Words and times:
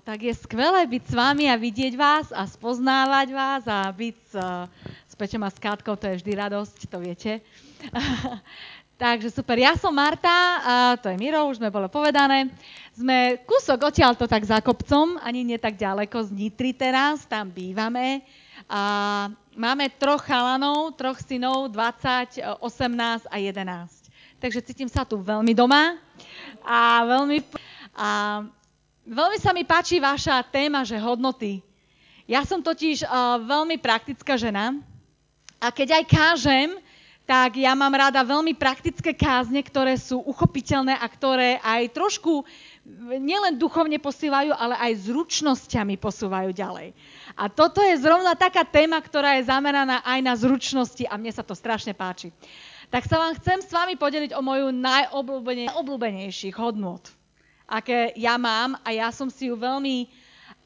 tak 0.00 0.24
je 0.24 0.32
skvelé 0.32 0.88
byť 0.88 1.02
s 1.08 1.12
vami 1.12 1.44
a 1.52 1.60
vidieť 1.60 1.92
vás 1.92 2.32
a 2.32 2.48
spoznávať 2.48 3.28
vás 3.36 3.62
a 3.68 3.84
byť 3.92 4.16
s, 4.16 4.34
s 4.80 5.14
Peťom 5.14 5.44
a 5.44 5.50
s 5.52 5.60
Kátkou, 5.60 5.92
to 5.96 6.08
je 6.08 6.24
vždy 6.24 6.32
radosť, 6.40 6.78
to 6.88 6.96
viete. 6.96 7.32
Takže 9.00 9.32
super, 9.32 9.56
ja 9.56 9.76
som 9.80 9.96
Marta, 9.96 10.28
a 10.60 10.72
to 11.00 11.08
je 11.08 11.16
Miro, 11.16 11.48
už 11.48 11.56
sme 11.56 11.72
bolo 11.72 11.88
povedané. 11.88 12.52
Sme 12.92 13.40
kúsok 13.48 13.88
odtiaľ 13.88 14.12
to 14.12 14.28
tak 14.28 14.44
za 14.44 14.60
kopcom, 14.60 15.16
ani 15.24 15.40
nie 15.40 15.56
tak 15.56 15.80
ďaleko 15.80 16.28
z 16.28 16.30
Nitry 16.36 16.76
teraz, 16.76 17.24
tam 17.24 17.48
bývame. 17.48 18.20
A 18.68 19.32
máme 19.56 19.88
troch 19.96 20.20
chalanov, 20.24 20.96
troch 21.00 21.16
synov, 21.24 21.72
20, 21.72 22.60
18 22.60 23.24
a 23.24 23.36
11. 23.40 24.12
Takže 24.40 24.64
cítim 24.64 24.88
sa 24.88 25.04
tu 25.04 25.20
veľmi 25.20 25.52
doma 25.52 25.96
a 26.64 27.04
veľmi... 27.04 27.40
A 27.96 28.08
veľmi 29.06 29.38
sa 29.40 29.50
mi 29.56 29.64
páči 29.64 30.00
vaša 30.00 30.44
téma, 30.48 30.84
že 30.84 31.00
hodnoty. 31.00 31.64
Ja 32.30 32.46
som 32.46 32.62
totiž 32.62 33.04
uh, 33.04 33.42
veľmi 33.42 33.80
praktická 33.82 34.38
žena 34.38 34.78
a 35.58 35.68
keď 35.74 36.00
aj 36.00 36.04
kážem, 36.06 36.70
tak 37.30 37.62
ja 37.62 37.78
mám 37.78 37.94
rada 37.94 38.26
veľmi 38.26 38.58
praktické 38.58 39.14
kázne, 39.14 39.62
ktoré 39.62 39.94
sú 39.94 40.18
uchopiteľné 40.18 40.98
a 40.98 41.06
ktoré 41.06 41.62
aj 41.62 41.94
trošku 41.94 42.42
nielen 43.22 43.54
duchovne 43.54 44.02
posývajú, 44.02 44.50
ale 44.50 44.74
aj 44.74 45.06
zručnosťami 45.06 45.94
posúvajú 45.94 46.50
ďalej. 46.50 46.90
A 47.38 47.46
toto 47.46 47.86
je 47.86 48.02
zrovna 48.02 48.34
taká 48.34 48.66
téma, 48.66 48.98
ktorá 48.98 49.38
je 49.38 49.46
zameraná 49.46 50.02
aj 50.02 50.18
na 50.26 50.34
zručnosti 50.34 51.06
a 51.06 51.14
mne 51.14 51.30
sa 51.30 51.46
to 51.46 51.54
strašne 51.54 51.94
páči. 51.94 52.34
Tak 52.90 53.06
sa 53.06 53.22
vám 53.22 53.38
chcem 53.38 53.62
s 53.62 53.70
vami 53.70 53.94
podeliť 53.94 54.34
o 54.34 54.42
moju 54.42 54.74
najobľúbenejších 54.74 56.58
hodnot 56.58 57.19
aké 57.70 58.10
ja 58.18 58.34
mám 58.34 58.74
a 58.82 58.90
ja 58.90 59.14
som 59.14 59.30
si 59.30 59.46
ju 59.46 59.54
veľmi 59.54 60.10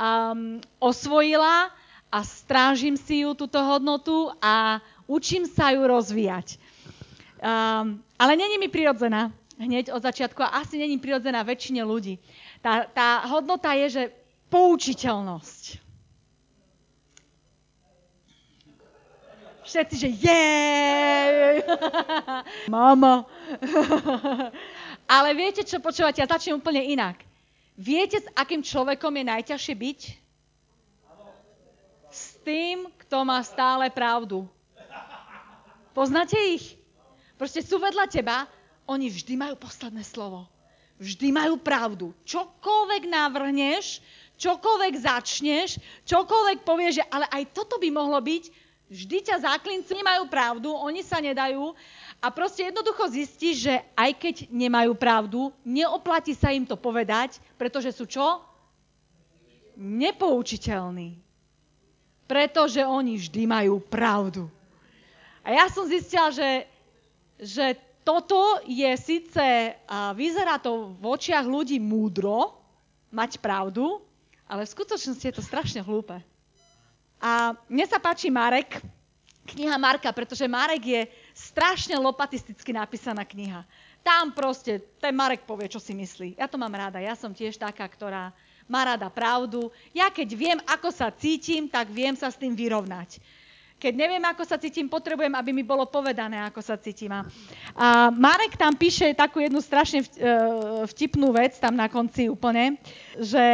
um, 0.00 0.56
osvojila 0.80 1.68
a 2.08 2.18
strážim 2.24 2.96
si 2.96 3.20
ju, 3.28 3.36
túto 3.36 3.60
hodnotu 3.60 4.32
a 4.40 4.80
učím 5.04 5.44
sa 5.44 5.76
ju 5.76 5.84
rozvíjať. 5.84 6.56
Um, 7.44 8.00
ale 8.16 8.32
není 8.40 8.56
mi 8.56 8.72
prirodzená 8.72 9.28
hneď 9.60 9.92
od 9.92 10.02
začiatku 10.02 10.42
a 10.42 10.64
asi 10.64 10.78
není 10.78 10.98
prirodzená 10.98 11.42
väčšine 11.44 11.84
ľudí. 11.86 12.18
Tá, 12.64 12.88
tá 12.90 13.22
hodnota 13.28 13.76
je, 13.76 13.86
že 13.90 14.02
poučiteľnosť. 14.50 15.84
Všetci, 19.64 19.94
že 19.96 20.08
jej! 20.12 21.64
Mama! 22.72 23.24
Ale 25.04 25.36
viete, 25.36 25.62
čo 25.62 25.80
počúvate? 25.84 26.24
Ja 26.24 26.28
začnem 26.28 26.58
úplne 26.58 26.80
inak. 26.80 27.20
Viete, 27.74 28.22
s 28.22 28.28
akým 28.38 28.62
človekom 28.62 29.12
je 29.12 29.24
najťažšie 29.26 29.74
byť? 29.74 30.00
S 32.14 32.38
tým, 32.46 32.86
kto 33.04 33.26
má 33.26 33.42
stále 33.42 33.90
pravdu. 33.90 34.46
Poznáte 35.90 36.38
ich? 36.38 36.78
Proste 37.34 37.62
sú 37.62 37.82
vedľa 37.82 38.06
teba, 38.06 38.46
oni 38.86 39.10
vždy 39.10 39.34
majú 39.34 39.58
posledné 39.58 40.06
slovo. 40.06 40.46
Vždy 41.02 41.34
majú 41.34 41.58
pravdu. 41.58 42.14
Čokoľvek 42.22 43.10
navrhneš, 43.10 43.98
čokoľvek 44.38 44.94
začneš, 45.02 45.82
čokoľvek 46.06 46.62
povieš, 46.62 47.02
že 47.02 47.04
ale 47.10 47.26
aj 47.34 47.50
toto 47.50 47.82
by 47.82 47.90
mohlo 47.90 48.18
byť, 48.22 48.44
vždy 48.86 49.18
ťa 49.26 49.42
záklinci 49.42 49.90
nemajú 49.90 50.30
pravdu, 50.30 50.70
oni 50.70 51.02
sa 51.02 51.18
nedajú 51.18 51.74
a 52.20 52.32
proste 52.32 52.66
jednoducho 52.66 53.10
zistí, 53.12 53.52
že 53.54 53.84
aj 53.94 54.10
keď 54.16 54.34
nemajú 54.48 54.92
pravdu, 54.96 55.52
neoplatí 55.66 56.32
sa 56.32 56.52
im 56.52 56.64
to 56.64 56.78
povedať, 56.78 57.36
pretože 57.60 57.92
sú 57.92 58.08
čo? 58.08 58.40
Nepoučiteľní. 59.76 61.20
Pretože 62.24 62.80
oni 62.80 63.20
vždy 63.20 63.42
majú 63.44 63.82
pravdu. 63.84 64.48
A 65.44 65.52
ja 65.52 65.68
som 65.68 65.84
zistila, 65.84 66.32
že, 66.32 66.64
že 67.36 67.76
toto 68.00 68.64
je 68.64 68.88
síce, 68.96 69.76
vyzerá 70.16 70.56
to 70.56 70.96
v 70.96 71.04
očiach 71.04 71.44
ľudí 71.44 71.76
múdro, 71.76 72.56
mať 73.12 73.38
pravdu, 73.38 74.00
ale 74.48 74.66
v 74.66 74.74
skutočnosti 74.74 75.24
je 75.24 75.36
to 75.36 75.44
strašne 75.44 75.80
hlúpe. 75.84 76.18
A 77.22 77.56
mne 77.70 77.86
sa 77.86 78.02
páči 78.02 78.28
Marek, 78.28 78.82
kniha 79.48 79.76
Marka, 79.78 80.10
pretože 80.10 80.50
Marek 80.50 80.82
je 80.82 81.02
strašne 81.34 81.98
lopatisticky 81.98 82.70
napísaná 82.70 83.26
kniha. 83.26 83.66
Tam 84.06 84.30
proste 84.30 84.78
ten 85.02 85.10
Marek 85.10 85.42
povie, 85.42 85.66
čo 85.66 85.82
si 85.82 85.90
myslí. 85.92 86.38
Ja 86.38 86.46
to 86.46 86.54
mám 86.54 86.72
rada. 86.72 87.02
Ja 87.02 87.18
som 87.18 87.34
tiež 87.34 87.58
taká, 87.58 87.84
ktorá 87.90 88.30
má 88.70 88.86
rada 88.86 89.10
pravdu. 89.10 89.74
Ja 89.90 90.08
keď 90.08 90.28
viem, 90.32 90.58
ako 90.64 90.94
sa 90.94 91.10
cítim, 91.10 91.66
tak 91.66 91.90
viem 91.90 92.14
sa 92.14 92.30
s 92.30 92.38
tým 92.38 92.54
vyrovnať. 92.54 93.18
Keď 93.74 93.92
neviem, 93.92 94.22
ako 94.22 94.46
sa 94.46 94.56
cítim, 94.56 94.86
potrebujem, 94.88 95.34
aby 95.34 95.50
mi 95.50 95.66
bolo 95.66 95.84
povedané, 95.90 96.40
ako 96.46 96.62
sa 96.62 96.78
cítim. 96.78 97.10
A 97.10 98.08
Marek 98.14 98.56
tam 98.56 98.72
píše 98.78 99.12
takú 99.12 99.42
jednu 99.42 99.60
strašne 99.60 100.00
e, 100.00 100.08
vtipnú 100.88 101.34
vec, 101.34 101.58
tam 101.58 101.74
na 101.74 101.90
konci 101.90 102.30
úplne, 102.30 102.80
že... 103.18 103.44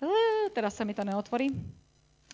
E, 0.00 0.48
teraz 0.54 0.78
sa 0.78 0.86
mi 0.86 0.94
to 0.96 1.04
neotvorí. 1.04 1.52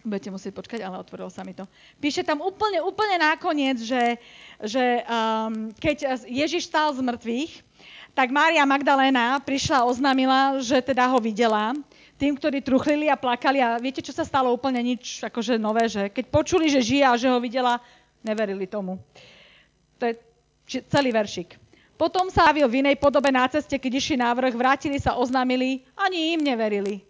Budete 0.07 0.31
musieť 0.31 0.55
počkať, 0.55 0.81
ale 0.87 1.03
otvorilo 1.03 1.27
sa 1.27 1.43
mi 1.43 1.59
to. 1.59 1.67
Píše 1.99 2.23
tam 2.23 2.39
úplne, 2.39 2.79
úplne 2.79 3.19
nakoniec, 3.19 3.83
že, 3.83 4.23
že 4.63 5.03
um, 5.11 5.75
keď 5.75 6.23
Ježiš 6.31 6.71
stál 6.71 6.95
z 6.95 7.03
mŕtvych, 7.03 7.53
tak 8.15 8.31
Mária 8.31 8.63
Magdaléna 8.63 9.43
prišla 9.43 9.83
a 9.83 9.89
oznámila, 9.91 10.59
že 10.63 10.79
teda 10.83 11.07
ho 11.11 11.19
videla. 11.19 11.75
Tým, 12.19 12.35
ktorí 12.35 12.63
truchlili 12.63 13.07
a 13.07 13.19
plakali 13.19 13.63
a 13.63 13.79
viete, 13.79 14.03
čo 14.03 14.11
sa 14.11 14.27
stalo 14.27 14.51
úplne 14.51 14.83
nič 14.83 15.23
akože 15.23 15.55
nové, 15.55 15.87
že 15.87 16.11
keď 16.11 16.25
počuli, 16.31 16.67
že 16.67 16.83
žije 16.83 17.05
a 17.07 17.15
že 17.15 17.31
ho 17.31 17.39
videla, 17.39 17.79
neverili 18.23 18.67
tomu. 18.67 18.99
To 19.99 20.11
je 20.11 20.19
celý 20.91 21.15
veršik. 21.15 21.59
Potom 21.99 22.31
sa 22.31 22.51
avil 22.51 22.67
v 22.71 22.87
inej 22.87 22.99
podobe 23.03 23.31
na 23.35 23.47
ceste, 23.51 23.75
keď 23.75 23.93
išli 23.99 24.17
návrh, 24.19 24.55
vrátili 24.55 24.99
sa, 25.03 25.19
oznámili, 25.19 25.83
ani 25.99 26.39
im 26.39 26.43
neverili. 26.47 27.03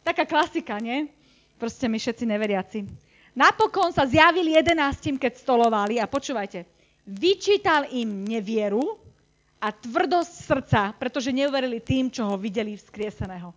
Taká 0.00 0.24
klasika, 0.24 0.80
nie? 0.80 1.12
Proste 1.60 1.92
my 1.92 2.00
všetci 2.00 2.24
neveriaci. 2.24 2.78
Napokon 3.36 3.92
sa 3.92 4.08
zjavil 4.08 4.48
jedenáctim, 4.48 5.20
keď 5.20 5.36
stolovali 5.36 6.00
a 6.00 6.08
počúvajte, 6.08 6.64
vyčítal 7.04 7.84
im 7.92 8.24
nevieru 8.24 8.96
a 9.60 9.68
tvrdosť 9.68 10.32
srdca, 10.48 10.80
pretože 10.96 11.28
neuverili 11.28 11.84
tým, 11.84 12.08
čo 12.08 12.24
ho 12.24 12.40
videli 12.40 12.80
vzkrieseného. 12.80 13.52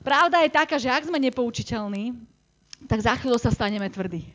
Pravda 0.00 0.42
je 0.42 0.50
taká, 0.50 0.80
že 0.80 0.88
ak 0.88 1.06
sme 1.06 1.20
nepoučiteľní, 1.20 2.16
tak 2.88 3.04
za 3.04 3.14
chvíľu 3.20 3.38
sa 3.38 3.52
staneme 3.52 3.86
tvrdí. 3.86 4.32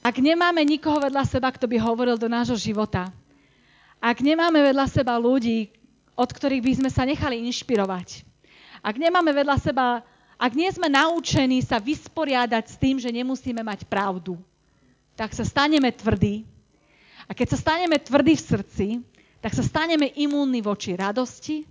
Ak 0.00 0.16
nemáme 0.22 0.62
nikoho 0.64 1.02
vedľa 1.02 1.26
seba, 1.28 1.52
kto 1.52 1.68
by 1.68 1.76
hovoril 1.82 2.16
do 2.16 2.30
nášho 2.30 2.56
života, 2.56 3.10
ak 3.98 4.22
nemáme 4.22 4.62
vedľa 4.62 4.86
seba 4.88 5.18
ľudí, 5.18 5.74
od 6.14 6.30
ktorých 6.30 6.62
by 6.64 6.72
sme 6.78 6.90
sa 6.94 7.02
nechali 7.04 7.42
inšpirovať, 7.50 8.22
ak 8.80 8.94
nemáme 8.96 9.34
vedľa 9.34 9.56
seba 9.58 10.00
ak 10.38 10.54
nie 10.54 10.70
sme 10.70 10.86
naučení 10.86 11.58
sa 11.66 11.82
vysporiadať 11.82 12.64
s 12.70 12.76
tým, 12.78 13.02
že 13.02 13.10
nemusíme 13.10 13.58
mať 13.66 13.82
pravdu, 13.90 14.38
tak 15.18 15.34
sa 15.34 15.42
staneme 15.42 15.90
tvrdí. 15.90 16.46
A 17.26 17.34
keď 17.34 17.58
sa 17.58 17.58
staneme 17.58 17.98
tvrdí 17.98 18.38
v 18.38 18.46
srdci, 18.46 18.86
tak 19.42 19.50
sa 19.50 19.66
staneme 19.66 20.14
imúnni 20.14 20.62
voči 20.62 20.94
radosti, 20.94 21.66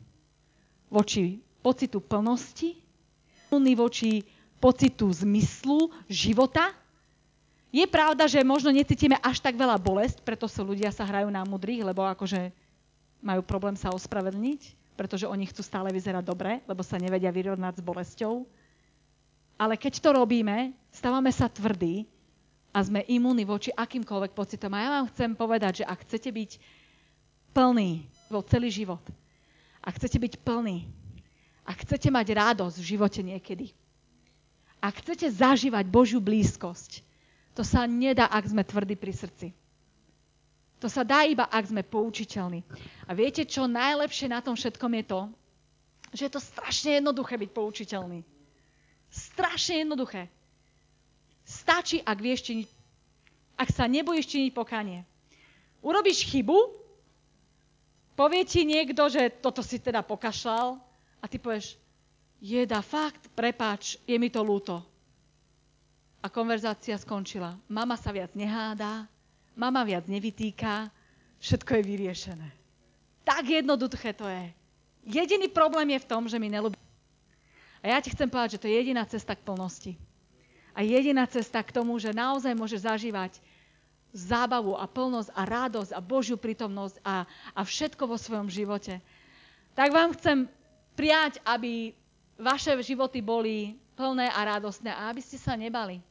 voči 0.92 1.40
pocitu 1.64 2.04
plnosti, 2.04 2.76
imúnni 3.48 3.74
voči 3.74 4.20
pocitu 4.60 5.08
zmyslu, 5.16 5.88
života. 6.12 6.76
Je 7.72 7.88
pravda, 7.88 8.28
že 8.28 8.44
možno 8.44 8.72
necítime 8.72 9.16
až 9.24 9.40
tak 9.40 9.56
veľa 9.56 9.80
bolest, 9.80 10.20
preto 10.28 10.48
sú 10.52 10.68
ľudia 10.68 10.92
sa 10.92 11.08
hrajú 11.08 11.32
na 11.32 11.48
mudrých, 11.48 11.88
lebo 11.88 12.04
akože 12.04 12.52
majú 13.24 13.42
problém 13.44 13.80
sa 13.80 13.92
ospravedlniť, 13.96 14.62
pretože 14.98 15.30
oni 15.30 15.46
chcú 15.46 15.62
stále 15.62 15.94
vyzerať 15.94 16.26
dobre, 16.26 16.66
lebo 16.66 16.82
sa 16.82 16.98
nevedia 16.98 17.30
vyrovnať 17.30 17.80
s 17.80 17.86
bolesťou. 17.86 18.44
Ale 19.62 19.78
keď 19.78 20.02
to 20.02 20.10
robíme, 20.18 20.74
stávame 20.90 21.30
sa 21.30 21.46
tvrdí 21.46 22.10
a 22.74 22.82
sme 22.82 23.06
imúni 23.06 23.46
voči 23.46 23.70
akýmkoľvek 23.74 24.34
pocitom. 24.34 24.74
A 24.74 24.82
ja 24.82 24.90
vám 24.98 25.10
chcem 25.14 25.32
povedať, 25.38 25.82
že 25.82 25.86
ak 25.86 26.02
chcete 26.02 26.30
byť 26.34 26.52
plný 27.54 28.06
vo 28.34 28.42
celý 28.42 28.74
život, 28.74 29.02
ak 29.86 30.02
chcete 30.02 30.18
byť 30.18 30.34
plný, 30.42 30.90
ak 31.66 31.78
chcete 31.86 32.10
mať 32.10 32.28
radosť 32.34 32.78
v 32.82 32.90
živote 32.98 33.22
niekedy, 33.22 33.74
ak 34.78 35.02
chcete 35.02 35.30
zažívať 35.34 35.86
Božiu 35.90 36.22
blízkosť, 36.22 37.02
to 37.58 37.66
sa 37.66 37.90
nedá, 37.90 38.30
ak 38.30 38.46
sme 38.46 38.62
tvrdí 38.62 38.94
pri 38.94 39.14
srdci. 39.14 39.48
To 40.78 40.88
sa 40.88 41.02
dá 41.02 41.26
iba, 41.26 41.50
ak 41.50 41.74
sme 41.74 41.82
poučiteľní. 41.82 42.62
A 43.10 43.18
viete, 43.18 43.42
čo 43.50 43.66
najlepšie 43.66 44.30
na 44.30 44.46
tom 44.46 44.54
všetkom 44.54 44.94
je 45.02 45.04
to, 45.10 45.22
že 46.14 46.22
je 46.30 46.32
to 46.32 46.42
strašne 46.42 47.02
jednoduché 47.02 47.34
byť 47.36 47.50
poučiteľný. 47.50 48.20
Strašne 49.10 49.88
jednoduché. 49.88 50.30
Stačí, 51.42 52.04
ak 52.04 52.18
vieš 52.22 52.52
činiť, 52.52 52.68
ak 53.58 53.70
sa 53.74 53.90
nebojíš 53.90 54.30
činiť 54.30 54.52
pokanie. 54.54 55.02
Urobíš 55.82 56.30
chybu, 56.30 56.58
povie 58.14 58.46
ti 58.46 58.62
niekto, 58.68 59.10
že 59.10 59.34
toto 59.42 59.66
si 59.66 59.82
teda 59.82 60.06
pokašľal 60.06 60.78
a 61.22 61.26
ty 61.26 61.42
povieš, 61.42 61.80
Jeda, 62.38 62.86
fakt, 62.86 63.34
prepáč, 63.34 63.98
je 64.06 64.14
mi 64.22 64.30
to 64.30 64.46
ľúto. 64.46 64.78
A 66.22 66.30
konverzácia 66.30 66.94
skončila. 67.02 67.58
Mama 67.66 67.98
sa 67.98 68.14
viac 68.14 68.38
nehádá, 68.38 69.10
mama 69.58 69.82
viac 69.82 70.06
nevytýka, 70.06 70.94
všetko 71.42 71.82
je 71.82 71.84
vyriešené. 71.84 72.50
Tak 73.26 73.44
jednoduché 73.50 74.14
to 74.14 74.30
je. 74.30 74.54
Jediný 75.04 75.50
problém 75.50 75.98
je 75.98 76.04
v 76.06 76.10
tom, 76.10 76.30
že 76.30 76.38
mi 76.40 76.48
nelúbi. 76.48 76.78
A 77.82 77.96
ja 77.96 78.00
ti 78.00 78.14
chcem 78.14 78.30
povedať, 78.30 78.58
že 78.58 78.62
to 78.64 78.70
je 78.70 78.78
jediná 78.78 79.04
cesta 79.04 79.34
k 79.36 79.44
plnosti. 79.44 79.94
A 80.78 80.86
jediná 80.86 81.26
cesta 81.26 81.60
k 81.66 81.74
tomu, 81.74 81.98
že 81.98 82.14
naozaj 82.14 82.54
môže 82.54 82.78
zažívať 82.78 83.42
zábavu 84.14 84.78
a 84.78 84.86
plnosť 84.86 85.30
a 85.34 85.42
radosť 85.44 85.92
a 85.94 86.00
Božiu 86.00 86.38
prítomnosť 86.38 87.02
a, 87.02 87.26
a 87.54 87.62
všetko 87.66 88.04
vo 88.08 88.18
svojom 88.18 88.48
živote. 88.48 89.02
Tak 89.74 89.90
vám 89.94 90.14
chcem 90.16 90.50
prijať, 90.98 91.42
aby 91.46 91.94
vaše 92.38 92.74
životy 92.82 93.22
boli 93.22 93.78
plné 93.98 94.30
a 94.30 94.58
radostné 94.58 94.94
a 94.94 95.10
aby 95.10 95.22
ste 95.22 95.42
sa 95.42 95.58
nebali. 95.58 96.02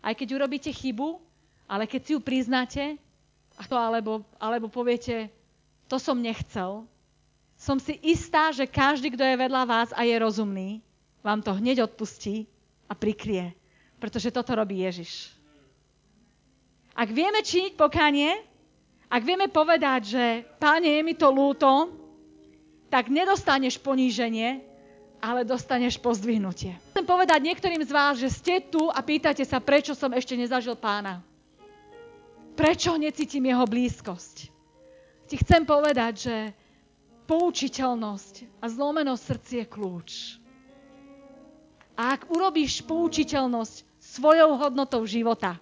Aj 0.00 0.16
keď 0.16 0.40
urobíte 0.40 0.72
chybu, 0.72 1.20
ale 1.68 1.84
keď 1.84 2.00
si 2.00 2.10
ju 2.16 2.20
priznáte, 2.24 2.96
alebo, 3.68 4.24
alebo 4.40 4.72
poviete, 4.72 5.28
to 5.84 6.00
som 6.00 6.16
nechcel, 6.16 6.88
som 7.58 7.76
si 7.76 7.98
istá, 8.00 8.48
že 8.54 8.64
každý, 8.64 9.12
kto 9.12 9.22
je 9.22 9.36
vedľa 9.36 9.62
vás 9.68 9.90
a 9.92 10.06
je 10.06 10.16
rozumný, 10.16 10.80
vám 11.20 11.44
to 11.44 11.52
hneď 11.52 11.84
odpustí 11.90 12.48
a 12.88 12.96
prikrie. 12.96 13.52
Pretože 13.98 14.30
toto 14.30 14.54
robí 14.54 14.86
Ježiš. 14.86 15.34
Ak 16.94 17.10
vieme 17.10 17.42
činiť 17.42 17.74
pokanie, 17.74 18.30
ak 19.10 19.22
vieme 19.26 19.50
povedať, 19.50 20.00
že 20.06 20.24
páne, 20.62 20.86
je 20.86 21.02
mi 21.02 21.18
to 21.18 21.28
lúto, 21.34 21.90
tak 22.88 23.10
nedostaneš 23.10 23.76
poníženie, 23.82 24.62
ale 25.18 25.42
dostaneš 25.42 25.98
pozdvihnutie. 25.98 26.78
Chcem 26.94 27.06
povedať 27.06 27.42
niektorým 27.42 27.82
z 27.82 27.90
vás, 27.90 28.14
že 28.16 28.30
ste 28.30 28.62
tu 28.62 28.86
a 28.86 29.02
pýtate 29.02 29.42
sa, 29.42 29.58
prečo 29.58 29.98
som 29.98 30.14
ešte 30.14 30.38
nezažil 30.38 30.78
pána. 30.78 31.26
Prečo 32.58 32.98
necítim 32.98 33.46
jeho 33.46 33.62
blízkosť? 33.70 34.50
Ti 35.30 35.34
chcem 35.46 35.62
povedať, 35.62 36.12
že 36.26 36.36
poučiteľnosť 37.30 38.58
a 38.58 38.66
zlomenosť 38.66 39.22
srdci 39.22 39.52
je 39.62 39.66
kľúč. 39.70 40.10
A 41.94 42.18
ak 42.18 42.26
urobíš 42.34 42.82
poučiteľnosť 42.82 43.86
svojou 44.02 44.58
hodnotou 44.58 45.06
života, 45.06 45.54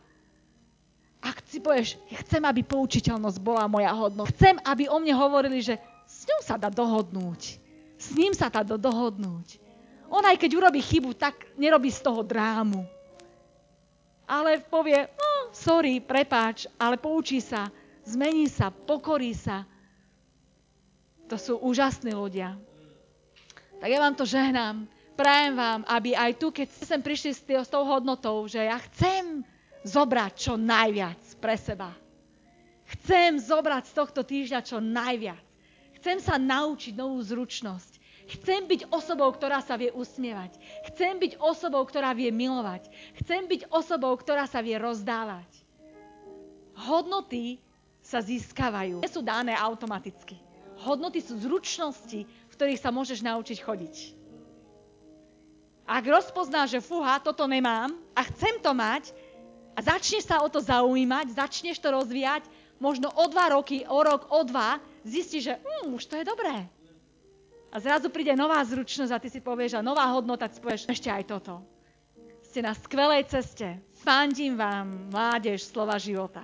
ak 1.21 1.45
si 1.45 1.61
povieš, 1.61 2.01
chcem, 2.25 2.41
aby 2.49 2.65
poučiteľnosť 2.65 3.39
bola 3.45 3.69
moja 3.69 3.93
hodnota, 3.93 4.33
chcem, 4.33 4.57
aby 4.65 4.89
o 4.89 4.97
mne 4.97 5.13
hovorili, 5.21 5.61
že 5.61 5.77
s 6.09 6.25
ňou 6.25 6.41
sa 6.41 6.57
dá 6.57 6.73
dohodnúť. 6.73 7.61
S 8.01 8.09
ním 8.17 8.33
sa 8.33 8.49
dá 8.49 8.65
dohodnúť. 8.65 9.61
On 10.09 10.25
aj 10.25 10.41
keď 10.41 10.51
urobí 10.55 10.81
chybu, 10.81 11.13
tak 11.13 11.45
nerobí 11.61 11.93
z 11.93 12.01
toho 12.01 12.25
drámu. 12.25 12.96
Ale 14.27 14.59
povie, 14.67 15.07
no, 15.07 15.55
sorry, 15.55 16.03
prepáč, 16.03 16.67
ale 16.77 16.99
poučí 16.99 17.39
sa, 17.39 17.71
zmení 18.03 18.51
sa, 18.51 18.75
pokorí 18.75 19.33
sa. 19.33 19.63
To 21.31 21.39
sú 21.39 21.59
úžasní 21.63 22.11
ľudia. 22.11 22.59
Tak 23.79 23.89
ja 23.91 23.99
vám 24.03 24.15
to 24.19 24.27
žehnám. 24.27 24.87
Prajem 25.17 25.55
vám, 25.57 25.81
aby 25.89 26.13
aj 26.13 26.33
tu, 26.37 26.53
keď 26.53 26.67
ste 26.69 26.85
sem 26.85 27.01
prišli 27.01 27.31
s, 27.33 27.41
s 27.41 27.73
tou 27.73 27.87
hodnotou, 27.89 28.45
že 28.51 28.61
ja 28.61 28.77
chcem 28.91 29.47
zobrať 29.87 30.33
čo 30.37 30.55
najviac 30.61 31.19
pre 31.41 31.57
seba. 31.57 31.95
Chcem 32.87 33.41
zobrať 33.41 33.91
z 33.91 33.93
tohto 33.95 34.21
týždňa 34.23 34.61
čo 34.63 34.79
najviac. 34.79 35.43
Chcem 35.99 36.23
sa 36.23 36.39
naučiť 36.39 36.95
novú 36.95 37.19
zručnosť. 37.19 37.99
Chcem 38.27 38.67
byť 38.67 38.91
osobou, 38.91 39.31
ktorá 39.31 39.63
sa 39.63 39.79
vie 39.79 39.95
usmievať. 39.95 40.59
Chcem 40.91 41.15
byť 41.23 41.39
osobou, 41.39 41.87
ktorá 41.87 42.11
vie 42.11 42.35
milovať. 42.35 42.91
Chcem 43.23 43.47
byť 43.47 43.71
osobou, 43.71 44.11
ktorá 44.19 44.51
sa 44.51 44.59
vie 44.59 44.75
rozdávať. 44.75 45.47
Hodnoty 46.75 47.63
sa 48.03 48.19
získavajú. 48.19 49.03
Nie 49.03 49.11
sú 49.11 49.23
dané 49.23 49.55
automaticky. 49.55 50.39
Hodnoty 50.83 51.23
sú 51.23 51.39
zručnosti, 51.39 52.27
v 52.27 52.55
ktorých 52.55 52.83
sa 52.83 52.91
môžeš 52.91 53.23
naučiť 53.23 53.59
chodiť. 53.63 53.97
Ak 55.87 56.03
rozpoznáš, 56.03 56.77
že 56.77 56.81
fúha, 56.83 57.23
toto 57.23 57.47
nemám 57.47 57.95
a 58.11 58.27
chcem 58.27 58.59
to 58.59 58.75
mať 58.75 59.15
a 59.79 59.87
začneš 59.87 60.27
sa 60.27 60.43
o 60.43 60.51
to 60.51 60.59
zaujímať, 60.59 61.31
začneš 61.31 61.79
to 61.79 61.95
rozvíjať, 61.95 62.43
možno 62.83 63.07
o 63.15 63.25
dva 63.31 63.55
roky, 63.55 63.87
o 63.87 64.03
rok, 64.03 64.27
o 64.35 64.43
dva, 64.43 64.83
zistíš, 65.07 65.47
že 65.47 65.55
hm, 65.63 65.95
už 65.95 66.03
to 66.11 66.19
je 66.19 66.25
dobré. 66.27 66.67
A 67.77 67.81
zrazu 67.85 68.09
príde 68.09 68.33
nová 68.33 68.57
zručnosť 68.65 69.13
a 69.13 69.21
ty 69.21 69.29
si 69.29 69.45
povieš, 69.45 69.77
a 69.77 69.85
nová 69.85 70.09
hodnota, 70.09 70.49
ty 70.49 70.57
povieš, 70.65 70.89
ešte 70.89 71.13
aj 71.13 71.29
toto. 71.29 71.61
Ste 72.49 72.65
na 72.65 72.73
skvelej 72.73 73.29
ceste. 73.29 73.85
Fandím 74.01 74.57
vám, 74.57 75.13
mládež, 75.13 75.61
slova 75.61 76.01
života. 76.01 76.41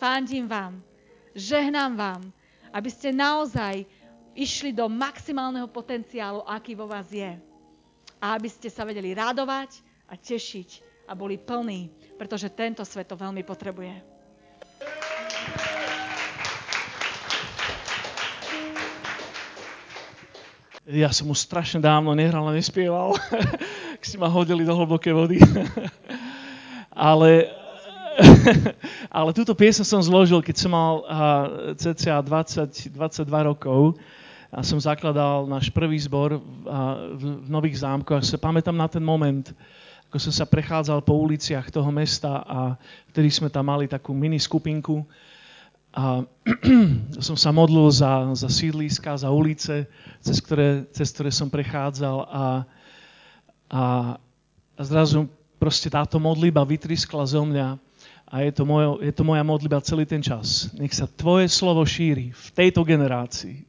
Fandím 0.00 0.48
vám. 0.48 0.80
Žehnám 1.36 1.92
vám, 2.00 2.22
aby 2.72 2.88
ste 2.88 3.12
naozaj 3.12 3.84
išli 4.32 4.72
do 4.72 4.88
maximálneho 4.88 5.68
potenciálu, 5.68 6.48
aký 6.48 6.72
vo 6.72 6.88
vás 6.88 7.12
je. 7.12 7.36
A 8.16 8.40
aby 8.40 8.48
ste 8.48 8.72
sa 8.72 8.88
vedeli 8.88 9.12
radovať 9.12 9.84
a 10.08 10.16
tešiť 10.16 10.80
a 11.04 11.12
boli 11.12 11.36
plní, 11.36 11.92
pretože 12.16 12.48
tento 12.56 12.88
svet 12.88 13.12
to 13.12 13.20
veľmi 13.20 13.44
potrebuje. 13.44 14.15
Ja 20.86 21.10
som 21.10 21.26
už 21.34 21.42
strašne 21.42 21.82
dávno 21.82 22.14
nehral 22.14 22.46
a 22.46 22.54
nespieval, 22.54 23.18
keď 23.98 24.06
si 24.14 24.14
ma 24.22 24.30
hodili 24.30 24.62
do 24.62 24.70
hlboké 24.70 25.10
vody. 25.10 25.42
ale, 26.94 27.50
ale 29.18 29.30
túto 29.34 29.50
piesň 29.50 29.82
som 29.82 29.98
zložil, 29.98 30.38
keď 30.38 30.54
som 30.54 30.70
mal 30.70 31.02
uh, 31.02 31.74
cca 31.74 32.22
20, 32.22 32.94
22 32.94 33.50
rokov 33.50 33.98
a 34.54 34.62
som 34.62 34.78
zakladal 34.78 35.50
náš 35.50 35.74
prvý 35.74 35.98
zbor 35.98 36.38
uh, 36.38 36.40
v, 37.18 37.42
v 37.42 37.48
Nových 37.50 37.82
zámkoch. 37.82 38.22
Sa 38.22 38.38
pamätám 38.38 38.78
na 38.78 38.86
ten 38.86 39.02
moment, 39.02 39.42
ako 40.06 40.22
som 40.22 40.30
sa 40.30 40.46
prechádzal 40.46 41.02
po 41.02 41.18
uliciach 41.18 41.66
toho 41.66 41.90
mesta 41.90 42.46
a 42.46 42.78
vtedy 43.10 43.26
sme 43.26 43.50
tam 43.50 43.66
mali 43.74 43.90
takú 43.90 44.14
mini 44.14 44.38
skupinku 44.38 45.02
a 45.96 46.28
som 47.26 47.40
sa 47.40 47.50
modlil 47.56 47.88
za, 47.88 48.28
za 48.36 48.52
sídliska, 48.52 49.16
za 49.16 49.32
ulice, 49.32 49.88
cez 50.20 50.44
ktoré, 50.44 50.84
cez 50.92 51.08
ktoré 51.08 51.32
som 51.32 51.48
prechádzal 51.48 52.16
a, 52.20 52.44
a, 53.72 53.84
a 54.76 54.80
zrazu 54.84 55.24
proste 55.56 55.88
táto 55.88 56.20
modliba 56.20 56.60
vytriskla 56.68 57.24
zo 57.24 57.48
mňa 57.48 57.80
a 58.28 58.34
je 58.44 58.52
to, 58.52 58.68
mojo, 58.68 59.00
je 59.00 59.12
to 59.14 59.24
moja 59.24 59.40
modliba 59.40 59.80
celý 59.80 60.04
ten 60.04 60.20
čas. 60.20 60.68
Nech 60.76 60.92
sa 60.92 61.08
tvoje 61.08 61.48
slovo 61.48 61.80
šíri 61.88 62.36
v 62.36 62.46
tejto 62.52 62.84
generácii. 62.84 63.64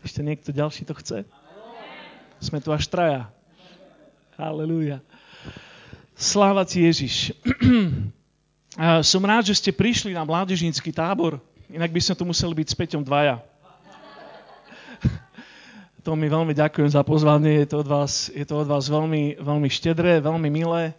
Ešte 0.00 0.24
niekto 0.24 0.48
ďalší 0.48 0.88
to 0.88 0.96
chce? 0.96 1.28
Sme 2.40 2.62
tu 2.64 2.72
až 2.72 2.88
traja. 2.88 3.28
Halelúja. 4.38 5.02
Sláva 6.14 6.64
ti 6.64 6.86
Ježiš. 6.86 7.34
Som 9.02 9.26
rád, 9.26 9.50
že 9.50 9.58
ste 9.58 9.74
prišli 9.74 10.14
na 10.14 10.22
mládežnícky 10.22 10.94
tábor, 10.94 11.42
inak 11.66 11.90
by 11.90 11.98
sme 11.98 12.14
tu 12.14 12.22
museli 12.22 12.54
byť 12.62 12.68
s 12.70 12.78
Peťom 12.78 13.02
dvaja. 13.02 13.42
To 16.06 16.14
mi 16.14 16.30
veľmi 16.30 16.54
ďakujem 16.54 16.94
za 16.94 17.02
pozvanie, 17.02 17.66
je 17.66 17.74
to 17.74 17.84
od 17.84 17.88
vás, 17.90 18.30
je 18.32 18.46
to 18.46 18.64
od 18.64 18.70
vás 18.70 18.86
veľmi, 18.88 19.44
veľmi 19.44 19.68
štedré, 19.68 20.22
veľmi 20.24 20.48
milé, 20.48 20.96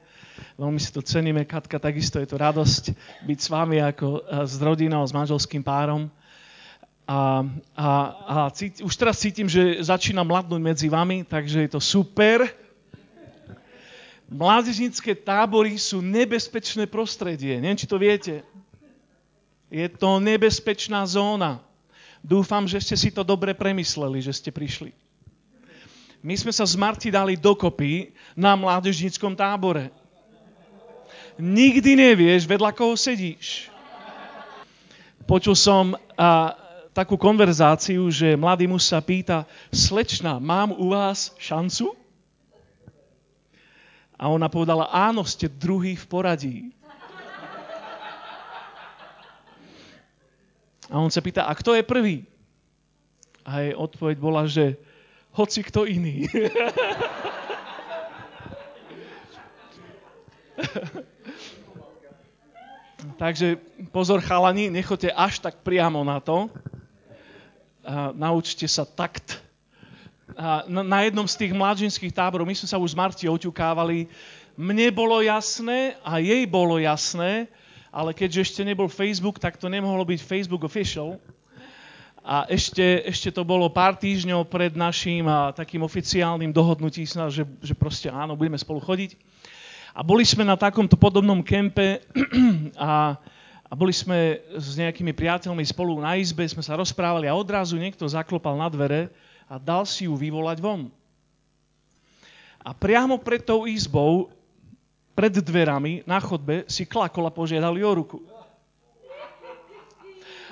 veľmi 0.59 0.77
si 0.77 0.91
to 0.93 1.01
ceníme. 1.01 1.48
Katka, 1.48 1.79
takisto 1.81 2.19
je 2.19 2.27
to 2.29 2.38
radosť 2.38 2.93
byť 3.25 3.39
s 3.39 3.48
vami 3.48 3.81
ako 3.81 4.27
s 4.45 4.59
rodinou, 4.62 5.01
s 5.07 5.15
manželským 5.15 5.63
párom. 5.65 6.12
A, 7.09 7.41
a, 7.74 7.89
a 8.27 8.36
cíti, 8.53 8.86
už 8.86 8.93
teraz 8.93 9.17
cítim, 9.17 9.50
že 9.50 9.81
začínam 9.81 10.29
mladnúť 10.29 10.62
medzi 10.62 10.91
vami, 10.91 11.25
takže 11.25 11.65
je 11.65 11.71
to 11.74 11.81
super. 11.81 12.45
Mládežnícke 14.29 15.17
tábory 15.17 15.74
sú 15.81 16.05
nebezpečné 16.05 16.86
prostredie. 16.86 17.57
Neviem, 17.57 17.81
či 17.81 17.89
to 17.89 17.98
viete. 17.98 18.45
Je 19.74 19.89
to 19.89 20.21
nebezpečná 20.21 21.01
zóna. 21.09 21.65
Dúfam, 22.21 22.69
že 22.69 22.77
ste 22.77 22.93
si 22.93 23.09
to 23.09 23.25
dobre 23.25 23.57
premysleli, 23.57 24.21
že 24.21 24.38
ste 24.38 24.53
prišli. 24.53 24.93
My 26.21 26.36
sme 26.38 26.53
sa 26.53 26.67
z 26.67 26.75
Marti 26.77 27.09
dali 27.09 27.39
dokopy 27.39 28.12
na 28.38 28.53
mládežníckom 28.53 29.33
tábore. 29.33 29.89
Nikdy 31.39 31.95
nevieš, 31.95 32.43
vedľa 32.43 32.75
koho 32.75 32.93
sedíš. 33.00 33.71
Počul 35.24 35.55
som 35.55 35.95
a, 36.19 36.53
takú 36.91 37.15
konverzáciu, 37.15 38.12
že 38.12 38.36
mladý 38.36 38.67
muž 38.67 38.91
sa 38.91 39.00
pýta, 39.00 39.48
slečna, 39.71 40.38
mám 40.43 40.75
u 40.75 40.91
vás 40.91 41.31
šancu? 41.39 41.95
A 44.19 44.27
ona 44.27 44.51
povedala, 44.51 44.91
áno, 44.91 45.23
ste 45.23 45.47
druhý 45.47 45.95
v 45.95 46.05
poradí. 46.11 46.75
A 50.91 50.99
on 50.99 51.07
sa 51.07 51.23
pýta, 51.23 51.47
a 51.47 51.55
kto 51.55 51.71
je 51.77 51.88
prvý? 51.88 52.27
A 53.47 53.63
jej 53.63 53.71
odpoveď 53.77 54.17
bola, 54.19 54.43
že 54.43 54.75
hoci 55.31 55.63
kto 55.63 55.88
iný. 55.88 56.27
Takže 63.19 63.55
pozor 63.91 64.19
chalani, 64.19 64.67
nechoďte 64.71 65.11
až 65.15 65.39
tak 65.39 65.63
priamo 65.63 66.03
na 66.03 66.19
to. 66.19 66.51
A 67.88 68.11
naučte 68.11 68.67
sa 68.67 68.83
takt. 68.83 69.49
Na 70.69 71.00
jednom 71.01 71.25
z 71.25 71.36
tých 71.45 71.53
mladžinských 71.57 72.13
táborov, 72.13 72.45
my 72.45 72.53
sme 72.53 72.69
sa 72.69 72.77
už 72.77 72.93
s 72.93 73.00
Marti 73.00 73.25
oťukávali, 73.25 74.05
mne 74.59 74.88
bolo 74.91 75.24
jasné 75.24 75.95
a 76.03 76.19
jej 76.19 76.43
bolo 76.43 76.75
jasné, 76.75 77.48
ale 77.89 78.12
keďže 78.12 78.51
ešte 78.51 78.62
nebol 78.67 78.91
Facebook, 78.91 79.39
tak 79.39 79.55
to 79.55 79.71
nemohlo 79.71 80.03
byť 80.03 80.19
Facebook 80.19 80.67
official. 80.67 81.15
A 82.19 82.45
ešte, 82.51 82.83
ešte 83.07 83.31
to 83.31 83.48
bolo 83.48 83.71
pár 83.71 83.95
týždňov 83.95 84.51
pred 84.51 84.75
našim 84.75 85.24
a, 85.25 85.55
takým 85.55 85.81
oficiálnym 85.81 86.51
dohodnutím, 86.51 87.07
že, 87.31 87.48
že 87.63 87.74
proste 87.74 88.12
áno, 88.12 88.36
budeme 88.36 88.59
spolu 88.59 88.83
chodiť. 88.83 89.15
A 89.95 90.03
boli 90.03 90.27
sme 90.27 90.43
na 90.45 90.59
takomto 90.59 91.00
podobnom 91.00 91.39
kempe 91.41 92.03
a, 92.75 93.17
a 93.65 93.74
boli 93.74 93.95
sme 93.95 94.43
s 94.53 94.75
nejakými 94.75 95.15
priateľmi 95.15 95.63
spolu 95.65 95.98
na 96.03 96.19
izbe, 96.19 96.43
sme 96.45 96.62
sa 96.62 96.77
rozprávali 96.77 97.25
a 97.25 97.33
odrazu 97.33 97.79
niekto 97.79 98.05
zaklopal 98.05 98.59
na 98.59 98.67
dvere 98.67 99.07
a 99.50 99.58
dal 99.58 99.89
si 99.89 100.06
ju 100.06 100.13
vyvolať 100.13 100.62
von. 100.62 100.94
A 102.62 102.70
priamo 102.77 103.18
pred 103.18 103.41
tou 103.41 103.65
izbou, 103.65 104.29
pred 105.18 105.34
dverami, 105.34 106.06
na 106.06 106.22
chodbe, 106.22 106.70
si 106.70 106.86
klakol 106.86 107.25
a 107.25 107.34
požiadali 107.34 107.82
o 107.82 107.91
ruku. 107.98 108.22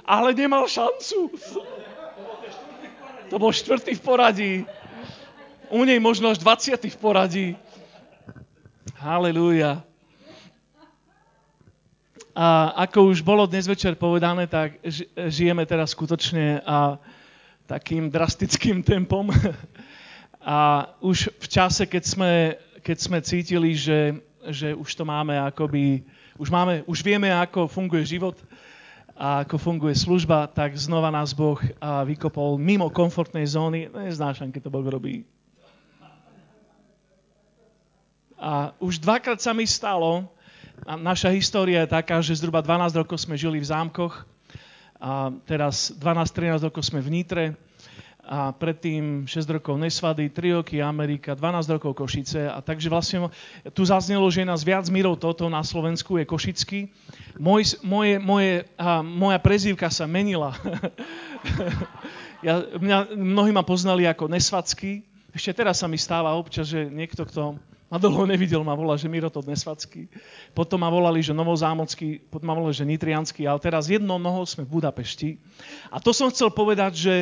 Ale 0.02 0.34
nemal 0.34 0.66
šancu. 0.66 1.30
To 3.30 3.36
bol 3.38 3.54
štvrtý 3.54 3.94
v 3.94 4.02
poradí. 4.02 4.54
U 5.68 5.84
nej 5.84 6.00
možno 6.00 6.32
až 6.32 6.40
20. 6.40 6.80
v 6.80 6.98
poradí. 6.98 7.48
Halelúja. 8.98 9.84
A 12.32 12.72
ako 12.88 13.12
už 13.12 13.20
bolo 13.20 13.44
dnes 13.50 13.68
večer 13.68 14.00
povedané, 14.00 14.48
tak 14.48 14.80
žijeme 15.28 15.68
teraz 15.68 15.92
skutočne 15.92 16.64
a 16.64 17.02
takým 17.68 18.08
drastickým 18.08 18.80
tempom. 18.82 19.28
A 20.48 20.88
už 21.04 21.28
v 21.44 21.48
čase, 21.52 21.84
keď 21.84 22.04
sme, 22.08 22.32
keď 22.80 22.98
sme 23.04 23.18
cítili, 23.20 23.76
že, 23.76 24.16
že 24.48 24.72
už 24.72 24.88
to 24.96 25.04
máme 25.04 25.36
akoby, 25.36 26.08
už, 26.40 26.48
máme, 26.48 26.88
už 26.88 27.04
vieme, 27.04 27.28
ako 27.36 27.68
funguje 27.68 28.16
život 28.16 28.40
a 29.12 29.44
ako 29.44 29.60
funguje 29.60 29.92
služba, 29.92 30.48
tak 30.48 30.80
znova 30.80 31.12
nás 31.12 31.36
Boh 31.36 31.60
vykopol 32.08 32.56
mimo 32.56 32.88
komfortnej 32.88 33.44
zóny. 33.44 33.92
Neznášam, 33.92 34.48
keď 34.48 34.70
to 34.70 34.72
Boh 34.72 34.88
robí. 34.88 35.28
A 38.40 38.72
už 38.80 39.04
dvakrát 39.04 39.44
sa 39.44 39.52
mi 39.52 39.68
stalo, 39.68 40.32
a 40.86 40.94
naša 40.94 41.34
história 41.34 41.84
je 41.84 41.92
taká, 41.92 42.22
že 42.22 42.38
zhruba 42.38 42.62
12 42.62 43.02
rokov 43.02 43.18
sme 43.20 43.34
žili 43.34 43.58
v 43.58 43.68
zámkoch, 43.68 44.24
a 44.98 45.30
teraz 45.46 45.94
12-13 45.94 46.68
rokov 46.68 46.82
sme 46.86 47.02
v 47.02 47.10
Nitre, 47.10 47.46
a 48.28 48.52
predtým 48.52 49.24
6 49.24 49.56
rokov 49.56 49.80
Nesvady, 49.80 50.28
3 50.28 50.60
roky 50.60 50.84
Amerika, 50.84 51.32
12 51.32 51.80
rokov 51.80 51.96
Košice. 51.96 52.52
A 52.52 52.60
takže 52.60 52.92
vlastne 52.92 53.32
tu 53.72 53.88
zaznelo, 53.88 54.28
že 54.28 54.44
nás 54.44 54.68
viac 54.68 54.84
mírov 54.92 55.16
toto 55.16 55.48
na 55.48 55.64
Slovensku, 55.64 56.20
je 56.20 56.28
Košický. 56.28 56.92
Moj, 57.40 57.80
moje, 57.88 58.20
moje, 58.20 58.68
a, 58.76 59.00
moja 59.00 59.40
prezývka 59.40 59.88
sa 59.88 60.04
menila. 60.12 60.52
ja, 62.48 62.68
mňa, 62.76 63.16
mnohí 63.16 63.56
ma 63.56 63.64
poznali 63.64 64.04
ako 64.04 64.28
Nesvadský. 64.28 65.08
Ešte 65.32 65.64
teraz 65.64 65.80
sa 65.80 65.88
mi 65.88 65.96
stáva 65.96 66.36
občas, 66.36 66.68
že 66.68 66.84
niekto, 66.92 67.24
kto 67.24 67.56
ma 67.88 67.96
dlho 67.96 68.28
nevidel, 68.28 68.64
ma 68.68 68.76
volá, 68.76 69.00
že 69.00 69.08
Miro 69.08 69.32
to 69.32 69.40
Nesvacký. 69.44 70.12
Potom 70.52 70.84
ma 70.84 70.92
volali, 70.92 71.24
že 71.24 71.32
Novozámocký, 71.32 72.20
potom 72.28 72.48
ma 72.52 72.56
volali, 72.56 72.76
že 72.76 72.84
Nitrianský, 72.84 73.48
ale 73.48 73.64
teraz 73.64 73.88
jednou 73.88 74.20
nohou 74.20 74.44
sme 74.44 74.68
v 74.68 74.80
Budapešti. 74.80 75.40
A 75.88 76.04
to 76.04 76.12
som 76.12 76.28
chcel 76.28 76.52
povedať, 76.52 77.00
že, 77.00 77.18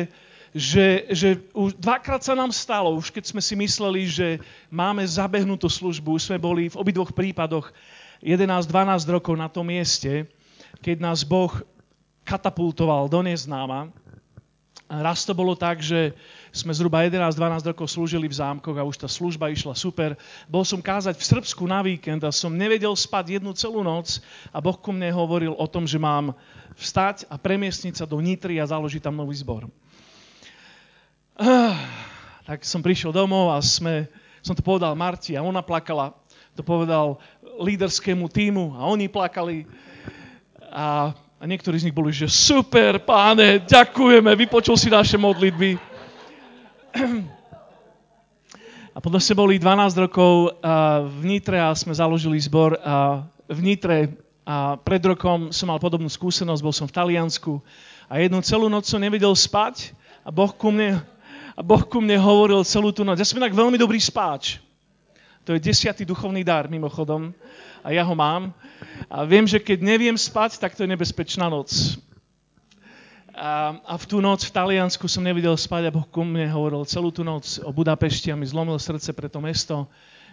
že, 0.50 1.06
že 1.14 1.28
už 1.54 1.78
dvakrát 1.78 2.26
sa 2.26 2.34
nám 2.34 2.50
stalo, 2.50 2.98
už 2.98 3.14
keď 3.14 3.30
sme 3.30 3.38
si 3.38 3.54
mysleli, 3.54 4.10
že 4.10 4.28
máme 4.66 5.06
zabehnutú 5.06 5.70
službu, 5.70 6.18
už 6.18 6.34
sme 6.34 6.38
boli 6.42 6.66
v 6.66 6.78
obidvoch 6.78 7.14
prípadoch 7.14 7.70
11-12 8.24 8.66
rokov 9.06 9.34
na 9.38 9.46
tom 9.46 9.70
mieste, 9.70 10.26
keď 10.82 10.96
nás 10.98 11.22
Boh 11.22 11.52
katapultoval 12.26 13.06
do 13.06 13.22
neznáma. 13.22 13.94
Raz 14.86 15.26
to 15.26 15.34
bolo 15.34 15.54
tak, 15.54 15.82
že 15.82 16.14
sme 16.56 16.72
zhruba 16.72 17.04
11-12 17.04 17.68
rokov 17.68 17.92
slúžili 17.92 18.24
v 18.32 18.40
zámkoch 18.40 18.80
a 18.80 18.88
už 18.88 19.04
tá 19.04 19.08
služba 19.12 19.52
išla 19.52 19.76
super. 19.76 20.16
Bol 20.48 20.64
som 20.64 20.80
kázať 20.80 21.20
v 21.20 21.28
Srbsku 21.36 21.68
na 21.68 21.84
víkend 21.84 22.24
a 22.24 22.32
som 22.32 22.48
nevedel 22.48 22.96
spať 22.96 23.36
jednu 23.36 23.52
celú 23.52 23.84
noc 23.84 24.24
a 24.48 24.64
Boh 24.64 24.80
ku 24.80 24.88
mne 24.88 25.12
hovoril 25.12 25.52
o 25.52 25.66
tom, 25.68 25.84
že 25.84 26.00
mám 26.00 26.32
vstať 26.80 27.28
a 27.28 27.36
premiestniť 27.36 28.00
sa 28.00 28.08
do 28.08 28.16
Nitry 28.24 28.56
a 28.56 28.64
založiť 28.64 29.04
tam 29.04 29.20
nový 29.20 29.36
zbor. 29.36 29.68
Ah, 31.36 31.76
tak 32.48 32.64
som 32.64 32.80
prišiel 32.80 33.12
domov 33.12 33.52
a 33.52 33.60
sme, 33.60 34.08
som 34.40 34.56
to 34.56 34.64
povedal 34.64 34.96
Marti 34.96 35.36
a 35.36 35.44
ona 35.44 35.60
plakala. 35.60 36.16
To 36.56 36.64
povedal 36.64 37.20
líderskému 37.60 38.32
týmu 38.32 38.80
a 38.80 38.88
oni 38.88 39.12
plakali. 39.12 39.68
A, 40.72 41.12
a 41.12 41.42
niektorí 41.44 41.76
z 41.76 41.84
nich 41.88 41.96
boli, 41.96 42.16
že 42.16 42.32
super, 42.32 42.96
páne, 43.04 43.60
ďakujeme, 43.60 44.32
vypočul 44.32 44.80
si 44.80 44.88
naše 44.88 45.20
modlitby. 45.20 45.95
A 48.96 48.98
potom 49.04 49.20
sme 49.20 49.36
boli 49.36 49.54
12 49.60 50.04
rokov 50.08 50.56
v 51.04 51.22
Nitre 51.24 51.60
a 51.60 51.76
sme 51.76 51.92
založili 51.92 52.40
zbor 52.40 52.80
v 53.46 53.60
Nitre 53.60 54.16
a 54.48 54.80
pred 54.80 55.04
rokom 55.04 55.52
som 55.52 55.68
mal 55.68 55.76
podobnú 55.76 56.08
skúsenosť, 56.08 56.64
bol 56.64 56.72
som 56.72 56.88
v 56.88 56.96
Taliansku 56.96 57.60
a 58.08 58.22
jednu 58.22 58.40
celú 58.40 58.72
noc 58.72 58.88
som 58.88 59.02
nevedel 59.02 59.36
spať 59.36 59.92
a 60.24 60.32
Boh 60.32 60.48
ku 60.48 60.72
mne, 60.72 61.02
a 61.56 61.60
boh 61.64 61.80
ku 61.88 62.04
mne 62.04 62.20
hovoril 62.20 62.60
celú 62.68 62.92
tú 62.92 63.00
noc. 63.00 63.16
Ja 63.16 63.24
som 63.24 63.40
inak 63.40 63.56
veľmi 63.56 63.80
dobrý 63.80 63.96
spáč. 63.96 64.60
To 65.48 65.56
je 65.56 65.62
desiatý 65.62 66.04
duchovný 66.04 66.44
dar, 66.44 66.68
mimochodom. 66.68 67.32
A 67.80 67.96
ja 67.96 68.04
ho 68.04 68.12
mám. 68.12 68.52
A 69.08 69.24
viem, 69.24 69.48
že 69.48 69.56
keď 69.56 69.80
neviem 69.80 70.18
spať, 70.20 70.60
tak 70.60 70.76
to 70.76 70.84
je 70.84 70.92
nebezpečná 70.92 71.48
noc. 71.48 71.96
A, 73.36 73.76
a 73.84 73.94
v 74.00 74.04
tú 74.08 74.24
noc 74.24 74.48
v 74.48 74.54
Taliansku 74.56 75.04
som 75.12 75.20
nevidel 75.20 75.52
spať 75.60 75.92
a 75.92 75.94
Boh 75.94 76.08
ku 76.08 76.24
mne 76.24 76.48
hovoril 76.48 76.88
celú 76.88 77.12
tú 77.12 77.20
noc 77.20 77.60
o 77.60 77.68
Budapešti 77.68 78.32
a 78.32 78.38
mi 78.40 78.48
zlomil 78.48 78.80
srdce 78.80 79.12
pre 79.12 79.28
to 79.28 79.44
mesto, 79.44 79.84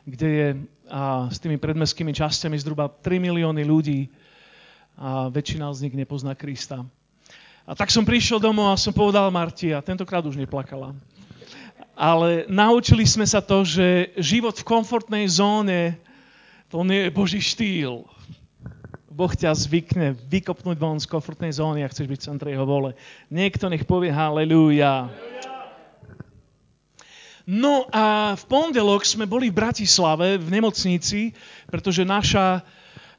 kde 0.08 0.30
je 0.32 0.48
a, 0.88 1.28
s 1.28 1.36
tými 1.44 1.60
predmestskými 1.60 2.16
časťami 2.16 2.56
zhruba 2.64 2.88
3 2.88 3.20
milióny 3.20 3.68
ľudí 3.68 4.08
a 4.96 5.28
väčšina 5.28 5.68
z 5.76 5.84
nich 5.84 5.96
nepozná 6.00 6.32
Krista. 6.32 6.88
A 7.68 7.76
tak 7.76 7.92
som 7.92 8.08
prišiel 8.08 8.40
domov 8.40 8.72
a 8.72 8.80
som 8.80 8.96
povedal 8.96 9.28
Marti 9.36 9.76
a 9.76 9.84
tentokrát 9.84 10.24
už 10.24 10.40
neplakala. 10.40 10.96
Ale 12.00 12.48
naučili 12.48 13.04
sme 13.04 13.28
sa 13.28 13.44
to, 13.44 13.68
že 13.68 14.16
život 14.16 14.56
v 14.56 14.68
komfortnej 14.68 15.28
zóne 15.28 16.00
to 16.72 16.88
nie 16.88 17.04
je 17.04 17.12
Boží 17.12 17.44
štýl. 17.44 18.08
Boh 19.14 19.30
ťa 19.30 19.54
zvykne 19.54 20.18
vykopnúť 20.26 20.78
von 20.82 20.98
z 20.98 21.06
komfortnej 21.06 21.54
zóny 21.54 21.86
a 21.86 21.92
chceš 21.94 22.10
byť 22.10 22.20
v 22.20 22.28
centre 22.34 22.50
jeho 22.50 22.66
vole. 22.66 22.98
Niekto 23.30 23.70
nech 23.70 23.86
povie 23.86 24.10
halleluja. 24.10 25.14
No 27.46 27.86
a 27.94 28.34
v 28.34 28.44
pondelok 28.50 29.06
sme 29.06 29.30
boli 29.30 29.54
v 29.54 29.60
Bratislave 29.62 30.42
v 30.42 30.50
nemocnici, 30.50 31.36
pretože 31.70 32.02
naša, 32.02 32.66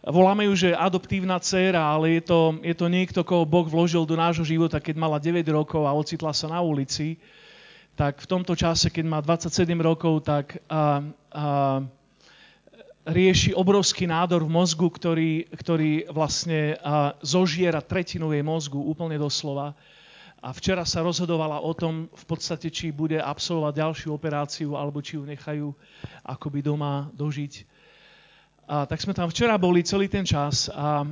voláme 0.02 0.50
ju, 0.50 0.66
že 0.66 0.74
adoptívna 0.74 1.38
dcéra, 1.38 1.78
ale 1.78 2.18
je 2.18 2.22
to, 2.26 2.40
je 2.64 2.74
to 2.74 2.86
niekto, 2.90 3.20
koho 3.22 3.46
Boh 3.46 3.68
vložil 3.68 4.02
do 4.02 4.18
nášho 4.18 4.42
života, 4.42 4.82
keď 4.82 4.96
mala 4.98 5.22
9 5.22 5.44
rokov 5.52 5.84
a 5.86 5.94
ocitla 5.94 6.34
sa 6.34 6.50
na 6.50 6.58
ulici. 6.64 7.20
Tak 7.94 8.24
v 8.24 8.26
tomto 8.26 8.58
čase, 8.58 8.90
keď 8.90 9.04
má 9.06 9.18
27 9.22 9.70
rokov, 9.78 10.26
tak 10.26 10.58
a, 10.66 11.04
a, 11.30 11.84
rieši 13.04 13.52
obrovský 13.52 14.08
nádor 14.08 14.48
v 14.48 14.54
mozgu, 14.56 14.88
ktorý, 14.88 15.48
ktorý 15.52 16.08
vlastne 16.08 16.80
zožiera 17.20 17.84
tretinu 17.84 18.32
jej 18.32 18.40
mozgu 18.40 18.80
úplne 18.80 19.20
doslova. 19.20 19.76
A 20.44 20.52
včera 20.52 20.84
sa 20.84 21.00
rozhodovala 21.00 21.64
o 21.64 21.72
tom, 21.72 22.08
v 22.12 22.24
podstate, 22.28 22.68
či 22.68 22.92
bude 22.92 23.16
absolvovať 23.16 23.80
ďalšiu 23.80 24.08
operáciu, 24.12 24.76
alebo 24.76 25.00
či 25.00 25.16
ju 25.16 25.24
nechajú 25.24 25.72
akoby 26.20 26.60
doma 26.60 27.08
dožiť. 27.16 27.64
A 28.68 28.84
tak 28.84 29.00
sme 29.00 29.16
tam 29.16 29.28
včera 29.28 29.56
boli 29.56 29.84
celý 29.84 30.08
ten 30.08 30.24
čas 30.24 30.68
a, 30.72 31.04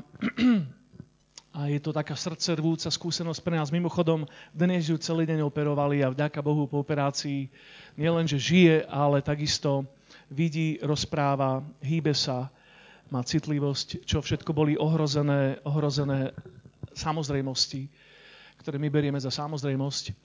a 1.57 1.61
je 1.69 1.81
to 1.81 1.97
taká 1.97 2.13
srdce 2.17 2.57
rvúca 2.57 2.89
skúsenosť 2.89 3.41
pre 3.41 3.57
nás. 3.57 3.73
Mimochodom, 3.73 4.29
dnes 4.53 4.89
ju 4.89 4.97
celý 5.01 5.25
deň 5.29 5.45
operovali 5.45 6.05
a 6.05 6.13
vďaka 6.13 6.41
Bohu 6.45 6.69
po 6.69 6.81
operácii 6.81 7.49
nielen, 7.97 8.29
že 8.29 8.41
žije, 8.41 8.89
ale 8.89 9.25
takisto 9.25 9.85
vidí, 10.33 10.81
rozpráva, 10.81 11.61
hýbe 11.85 12.17
sa, 12.17 12.49
má 13.13 13.21
citlivosť, 13.21 14.09
čo 14.09 14.25
všetko 14.25 14.57
boli 14.57 14.73
ohrozené, 14.81 15.61
ohrozené 15.69 16.33
samozrejmosti, 16.97 17.85
ktoré 18.65 18.81
my 18.81 18.89
berieme 18.89 19.21
za 19.21 19.29
samozrejmosť. 19.29 20.17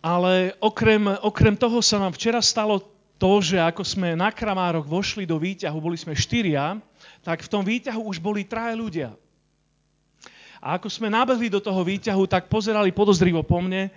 Ale 0.00 0.56
okrem, 0.58 1.04
okrem 1.20 1.54
toho 1.54 1.84
sa 1.84 2.00
nám 2.00 2.16
včera 2.16 2.40
stalo 2.40 2.80
to, 3.20 3.38
že 3.38 3.60
ako 3.60 3.86
sme 3.86 4.18
na 4.18 4.34
Kramároch 4.34 4.88
vošli 4.88 5.28
do 5.28 5.38
výťahu, 5.38 5.78
boli 5.78 5.94
sme 5.94 6.16
štyria, 6.16 6.80
tak 7.22 7.46
v 7.46 7.50
tom 7.52 7.62
výťahu 7.62 8.02
už 8.10 8.18
boli 8.18 8.42
traje 8.42 8.74
ľudia. 8.74 9.14
A 10.58 10.78
ako 10.78 10.90
sme 10.90 11.06
nabehli 11.06 11.46
do 11.46 11.62
toho 11.62 11.86
výťahu, 11.86 12.26
tak 12.26 12.50
pozerali 12.50 12.90
podozrivo 12.90 13.46
po 13.46 13.62
mne 13.62 13.90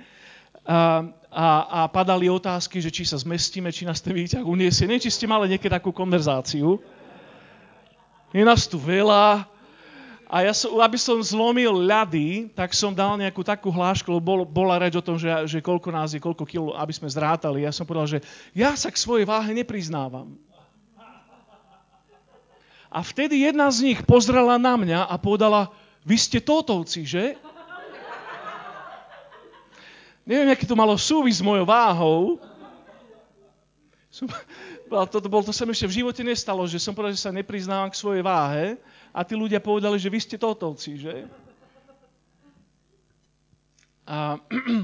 a, 0.65 1.10
a, 1.36 1.48
a 1.68 1.80
padali 1.92 2.32
otázky, 2.32 2.80
že 2.80 2.88
či 2.88 3.04
sa 3.04 3.20
zmestíme, 3.20 3.68
či 3.68 3.84
nás 3.84 4.00
ten 4.00 4.15
výťah 4.15 4.48
uniesie. 4.48 4.88
Nie, 4.88 5.04
či 5.04 5.12
ste 5.12 5.27
mali 5.27 5.51
niekedy 5.51 5.68
takú 5.68 5.92
konverzáciu. 5.92 6.80
Je 8.32 8.39
nás 8.39 8.63
tu 8.72 8.80
veľa, 8.80 9.44
a 10.25 10.42
ja 10.42 10.54
som, 10.58 10.80
aby 10.82 10.98
som 10.98 11.22
zlomil 11.22 11.86
ľady, 11.86 12.50
tak 12.58 12.74
som 12.74 12.96
dal 12.96 13.13
nejakú 13.20 13.46
takú 13.46 13.70
hlášku, 13.70 14.10
lebo 14.10 14.24
bol, 14.24 14.39
bola 14.48 14.82
reč 14.82 14.98
o 14.98 15.04
tom, 15.04 15.22
že, 15.22 15.30
že 15.46 15.62
koľko 15.62 15.94
nás 15.94 16.18
je, 16.18 16.24
koľko 16.24 16.48
kilo, 16.50 16.74
aby 16.74 16.92
sme 16.96 17.12
zrátali. 17.12 17.62
Ja 17.62 17.75
som 17.75 17.86
povedal, 17.86 18.18
že 18.18 18.20
ja 18.56 18.74
sa 18.74 18.89
k 18.89 18.98
svojej 18.98 19.27
váhe 19.30 19.54
nepriznávam. 19.54 20.34
A 22.89 23.04
vtedy 23.04 23.44
jedna 23.44 23.68
z 23.70 23.92
nich 23.92 24.00
pozrela 24.08 24.56
na 24.56 24.80
mňa 24.80 25.04
a 25.04 25.15
povedala, 25.20 25.68
vy 26.08 26.15
ste 26.15 26.39
totovci, 26.39 27.04
že? 27.04 27.36
Neviem, 30.25 30.50
aký 30.50 30.65
to 30.65 30.74
malo 30.74 30.98
súvis 30.98 31.38
s 31.38 31.46
mojou 31.46 31.70
váhou. 31.70 32.41
Som, 34.10 34.25
to, 34.89 35.17
to, 35.22 35.29
bol, 35.29 35.46
to 35.46 35.53
sa 35.53 35.70
mi 35.70 35.77
ešte 35.77 35.86
v 35.86 35.98
živote 36.01 36.25
nestalo, 36.25 36.65
že 36.65 36.82
som 36.82 36.98
povedal, 36.98 37.13
že 37.13 37.22
sa 37.22 37.36
nepriznávam 37.36 37.94
k 37.94 38.00
svojej 38.01 38.25
váhe 38.25 38.82
a 39.13 39.22
tí 39.22 39.38
ľudia 39.38 39.62
povedali, 39.62 40.01
že 40.01 40.10
vy 40.10 40.20
ste 40.20 40.41
totovci, 40.41 40.98
že? 40.98 41.15
A 44.05 44.41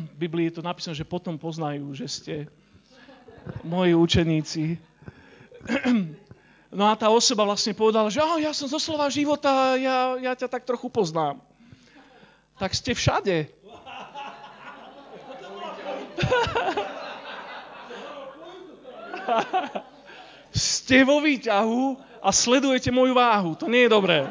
v 0.10 0.16
Biblii 0.18 0.54
je 0.54 0.62
to 0.62 0.64
napísané, 0.66 0.94
že 0.94 1.10
potom 1.10 1.42
poznajú, 1.42 1.90
že 1.98 2.06
ste 2.06 2.36
moji 3.66 3.98
učeníci. 3.98 4.78
No 6.72 6.88
a 6.88 6.96
tá 6.96 7.12
osoba 7.12 7.44
vlastne 7.44 7.76
povedala, 7.76 8.08
že 8.08 8.24
oh, 8.24 8.40
ja 8.40 8.56
som 8.56 8.70
zo 8.70 8.80
slova 8.80 9.12
života, 9.12 9.76
ja, 9.76 10.16
ja 10.22 10.34
ťa 10.38 10.48
tak 10.48 10.64
trochu 10.64 10.88
poznám. 10.88 11.42
Tak 12.56 12.72
ste 12.78 12.96
všade. 12.96 13.52
Ste 20.52 21.08
vo 21.08 21.24
výťahu 21.24 21.96
a 22.22 22.30
sledujete 22.36 22.92
moju 22.92 23.16
váhu. 23.16 23.56
To 23.56 23.72
nie 23.72 23.88
je 23.88 23.92
dobré. 23.92 24.28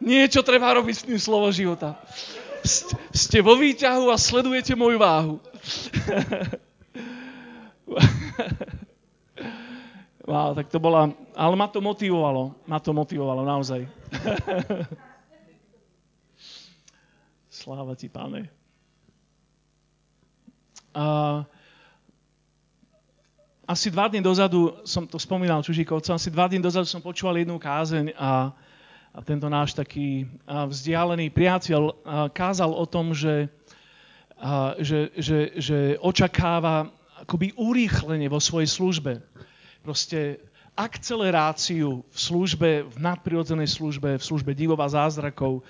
Niečo 0.00 0.40
treba 0.40 0.72
robiť 0.72 0.94
s 0.96 1.04
tým 1.04 1.20
slovo 1.20 1.52
života. 1.52 2.00
Ste 3.12 3.44
vo 3.44 3.56
výťahu 3.56 4.08
a 4.08 4.16
sledujete 4.16 4.72
moju 4.72 4.96
váhu. 4.96 5.36
Wow, 10.30 10.54
tak 10.54 10.70
to 10.70 10.78
bola... 10.78 11.10
Ale 11.34 11.58
ma 11.58 11.66
to 11.66 11.82
motivovalo. 11.82 12.54
Ma 12.64 12.78
to 12.78 12.94
motivovalo, 12.94 13.42
naozaj. 13.42 13.82
Sláva 17.60 17.92
ti, 17.92 18.08
páne. 18.08 18.48
Uh, 20.96 21.44
asi 23.68 23.92
dva 23.92 24.08
dní 24.08 24.24
dozadu, 24.24 24.80
som 24.88 25.04
to 25.04 25.20
spomínal 25.20 25.60
Čužikovcom, 25.60 26.16
asi 26.16 26.32
dva 26.32 26.48
dní 26.48 26.64
dozadu 26.64 26.88
som 26.88 27.04
počúval 27.04 27.36
jednu 27.36 27.60
kázeň 27.60 28.16
a, 28.16 28.56
a 29.12 29.18
tento 29.20 29.44
náš 29.52 29.76
taký 29.76 30.24
a 30.48 30.64
vzdialený 30.64 31.28
priateľ 31.36 31.82
a, 31.84 31.92
kázal 32.32 32.72
o 32.72 32.88
tom, 32.88 33.12
že, 33.12 33.52
a, 34.40 34.80
že, 34.80 35.12
že, 35.20 35.52
že 35.60 35.78
očakáva 36.00 36.88
akoby 37.20 37.52
urýchlenie 37.60 38.32
vo 38.32 38.40
svojej 38.40 38.72
službe. 38.72 39.20
Proste 39.84 40.40
akceleráciu 40.80 42.08
v 42.08 42.16
službe, 42.16 42.88
v 42.88 42.96
nadprirodzenej 42.96 43.68
službe, 43.68 44.16
v 44.16 44.24
službe 44.24 44.56
divov 44.56 44.80
a 44.80 44.88
zázrakov, 44.88 45.60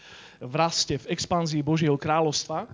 v 0.40 0.54
raste, 0.56 0.96
v 0.96 1.12
expanzii 1.12 1.60
Božieho 1.60 2.00
kráľovstva. 2.00 2.64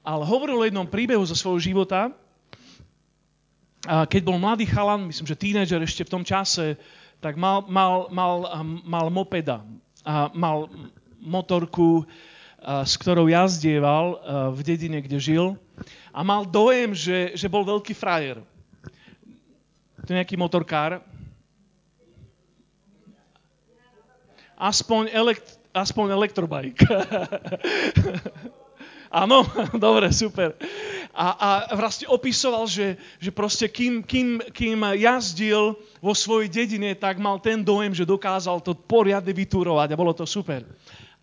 Ale 0.00 0.22
hovoril 0.24 0.62
o 0.62 0.66
jednom 0.66 0.88
príbehu 0.88 1.26
zo 1.26 1.36
svojho 1.36 1.60
života, 1.60 2.14
keď 3.84 4.22
bol 4.24 4.36
mladý 4.36 4.68
chalan, 4.68 5.08
myslím, 5.08 5.26
že 5.28 5.40
tínedžer 5.40 5.80
ešte 5.84 6.04
v 6.04 6.12
tom 6.12 6.24
čase, 6.24 6.76
tak 7.20 7.36
mal, 7.36 7.68
mal, 7.68 8.08
mal, 8.08 8.48
mal 8.84 9.06
mopeda. 9.12 9.64
Mal 10.32 10.68
motorku, 11.20 12.08
s 12.60 12.96
ktorou 12.96 13.28
jazdieval 13.28 14.20
v 14.56 14.60
dedine, 14.64 15.00
kde 15.04 15.18
žil. 15.20 15.46
A 16.12 16.24
mal 16.24 16.48
dojem, 16.48 16.96
že, 16.96 17.36
že 17.36 17.48
bol 17.48 17.64
veľký 17.64 17.92
frajer. 17.92 18.40
To 20.00 20.08
je 20.08 20.16
nejaký 20.16 20.36
motorkár. 20.40 21.04
Aspoň, 24.60 25.12
elekt, 25.12 25.59
aspoň 25.72 26.06
elektrobike. 26.14 26.86
Áno, 29.10 29.42
dobre, 29.74 30.14
super 30.14 30.54
a, 31.10 31.26
a 31.34 31.50
vlastne 31.74 32.06
opisoval, 32.06 32.70
že, 32.70 32.94
že 33.18 33.30
proste 33.34 33.66
kým, 33.66 34.06
kým, 34.06 34.38
kým 34.54 34.78
jazdil 34.94 35.74
vo 35.98 36.14
svojej 36.14 36.48
dedine, 36.48 36.94
tak 36.94 37.18
mal 37.18 37.42
ten 37.42 37.66
dojem, 37.66 37.90
že 37.90 38.06
dokázal 38.06 38.62
to 38.62 38.78
poriadne 38.78 39.34
vytúrovať 39.34 39.88
a 39.90 40.00
bolo 40.00 40.14
to 40.14 40.22
super. 40.24 40.62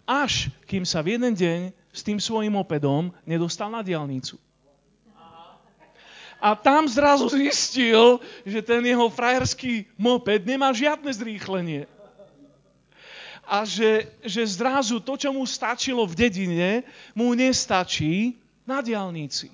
Až 0.04 0.52
kým 0.68 0.84
sa 0.84 1.04
v 1.04 1.16
jeden 1.16 1.36
deň 1.36 1.60
s 1.92 2.02
tým 2.04 2.20
svojim 2.20 2.52
mopedom 2.52 3.12
nedostal 3.24 3.72
na 3.72 3.84
diálnicu. 3.84 4.40
A 6.38 6.54
tam 6.54 6.86
zrazu 6.86 7.34
zistil, 7.34 8.22
že 8.46 8.62
ten 8.62 8.86
jeho 8.86 9.10
frajerský 9.10 9.90
moped 9.98 10.46
nemá 10.46 10.70
žiadne 10.70 11.10
zrýchlenie. 11.10 11.90
A 13.48 13.64
že, 13.64 14.12
že 14.28 14.44
zrazu 14.44 15.00
to, 15.00 15.16
čo 15.16 15.32
mu 15.32 15.48
stačilo 15.48 16.04
v 16.04 16.28
dedine, 16.28 16.84
mu 17.16 17.32
nestačí 17.32 18.36
na 18.68 18.84
diálnici. 18.84 19.48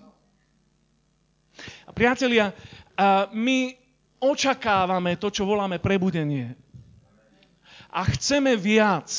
A 1.86 1.94
priatelia, 1.94 2.50
a 2.98 3.30
my 3.30 3.78
očakávame 4.18 5.14
to, 5.22 5.30
čo 5.30 5.46
voláme 5.46 5.78
prebudenie. 5.78 6.58
A 7.94 8.02
chceme 8.10 8.58
viac. 8.58 9.10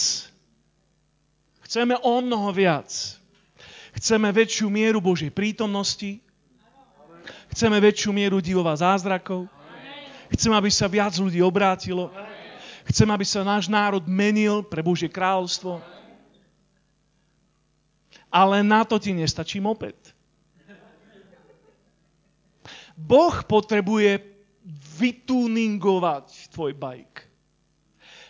Chceme 1.62 1.94
o 2.02 2.18
mnoho 2.18 2.50
viac. 2.50 2.90
Chceme 3.94 4.34
väčšiu 4.34 4.66
mieru 4.66 4.98
Božej 4.98 5.30
prítomnosti. 5.30 6.18
Chceme 7.54 7.78
väčšiu 7.78 8.10
mieru 8.10 8.42
divova 8.42 8.74
zázrakov. 8.74 9.46
Chceme, 10.34 10.58
aby 10.58 10.70
sa 10.74 10.90
viac 10.90 11.14
ľudí 11.14 11.38
obrátilo. 11.38 12.10
Chceme, 12.85 13.16
aby 13.16 13.25
sa 13.25 13.40
náš 13.47 13.73
národ 13.73 14.05
menil 14.05 14.61
pre 14.64 14.85
Božie 14.85 15.09
kráľovstvo. 15.09 15.81
Ale 18.29 18.61
na 18.66 18.85
to 18.85 19.01
ti 19.01 19.14
nestačí 19.14 19.62
moped. 19.62 19.97
Boh 22.94 23.35
potrebuje 23.47 24.23
vytuningovať 25.01 26.55
tvoj 26.55 26.73
bajk. 26.79 27.27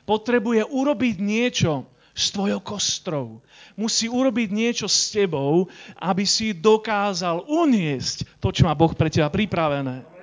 Potrebuje 0.05 0.65
urobiť 0.69 1.17
niečo 1.21 1.89
s 2.15 2.31
tvojou 2.31 2.61
kostrou. 2.63 3.27
Musí 3.75 4.07
urobiť 4.07 4.49
niečo 4.55 4.87
s 4.87 5.11
tebou, 5.11 5.67
aby 5.99 6.25
si 6.25 6.55
dokázal 6.55 7.45
uniesť 7.49 8.39
to, 8.39 8.55
čo 8.55 8.65
má 8.65 8.73
Boh 8.79 8.95
pre 8.95 9.11
teba 9.11 9.29
pripravené. 9.29 10.14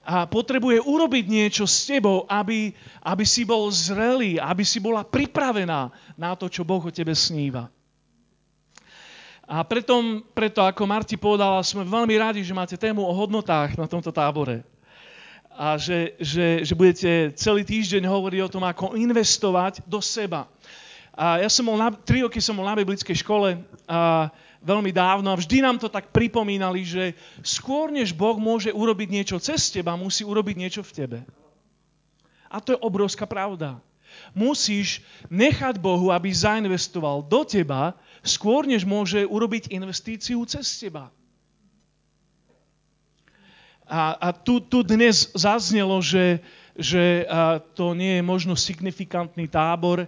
A 0.00 0.24
potrebuje 0.24 0.80
urobiť 0.80 1.24
niečo 1.28 1.68
s 1.68 1.84
tebou, 1.84 2.24
aby, 2.24 2.72
aby 3.04 3.24
si 3.28 3.44
bol 3.44 3.68
zrelý, 3.68 4.40
aby 4.40 4.64
si 4.64 4.80
bola 4.80 5.04
pripravená 5.04 5.92
na 6.16 6.32
to, 6.34 6.48
čo 6.48 6.64
Boh 6.64 6.80
o 6.80 6.90
tebe 6.90 7.12
sníva. 7.12 7.68
A 9.50 9.66
preto, 9.66 10.22
preto, 10.30 10.62
ako 10.62 10.86
Marti 10.86 11.18
povedala, 11.18 11.58
sme 11.66 11.82
veľmi 11.82 12.14
radi, 12.14 12.40
že 12.46 12.54
máte 12.54 12.78
tému 12.78 13.02
o 13.02 13.10
hodnotách 13.10 13.74
na 13.74 13.90
tomto 13.90 14.14
tábore. 14.14 14.62
A 15.50 15.74
že, 15.74 16.14
že, 16.22 16.62
že 16.62 16.78
budete 16.78 17.34
celý 17.34 17.66
týždeň 17.66 18.06
hovoriť 18.06 18.40
o 18.46 18.52
tom, 18.56 18.62
ako 18.62 18.94
investovať 18.94 19.82
do 19.90 19.98
seba. 19.98 20.46
A 21.10 21.42
ja 21.42 21.50
som 21.50 21.66
bol 21.66 21.74
na, 21.74 21.90
tri 21.90 22.22
roky 22.22 22.38
som 22.38 22.54
bol 22.54 22.64
na 22.64 22.78
biblickej 22.78 23.26
škole 23.26 23.58
a 23.90 24.30
veľmi 24.60 24.92
dávno 24.92 25.32
a 25.32 25.40
vždy 25.40 25.64
nám 25.64 25.80
to 25.80 25.88
tak 25.88 26.12
pripomínali, 26.12 26.84
že 26.84 27.16
skôr 27.40 27.88
než 27.88 28.12
Boh 28.12 28.36
môže 28.36 28.68
urobiť 28.70 29.08
niečo 29.08 29.36
cez 29.40 29.72
teba, 29.72 29.96
musí 29.96 30.22
urobiť 30.22 30.56
niečo 30.56 30.82
v 30.84 30.94
tebe. 30.94 31.18
A 32.52 32.60
to 32.60 32.76
je 32.76 32.82
obrovská 32.84 33.24
pravda. 33.24 33.80
Musíš 34.34 35.00
nechať 35.30 35.78
Bohu, 35.78 36.10
aby 36.10 36.34
zainvestoval 36.34 37.24
do 37.24 37.46
teba, 37.46 37.96
skôr 38.20 38.66
než 38.68 38.84
môže 38.84 39.22
urobiť 39.24 39.72
investíciu 39.72 40.44
cez 40.44 40.66
teba. 40.76 41.08
A, 43.90 44.14
a 44.14 44.28
tu, 44.30 44.62
tu 44.62 44.86
dnes 44.86 45.34
zaznelo, 45.34 45.98
že, 45.98 46.38
že 46.78 47.26
a 47.26 47.58
to 47.58 47.94
nie 47.98 48.18
je 48.18 48.22
možno 48.22 48.54
signifikantný 48.54 49.50
tábor. 49.50 50.06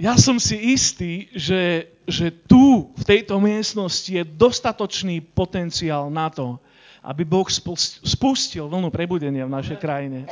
Ja 0.00 0.16
som 0.16 0.40
si 0.40 0.56
istý, 0.72 1.28
že, 1.36 1.92
že 2.06 2.30
tu, 2.30 2.94
v 2.94 3.04
tejto 3.04 3.42
miestnosti 3.42 4.06
je 4.06 4.22
dostatočný 4.22 5.20
potenciál 5.34 6.06
na 6.06 6.30
to, 6.30 6.62
aby 7.02 7.26
Boh 7.26 7.46
spustil 8.02 8.70
vlnu 8.70 8.90
prebudenia 8.94 9.46
v 9.46 9.54
našej 9.54 9.78
krajine. 9.78 10.30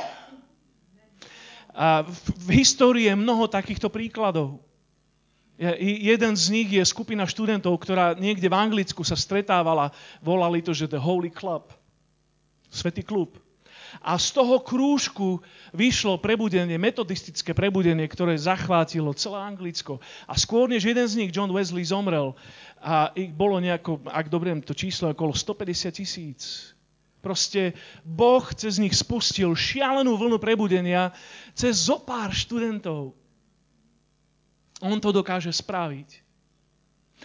A 1.75 2.07
v, 2.07 2.25
v 2.47 2.49
histórii 2.63 3.11
je 3.11 3.19
mnoho 3.19 3.51
takýchto 3.51 3.91
príkladov. 3.91 4.63
Jeden 5.79 6.35
z 6.35 6.45
nich 6.51 6.67
je 6.67 6.83
skupina 6.83 7.23
študentov, 7.23 7.79
ktorá 7.79 8.15
niekde 8.15 8.51
v 8.51 8.59
Anglicku 8.59 9.07
sa 9.07 9.15
stretávala, 9.15 9.91
volali 10.19 10.59
to, 10.59 10.75
že 10.75 10.91
The 10.91 10.99
Holy 10.99 11.31
Club, 11.31 11.71
Svetý 12.67 13.07
klub. 13.07 13.39
A 14.05 14.21
z 14.21 14.37
toho 14.37 14.61
krúžku 14.61 15.41
vyšlo 15.73 16.21
prebudenie, 16.21 16.77
metodistické 16.77 17.57
prebudenie, 17.57 18.05
ktoré 18.05 18.37
zachvátilo 18.37 19.17
celé 19.17 19.41
Anglicko. 19.41 19.97
A 20.29 20.37
skôr 20.37 20.69
než 20.69 20.85
jeden 20.85 21.09
z 21.09 21.17
nich, 21.17 21.33
John 21.33 21.49
Wesley, 21.49 21.81
zomrel, 21.81 22.37
a 22.77 23.09
ich 23.17 23.33
bolo 23.33 23.57
nejako, 23.57 24.05
ak 24.05 24.29
dobre 24.29 24.53
to 24.61 24.77
číslo, 24.77 25.09
okolo 25.09 25.33
150 25.33 25.89
tisíc. 25.89 26.41
Proste 27.25 27.73
Boh 28.05 28.45
cez 28.53 28.77
nich 28.77 28.93
spustil 28.93 29.57
šialenú 29.57 30.13
vlnu 30.13 30.37
prebudenia 30.37 31.09
cez 31.57 31.89
zo 31.89 31.97
pár 31.97 32.29
študentov. 32.29 33.17
On 34.85 35.01
to 35.01 35.09
dokáže 35.09 35.49
spraviť. 35.49 36.24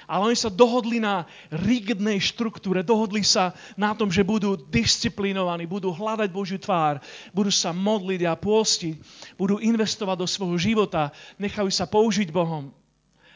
Ale 0.06 0.30
oni 0.30 0.38
sa 0.38 0.50
dohodli 0.50 1.02
na 1.02 1.26
rigidnej 1.50 2.22
štruktúre, 2.22 2.86
dohodli 2.86 3.26
sa 3.26 3.52
na 3.74 3.90
tom, 3.92 4.06
že 4.08 4.22
budú 4.22 4.54
disciplinovaní, 4.54 5.66
budú 5.66 5.90
hľadať 5.90 6.30
Božiu 6.30 6.58
tvár, 6.62 7.02
budú 7.34 7.50
sa 7.50 7.74
modliť 7.74 8.22
a 8.26 8.38
pôstiť, 8.38 8.94
budú 9.34 9.58
investovať 9.58 10.16
do 10.18 10.26
svojho 10.30 10.58
života, 10.58 11.10
nechajú 11.42 11.68
sa 11.74 11.90
použiť 11.90 12.30
Bohom. 12.30 12.70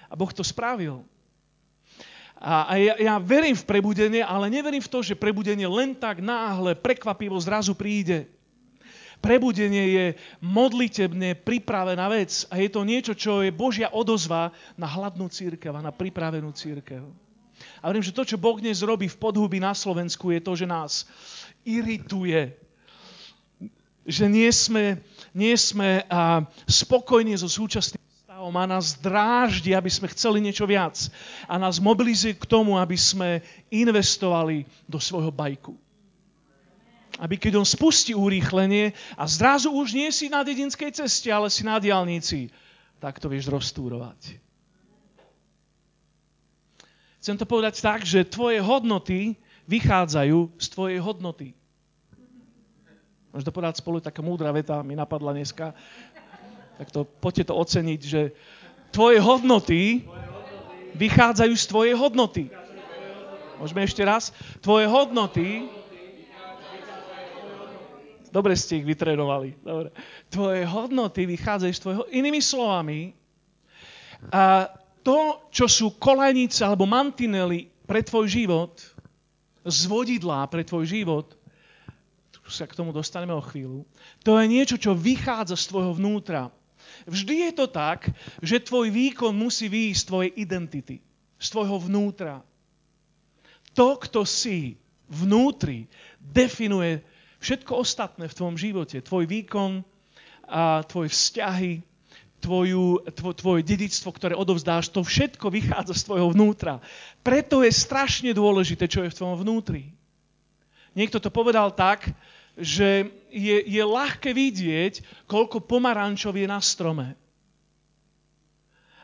A 0.07 0.15
Boh 0.15 0.31
to 0.31 0.47
spravil. 0.47 1.03
A, 2.39 2.77
ja, 2.77 2.95
ja 3.01 3.15
verím 3.19 3.57
v 3.57 3.65
prebudenie, 3.67 4.23
ale 4.23 4.53
neverím 4.53 4.83
v 4.85 4.91
to, 4.91 5.01
že 5.01 5.19
prebudenie 5.19 5.67
len 5.67 5.97
tak 5.97 6.21
náhle, 6.23 6.79
prekvapivo 6.79 7.35
zrazu 7.41 7.75
príde 7.75 8.31
prebudenie 9.25 9.85
je 9.89 10.07
modlitebne 10.45 11.41
pripravená 11.41 12.13
vec 12.13 12.45
a 12.53 12.61
je 12.61 12.69
to 12.69 12.85
niečo, 12.85 13.17
čo 13.17 13.41
je 13.41 13.49
Božia 13.49 13.89
odozva 13.89 14.53
na 14.77 14.85
hladnú 14.85 15.33
církev 15.33 15.73
a 15.73 15.81
na 15.81 15.89
pripravenú 15.89 16.53
církev. 16.53 17.09
A 17.81 17.89
verím, 17.89 18.05
že 18.05 18.13
to, 18.13 18.29
čo 18.29 18.37
Boh 18.37 18.61
dnes 18.61 18.85
robí 18.85 19.09
v 19.09 19.17
podhubi 19.17 19.65
na 19.65 19.73
Slovensku, 19.73 20.29
je 20.29 20.45
to, 20.45 20.53
že 20.53 20.69
nás 20.69 21.09
irituje. 21.65 22.53
Že 24.05 24.25
nie 24.29 24.51
sme, 24.53 24.85
nie 25.33 25.57
sme 25.57 26.05
a, 26.13 26.45
spokojní 26.69 27.33
so 27.41 27.49
súčasným 27.49 28.05
stavom 28.29 28.53
a 28.53 28.69
nás 28.69 29.01
dráždi, 29.01 29.73
aby 29.73 29.89
sme 29.89 30.13
chceli 30.13 30.45
niečo 30.45 30.69
viac. 30.69 31.09
A 31.49 31.57
nás 31.57 31.81
mobilizuje 31.81 32.37
k 32.37 32.45
tomu, 32.45 32.77
aby 32.77 33.01
sme 33.01 33.41
investovali 33.73 34.69
do 34.85 35.01
svojho 35.01 35.33
bajku 35.33 35.84
aby 37.19 37.39
keď 37.39 37.63
on 37.63 37.67
spustí 37.67 38.15
urýchlenie 38.15 38.91
a 39.15 39.25
zrazu 39.31 39.71
už 39.71 39.95
nie 39.95 40.11
si 40.11 40.27
na 40.27 40.43
dedinskej 40.43 40.91
ceste, 40.91 41.31
ale 41.31 41.47
si 41.51 41.63
na 41.63 41.79
diálnici, 41.79 42.51
tak 42.99 43.23
to 43.23 43.31
vieš 43.31 43.51
roztúrovať. 43.51 44.41
Chcem 47.25 47.41
to 47.41 47.49
povedať 47.49 47.81
tak, 47.81 48.05
že 48.05 48.29
tvoje 48.29 48.61
hodnoty 48.61 49.41
vychádzajú 49.65 50.61
z 50.61 50.67
tvojej 50.69 51.01
hodnoty. 51.01 51.57
To 53.35 53.51
povedať 53.51 53.83
spolu, 53.83 53.99
taká 53.99 54.23
múdra 54.23 54.55
veta 54.55 54.79
mi 54.87 54.95
napadla 54.95 55.35
dneska. 55.35 55.75
Tak 56.79 56.89
to, 56.95 57.03
poďte 57.03 57.51
to 57.51 57.59
oceniť, 57.59 58.01
že 58.05 58.31
tvoje 58.95 59.19
hodnoty 59.19 60.07
vychádzajú 60.95 61.55
z 61.59 61.65
tvojej 61.67 61.95
hodnoty. 61.99 62.45
Môžeme 63.59 63.83
ešte 63.83 64.03
raz? 64.07 64.31
Tvoje 64.63 64.87
hodnoty 64.87 65.67
Dobre 68.35 68.59
ste 68.59 68.83
ich 68.83 68.87
vytrenovali. 68.87 69.63
Dobre. 69.63 69.95
Tvoje 70.27 70.67
hodnoty 70.67 71.23
vychádzajú 71.23 71.71
z 71.71 71.83
tvojho... 71.87 72.03
Inými 72.11 72.43
slovami, 72.43 73.15
a 74.35 74.67
to, 75.07 75.47
čo 75.55 75.71
sú 75.71 75.95
kolajnice 76.03 76.67
alebo 76.67 76.89
mantinely 76.89 77.71
pre 77.87 78.03
tvoj 78.03 78.27
život, 78.27 78.75
zvodidlá 79.63 80.51
pre 80.51 80.67
tvoj 80.67 80.83
život, 80.83 81.39
sa 82.45 82.69
k 82.69 82.77
tomu 82.77 82.93
dostaneme 82.93 83.33
o 83.33 83.41
chvíľu, 83.41 83.89
to 84.21 84.37
je 84.37 84.45
niečo, 84.51 84.77
čo 84.77 84.93
vychádza 84.93 85.57
z 85.57 85.69
tvojho 85.73 85.93
vnútra. 85.97 86.53
Vždy 87.09 87.49
je 87.49 87.53
to 87.57 87.67
tak, 87.73 88.13
že 88.45 88.61
tvoj 88.61 88.93
výkon 88.93 89.33
musí 89.33 89.73
výjsť 89.73 90.01
z 90.01 90.09
tvojej 90.09 90.31
identity, 90.37 90.97
z 91.41 91.47
tvojho 91.49 91.81
vnútra. 91.81 92.45
To, 93.73 93.97
kto 93.97 94.29
si 94.29 94.77
vnútri, 95.09 95.89
definuje 96.21 97.01
Všetko 97.45 97.77
ostatné 97.77 98.25
v 98.25 98.37
tvojom 98.41 98.57
živote, 98.57 99.05
tvoj 99.05 99.29
výkon, 99.29 99.85
a 100.49 100.81
tvoje 100.85 101.13
vzťahy, 101.13 101.85
tvoju, 102.41 103.05
tvoj, 103.17 103.35
tvoje 103.37 103.61
dedictvo, 103.65 104.13
ktoré 104.13 104.33
odovzdáš, 104.37 104.93
to 104.93 105.01
všetko 105.01 105.49
vychádza 105.49 105.97
z 105.97 106.05
tvojho 106.09 106.29
vnútra. 106.37 106.81
Preto 107.25 107.65
je 107.65 107.73
strašne 107.73 108.33
dôležité, 108.37 108.85
čo 108.85 109.05
je 109.05 109.13
v 109.13 109.17
tvojom 109.17 109.41
vnútri. 109.41 109.93
Niekto 110.93 111.21
to 111.21 111.33
povedal 111.33 111.73
tak, 111.73 112.13
že 112.55 113.13
je, 113.33 113.57
je 113.61 113.83
ľahké 113.83 114.31
vidieť, 114.31 115.27
koľko 115.27 115.65
pomarančov 115.65 116.37
je 116.37 116.47
na 116.49 116.61
strome. 116.61 117.17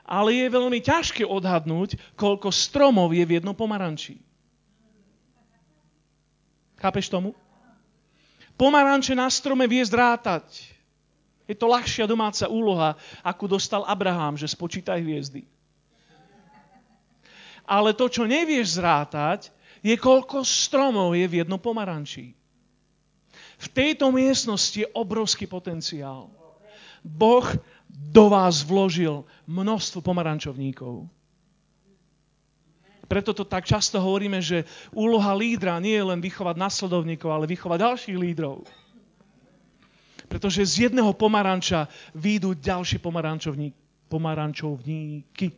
Ale 0.04 0.32
je 0.36 0.46
veľmi 0.48 0.80
ťažké 0.80 1.24
odhadnúť, 1.24 1.96
koľko 2.16 2.48
stromov 2.52 3.12
je 3.12 3.24
v 3.24 3.36
jednom 3.40 3.56
pomaranči. 3.56 4.20
Chápeš 6.80 7.12
tomu? 7.12 7.36
Pomaranče 8.60 9.16
na 9.16 9.32
strome 9.32 9.64
vie 9.64 9.80
zrátať. 9.80 10.44
Je 11.48 11.56
to 11.56 11.64
ľahšia 11.64 12.04
domáca 12.04 12.44
úloha, 12.44 12.92
akú 13.24 13.48
dostal 13.48 13.88
Abraham, 13.88 14.36
že 14.36 14.52
spočítaj 14.52 15.00
hviezdy. 15.00 15.48
Ale 17.64 17.96
to, 17.96 18.12
čo 18.12 18.28
nevieš 18.28 18.76
zrátať, 18.76 19.48
je 19.80 19.96
koľko 19.96 20.44
stromov 20.44 21.16
je 21.16 21.24
v 21.24 21.40
jednom 21.40 21.56
pomaranči. 21.56 22.36
V 23.60 23.66
tejto 23.72 24.12
miestnosti 24.12 24.76
je 24.76 24.92
obrovský 24.92 25.48
potenciál. 25.48 26.28
Boh 27.00 27.48
do 27.88 28.28
vás 28.28 28.60
vložil 28.60 29.24
množstvo 29.48 30.04
pomarančovníkov. 30.04 31.08
Preto 33.10 33.34
to 33.34 33.42
tak 33.42 33.66
často 33.66 33.98
hovoríme, 33.98 34.38
že 34.38 34.62
úloha 34.94 35.34
lídra 35.34 35.82
nie 35.82 35.98
je 35.98 36.06
len 36.14 36.22
vychovať 36.22 36.54
nasledovníkov, 36.54 37.26
ale 37.26 37.50
vychovať 37.50 37.78
ďalších 37.82 38.14
lídrov. 38.14 38.62
Pretože 40.30 40.62
z 40.62 40.86
jedného 40.86 41.10
pomaranča 41.10 41.90
výjdu 42.14 42.54
ďalšie 42.54 43.02
pomarančovníky. 44.06 45.50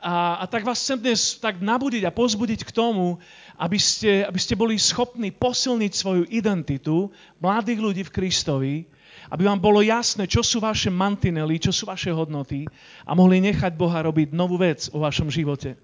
A, 0.00 0.40
a 0.40 0.44
tak 0.48 0.64
vás 0.64 0.80
chcem 0.80 0.96
dnes 0.96 1.36
tak 1.36 1.60
nabudiť 1.60 2.08
a 2.08 2.16
pozbudiť 2.16 2.64
k 2.64 2.72
tomu, 2.72 3.20
aby 3.60 3.76
ste, 3.76 4.24
aby 4.24 4.40
ste 4.40 4.56
boli 4.56 4.80
schopní 4.80 5.28
posilniť 5.28 5.92
svoju 5.92 6.24
identitu 6.32 7.12
mladých 7.36 7.80
ľudí 7.84 8.02
v 8.08 8.14
Kristovi, 8.16 8.88
aby 9.32 9.48
vám 9.48 9.56
bolo 9.56 9.80
jasné, 9.80 10.28
čo 10.28 10.44
sú 10.44 10.60
vaše 10.60 10.92
mantinely, 10.92 11.56
čo 11.56 11.72
sú 11.72 11.88
vaše 11.88 12.12
hodnoty 12.12 12.68
a 13.08 13.16
mohli 13.16 13.40
nechať 13.40 13.72
Boha 13.72 14.04
robiť 14.04 14.36
novú 14.36 14.60
vec 14.60 14.92
o 14.92 15.00
vašom 15.00 15.32
živote. 15.32 15.80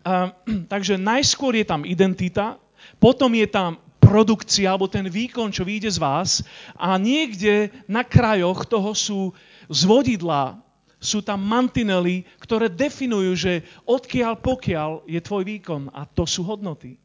Uh, 0.00 0.32
takže 0.72 0.96
najskôr 0.96 1.60
je 1.60 1.68
tam 1.68 1.84
identita, 1.84 2.56
potom 2.96 3.28
je 3.36 3.44
tam 3.44 3.76
produkcia 4.00 4.72
alebo 4.72 4.88
ten 4.88 5.04
výkon, 5.04 5.52
čo 5.52 5.64
vyjde 5.64 5.92
z 5.92 5.98
vás 6.00 6.30
a 6.76 6.96
niekde 6.96 7.68
na 7.84 8.00
krajoch 8.04 8.64
toho 8.64 8.96
sú 8.96 9.32
zvodidlá, 9.68 10.60
sú 11.00 11.20
tam 11.20 11.44
mantinely, 11.44 12.24
ktoré 12.40 12.72
definujú, 12.72 13.32
že 13.36 13.52
odkiaľ 13.84 14.40
pokiaľ 14.40 14.90
je 15.04 15.20
tvoj 15.20 15.44
výkon 15.44 15.92
a 15.92 16.08
to 16.08 16.24
sú 16.24 16.44
hodnoty. 16.48 16.96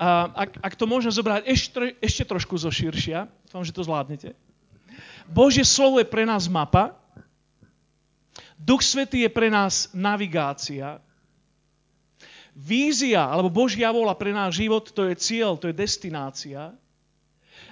A 0.00 0.32
ak, 0.48 0.56
ak 0.64 0.74
to 0.80 0.88
môžem 0.88 1.12
zobrať 1.12 1.44
ešte, 1.44 2.00
ešte 2.00 2.24
trošku 2.24 2.56
zo 2.56 2.72
širšia, 2.72 3.28
dúfam, 3.52 3.68
že 3.68 3.76
to 3.76 3.84
zvládnete. 3.84 4.32
Božie 5.28 5.60
slovo 5.60 6.00
je 6.00 6.08
pre 6.08 6.24
nás 6.24 6.48
mapa, 6.48 6.96
Duch 8.56 8.80
Svetý 8.80 9.28
je 9.28 9.30
pre 9.30 9.52
nás 9.52 9.92
navigácia, 9.92 10.96
vízia 12.56 13.28
alebo 13.28 13.52
Božia 13.52 13.92
vola 13.92 14.16
pre 14.16 14.32
náš 14.32 14.56
život, 14.56 14.88
to 14.88 15.04
je 15.04 15.20
cieľ, 15.20 15.60
to 15.60 15.68
je 15.68 15.76
destinácia. 15.76 16.72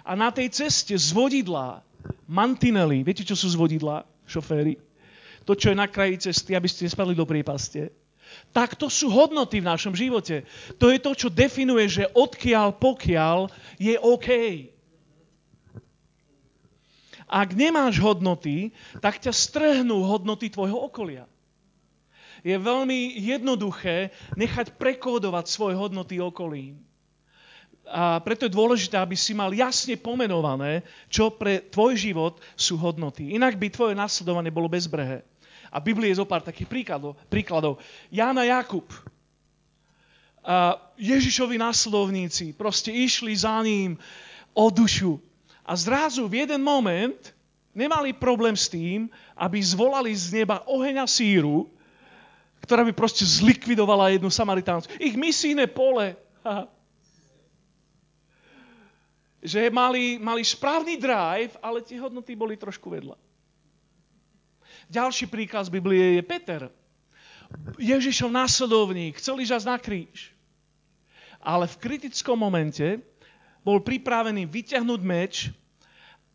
A 0.05 0.13
na 0.13 0.29
tej 0.29 0.53
ceste 0.53 0.93
zvodidlá, 0.93 1.81
mantinely, 2.29 3.01
viete, 3.01 3.25
čo 3.25 3.33
sú 3.33 3.49
zvodidlá, 3.49 4.05
šoféry? 4.29 4.77
To, 5.49 5.57
čo 5.57 5.73
je 5.73 5.81
na 5.81 5.89
kraji 5.89 6.29
cesty, 6.29 6.53
aby 6.53 6.69
ste 6.69 6.85
nespadli 6.85 7.17
do 7.17 7.25
prípaste 7.25 7.89
tak 8.55 8.79
to 8.79 8.87
sú 8.87 9.11
hodnoty 9.11 9.59
v 9.59 9.67
našom 9.67 9.91
živote. 9.91 10.47
To 10.79 10.95
je 10.95 11.03
to, 11.03 11.19
čo 11.19 11.29
definuje, 11.35 11.91
že 11.91 12.11
odkiaľ 12.15 12.79
pokiaľ 12.79 13.51
je 13.75 13.99
OK. 13.99 14.29
Ak 17.31 17.55
nemáš 17.55 18.03
hodnoty, 18.03 18.75
tak 18.99 19.23
ťa 19.23 19.31
strhnú 19.31 20.03
hodnoty 20.03 20.51
tvojho 20.51 20.91
okolia. 20.91 21.31
Je 22.43 22.59
veľmi 22.59 23.23
jednoduché 23.23 24.11
nechať 24.35 24.75
prekódovať 24.75 25.47
svoje 25.47 25.79
hodnoty 25.79 26.19
okolím. 26.19 26.83
A 27.87 28.19
preto 28.23 28.47
je 28.47 28.55
dôležité, 28.55 28.99
aby 28.99 29.15
si 29.15 29.31
mal 29.31 29.55
jasne 29.55 29.95
pomenované, 29.95 30.83
čo 31.07 31.31
pre 31.31 31.63
tvoj 31.71 31.95
život 31.95 32.35
sú 32.59 32.75
hodnoty. 32.75 33.35
Inak 33.35 33.55
by 33.55 33.67
tvoje 33.71 33.95
nasledovanie 33.95 34.51
bolo 34.51 34.67
bezbrehé. 34.67 35.23
A 35.71 35.79
v 35.79 35.95
je 36.11 36.19
zo 36.19 36.27
pár 36.27 36.43
takých 36.43 36.67
príkladov. 36.67 37.15
príkladov. 37.31 37.79
Jana 38.11 38.43
Jakub, 38.43 38.91
a 40.41 40.81
Ježišovi 40.97 41.61
následovníci 41.61 42.57
proste 42.57 42.89
išli 42.89 43.37
za 43.37 43.61
ním 43.61 44.01
o 44.57 44.73
dušu. 44.73 45.21
A 45.71 45.79
zrazu 45.79 46.27
v 46.27 46.43
jeden 46.43 46.67
moment 46.67 47.31
nemali 47.71 48.11
problém 48.11 48.59
s 48.59 48.67
tým, 48.67 49.07
aby 49.39 49.63
zvolali 49.63 50.11
z 50.11 50.43
neba 50.43 50.67
oheň 50.67 50.99
a 50.99 51.07
síru, 51.07 51.71
ktorá 52.67 52.83
by 52.83 52.91
proste 52.91 53.23
zlikvidovala 53.23 54.11
jednu 54.11 54.35
Samaritáncu. 54.35 54.91
Ich 54.99 55.15
misijné 55.15 55.71
pole. 55.71 56.19
Že 59.47 59.71
mali, 59.71 60.19
mali 60.19 60.43
správny 60.43 60.99
drive, 60.99 61.55
ale 61.63 61.87
tie 61.87 62.03
hodnoty 62.03 62.35
boli 62.35 62.59
trošku 62.59 62.91
vedľa. 62.91 63.15
Ďalší 64.91 65.31
príkaz 65.31 65.71
Biblie 65.71 66.19
je 66.19 66.23
Peter. 66.27 66.67
Ježišov 67.79 68.27
následovník, 68.35 69.23
chcel 69.23 69.39
ísť 69.39 69.71
na 69.71 69.79
kríž. 69.79 70.35
Ale 71.39 71.71
v 71.71 71.79
kritickom 71.79 72.35
momente 72.35 72.99
bol 73.63 73.79
pripravený 73.79 74.51
vyťahnuť 74.51 75.01
meč 75.07 75.35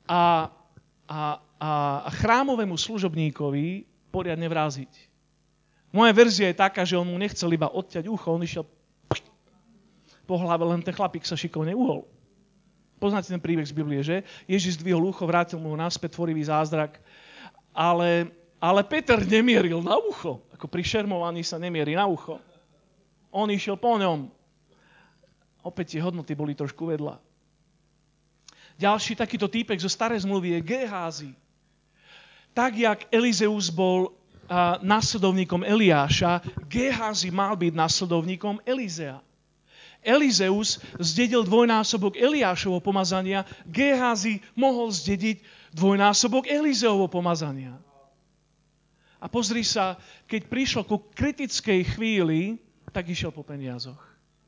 a, 0.05 0.49
a, 1.09 1.19
a, 1.59 1.69
chrámovému 2.21 2.77
služobníkovi 2.77 3.85
poriadne 4.13 4.45
vraziť. 4.45 4.91
Moja 5.95 6.11
verzia 6.11 6.51
je 6.51 6.61
taká, 6.61 6.83
že 6.83 6.99
on 6.99 7.07
mu 7.07 7.17
nechcel 7.17 7.47
iba 7.51 7.71
odťať 7.71 8.05
ucho, 8.11 8.27
on 8.29 8.43
išiel 8.43 8.65
po 10.25 10.35
hlave, 10.41 10.65
len 10.65 10.81
ten 10.81 10.91
chlapík 10.91 11.23
sa 11.23 11.37
šikovne 11.37 11.77
uhol. 11.77 12.03
Poznáte 12.97 13.29
ten 13.29 13.41
príbeh 13.41 13.67
z 13.67 13.75
Biblie, 13.75 14.01
že? 14.01 14.25
Ježiš 14.49 14.81
zdvihol 14.81 15.05
ucho, 15.05 15.27
vrátil 15.29 15.61
mu 15.61 15.71
naspäť 15.77 16.17
tvorivý 16.17 16.41
zázrak, 16.41 16.97
ale, 17.75 18.33
ale 18.57 18.81
Peter 18.87 19.21
nemieril 19.21 19.83
na 19.85 19.99
ucho. 19.99 20.41
Ako 20.55 20.65
pri 20.65 20.81
šermovaní 20.81 21.45
sa 21.45 21.61
nemierí 21.61 21.93
na 21.93 22.07
ucho. 22.09 22.41
On 23.29 23.45
išiel 23.51 23.75
po 23.75 23.99
ňom. 23.99 24.31
Opäť 25.61 25.97
tie 25.97 26.01
hodnoty 26.01 26.33
boli 26.33 26.55
trošku 26.55 26.87
vedľa. 26.87 27.19
Ďalší 28.75 29.15
takýto 29.15 29.47
týpek 29.47 29.79
zo 29.79 29.87
starej 29.87 30.27
zmluvy 30.27 30.59
je 30.59 30.59
Geházy. 30.61 31.31
Tak, 32.51 32.75
jak 32.75 32.99
Elizeus 33.11 33.71
bol 33.71 34.11
a, 34.47 34.79
následovníkom 34.83 35.63
Eliáša, 35.63 36.43
Geházy 36.67 37.31
mal 37.31 37.55
byť 37.55 37.73
následovníkom 37.75 38.59
Elizea. 38.67 39.23
Elizeus 40.05 40.77
zdedil 41.01 41.41
dvojnásobok 41.41 42.13
Eliášovho 42.13 42.77
pomazania, 42.77 43.41
Geházy 43.65 44.37
mohol 44.53 44.93
zdediť 44.93 45.41
dvojnásobok 45.73 46.45
Elizeovho 46.45 47.09
pomazania. 47.09 47.73
A 49.17 49.25
pozri 49.25 49.65
sa, 49.65 49.97
keď 50.29 50.45
prišlo 50.45 50.81
ku 50.85 51.01
kritickej 51.09 51.97
chvíli, 51.97 52.61
tak 52.93 53.09
išiel 53.09 53.33
po 53.33 53.41
peniazoch. 53.41 53.97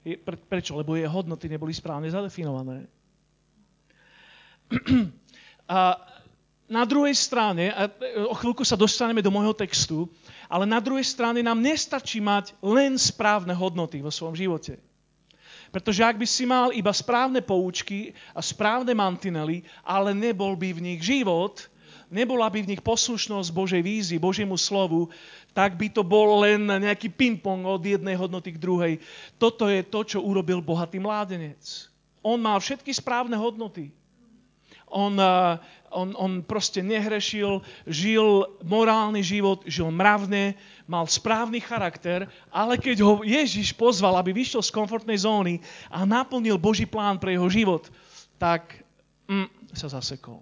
Pre, 0.05 0.37
prečo? 0.45 0.77
Lebo 0.77 0.93
jeho 0.93 1.09
hodnoty 1.09 1.49
neboli 1.49 1.73
správne 1.73 2.07
zadefinované. 2.07 2.85
A 5.67 5.99
na 6.67 6.83
druhej 6.83 7.15
strane, 7.15 7.71
a 7.71 7.87
o 8.27 8.35
chvíľku 8.35 8.67
sa 8.67 8.75
dostaneme 8.75 9.23
do 9.23 9.31
môjho 9.31 9.55
textu, 9.55 10.07
ale 10.51 10.67
na 10.67 10.83
druhej 10.83 11.03
strane 11.03 11.39
nám 11.39 11.59
nestačí 11.59 12.19
mať 12.19 12.51
len 12.59 12.99
správne 12.99 13.55
hodnoty 13.55 14.03
vo 14.03 14.11
svojom 14.11 14.35
živote. 14.35 14.79
Pretože 15.71 16.03
ak 16.03 16.15
by 16.15 16.27
si 16.27 16.47
mal 16.47 16.71
iba 16.71 16.91
správne 16.95 17.43
poučky 17.43 18.15
a 18.31 18.39
správne 18.39 18.95
mantinely, 18.95 19.67
ale 19.83 20.15
nebol 20.15 20.55
by 20.55 20.71
v 20.75 20.83
nich 20.83 21.03
život, 21.03 21.67
nebola 22.07 22.47
by 22.47 22.63
v 22.63 22.75
nich 22.75 22.81
poslušnosť 22.83 23.51
Božej 23.51 23.83
vízi, 23.83 24.15
Božiemu 24.15 24.55
slovu, 24.55 25.11
tak 25.51 25.75
by 25.75 25.91
to 25.91 26.07
bol 26.07 26.43
len 26.43 26.63
nejaký 26.63 27.11
ping-pong 27.11 27.67
od 27.67 27.83
jednej 27.83 28.15
hodnoty 28.15 28.55
k 28.55 28.61
druhej. 28.63 28.93
Toto 29.35 29.67
je 29.67 29.83
to, 29.83 30.07
čo 30.07 30.23
urobil 30.23 30.63
bohatý 30.63 31.03
mládenec. 31.03 31.59
On 32.23 32.39
mal 32.39 32.59
všetky 32.59 32.91
správne 32.95 33.35
hodnoty. 33.35 33.91
On, 34.87 35.11
uh, 35.19 35.59
on, 35.91 36.15
on 36.15 36.31
proste 36.43 36.79
nehrešil, 36.79 37.59
žil 37.87 38.47
morálny 38.63 39.19
život, 39.19 39.63
žil 39.67 39.91
mravne, 39.91 40.55
mal 40.87 41.03
správny 41.07 41.59
charakter, 41.59 42.27
ale 42.47 42.79
keď 42.79 43.03
ho 43.03 43.13
Ježiš 43.23 43.75
pozval, 43.75 44.15
aby 44.15 44.31
vyšiel 44.31 44.63
z 44.63 44.71
komfortnej 44.71 45.19
zóny 45.19 45.59
a 45.91 46.07
naplnil 46.07 46.55
Boží 46.55 46.87
plán 46.87 47.19
pre 47.19 47.35
jeho 47.35 47.51
život, 47.51 47.91
tak 48.39 48.79
mm, 49.27 49.75
sa 49.75 49.91
zasekol. 49.91 50.39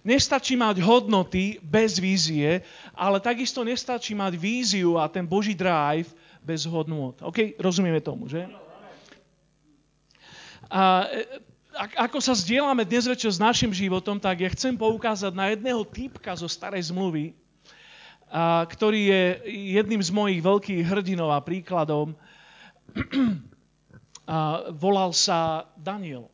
Nestačí 0.00 0.56
mať 0.56 0.80
hodnoty 0.80 1.60
bez 1.60 2.00
vízie, 2.00 2.64
ale 2.96 3.20
takisto 3.20 3.60
nestačí 3.60 4.16
mať 4.16 4.32
víziu 4.40 4.96
a 4.96 5.04
ten 5.12 5.28
Boží 5.28 5.52
drive 5.52 6.08
bez 6.40 6.64
hodnot. 6.64 7.20
OK, 7.20 7.60
rozumieme 7.60 8.00
tomu, 8.00 8.24
že? 8.24 8.48
A, 10.72 11.04
e, 11.12 11.49
ako 11.78 12.18
sa 12.18 12.34
zdieľame 12.34 12.82
dnes 12.82 13.06
večer 13.06 13.30
s 13.30 13.38
našim 13.38 13.70
životom, 13.70 14.18
tak 14.18 14.42
ja 14.42 14.50
chcem 14.50 14.74
poukázať 14.74 15.32
na 15.34 15.54
jedného 15.54 15.82
týpka 15.86 16.34
zo 16.34 16.50
starej 16.50 16.90
zmluvy, 16.90 17.32
a, 18.30 18.66
ktorý 18.66 19.00
je 19.06 19.22
jedným 19.78 20.02
z 20.02 20.10
mojich 20.10 20.40
veľkých 20.42 20.82
hrdinov 20.82 21.30
a 21.30 21.40
príkladom. 21.42 22.14
A, 24.30 24.70
volal 24.70 25.10
sa 25.10 25.66
Daniel. 25.74 26.30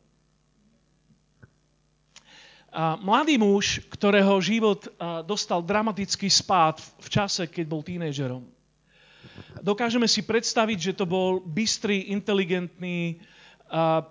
A 2.69 2.93
mladý 2.93 3.41
muž, 3.41 3.81
ktorého 3.89 4.37
život 4.37 4.85
dostal 5.25 5.65
dramatický 5.65 6.29
spád 6.29 6.77
v 6.77 7.07
čase, 7.09 7.49
keď 7.49 7.65
bol 7.65 7.81
tínežerom. 7.81 8.45
Dokážeme 9.65 10.05
si 10.05 10.21
predstaviť, 10.21 10.77
že 10.77 10.93
to 10.93 11.09
bol 11.09 11.41
bystrý, 11.41 12.13
inteligentný, 12.13 13.17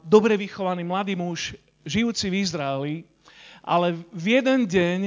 dobre 0.05 0.37
vychovaný 0.37 0.85
mladý 0.85 1.15
muž, 1.17 1.57
žijúci 1.87 2.31
v 2.31 2.41
Izraeli, 2.43 2.95
ale 3.67 3.99
v 4.15 4.25
jeden 4.39 4.67
deň, 4.67 5.01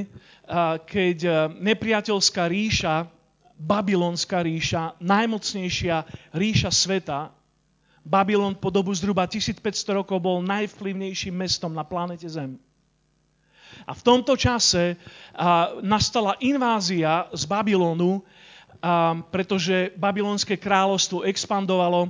keď 0.83 1.49
nepriateľská 1.59 2.47
ríša, 2.49 3.07
babylonská 3.59 4.43
ríša, 4.43 4.95
najmocnejšia 4.99 6.07
ríša 6.35 6.71
sveta, 6.71 7.31
Babylon 8.09 8.55
po 8.57 8.71
dobu 8.73 8.89
zhruba 8.95 9.27
1500 9.27 9.61
rokov 9.93 10.17
bol 10.23 10.41
najvplyvnejším 10.41 11.35
mestom 11.35 11.75
na 11.75 11.85
planete 11.85 12.25
Zem. 12.25 12.57
A 13.85 13.93
v 13.93 14.01
tomto 14.01 14.33
čase 14.33 14.97
nastala 15.85 16.33
invázia 16.41 17.29
z 17.29 17.43
Babylonu, 17.45 18.25
pretože 19.29 19.93
babylonské 19.93 20.57
kráľovstvo 20.57 21.27
expandovalo 21.27 22.09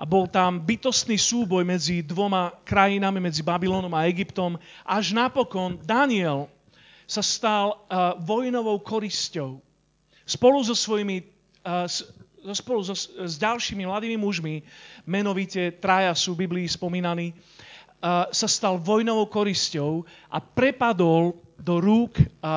a 0.00 0.08
bol 0.08 0.24
tam 0.24 0.64
bytostný 0.64 1.20
súboj 1.20 1.60
medzi 1.60 2.00
dvoma 2.00 2.56
krajinami, 2.64 3.20
medzi 3.20 3.44
Babylonom 3.44 3.92
a 3.92 4.08
Egyptom, 4.08 4.56
až 4.88 5.12
napokon 5.12 5.76
Daniel 5.84 6.48
sa 7.04 7.20
stal 7.20 7.84
a, 7.84 8.16
vojnovou 8.16 8.80
korisťou. 8.80 9.60
Spolu 10.24 10.64
so 10.64 10.72
svojimi 10.72 11.20
a, 11.60 11.84
s, 11.84 12.08
spolu 12.56 12.80
so, 12.80 12.96
s 12.96 13.36
ďalšími 13.36 13.84
mladými 13.84 14.16
mužmi, 14.16 14.64
menovite 15.04 15.76
traja 15.76 16.16
sú 16.16 16.32
v 16.32 16.48
Biblii 16.48 16.64
spomínaní, 16.64 17.36
sa 18.32 18.48
stal 18.48 18.80
vojnovou 18.80 19.28
korisťou 19.28 20.08
a 20.32 20.40
prepadol 20.40 21.36
do 21.60 21.76
rúk 21.76 22.16
a, 22.40 22.48
a, 22.48 22.56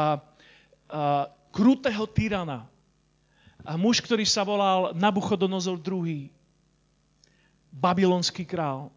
krutého 1.51 2.07
tyrana. 2.07 2.63
A 3.67 3.75
muž, 3.75 3.99
ktorý 3.99 4.23
sa 4.23 4.47
volal 4.47 4.95
Nabuchodonozor 4.95 5.83
II. 5.83 6.31
Babylonský 7.73 8.45
král. 8.45 8.93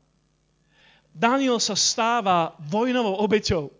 Daniel 1.17 1.57
sa 1.57 1.73
stáva 1.73 2.53
vojnovou 2.61 3.25
obeťou. 3.25 3.73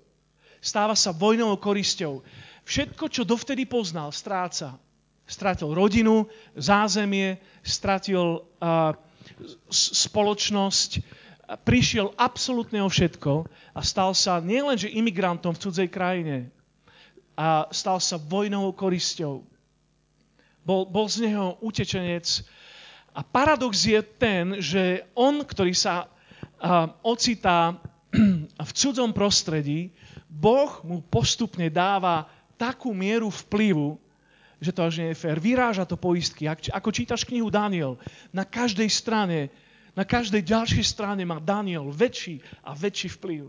Stáva 0.65 0.97
sa 0.97 1.13
vojnovou 1.13 1.61
korisťou. 1.61 2.25
Všetko, 2.65 3.05
čo 3.13 3.29
dovtedy 3.29 3.69
poznal, 3.69 4.09
stráca. 4.11 4.81
Strátil 5.29 5.77
rodinu, 5.77 6.27
zázemie, 6.57 7.37
stratil 7.61 8.41
uh, 8.41 8.97
spoločnosť, 9.71 10.91
prišiel 11.67 12.15
absolútne 12.17 12.83
o 12.83 12.91
všetko 12.91 13.47
a 13.75 13.81
stal 13.85 14.17
sa 14.17 14.43
nielenže 14.43 14.91
imigrantom 14.91 15.55
v 15.55 15.63
cudzej 15.63 15.89
krajine, 15.91 16.51
a 17.37 17.69
stal 17.69 18.01
sa 18.01 18.17
vojnovou 18.17 18.73
korisťou. 18.73 19.45
Bol, 20.67 20.83
bol 20.89 21.07
z 21.07 21.31
neho 21.31 21.61
utečenec. 21.61 22.25
A 23.17 23.25
paradox 23.25 23.89
je 23.89 23.97
ten, 24.05 24.61
že 24.61 25.09
on, 25.17 25.41
ktorý 25.41 25.73
sa 25.73 26.13
ocitá 27.01 27.81
v 28.69 28.71
cudzom 28.77 29.17
prostredí, 29.17 29.89
Boh 30.29 30.85
mu 30.85 31.01
postupne 31.01 31.73
dáva 31.73 32.29
takú 32.61 32.93
mieru 32.93 33.33
vplyvu, 33.33 33.97
že 34.61 34.73
to 34.73 34.85
až 34.85 35.01
nie 35.01 35.09
je 35.13 35.21
fér. 35.21 35.41
Vyráža 35.41 35.89
to 35.89 35.97
poistky. 35.97 36.45
Ako 36.49 36.93
čítaš 36.93 37.25
knihu 37.25 37.49
Daniel, 37.49 37.97
na 38.37 38.45
každej 38.45 38.89
strane, 38.93 39.49
na 39.97 40.05
každej 40.05 40.45
ďalšej 40.45 40.85
strane 40.85 41.25
má 41.25 41.41
Daniel 41.41 41.89
väčší 41.89 42.45
a 42.61 42.77
väčší 42.77 43.17
vplyv. 43.17 43.49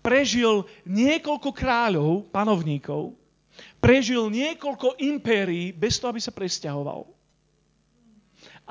Prežil 0.00 0.64
niekoľko 0.88 1.52
kráľov, 1.52 2.32
panovníkov, 2.32 3.12
prežil 3.76 4.32
niekoľko 4.32 4.96
impérií 5.04 5.76
bez 5.76 6.00
toho, 6.00 6.16
aby 6.16 6.20
sa 6.20 6.32
presťahoval. 6.32 7.11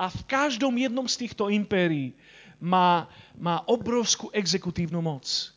A 0.02 0.10
v 0.10 0.26
každom 0.26 0.74
jednom 0.74 1.06
z 1.06 1.14
týchto 1.14 1.46
impérií 1.46 2.18
má, 2.58 3.06
má 3.38 3.62
obrovskú 3.70 4.34
exekutívnu 4.34 4.98
moc. 4.98 5.54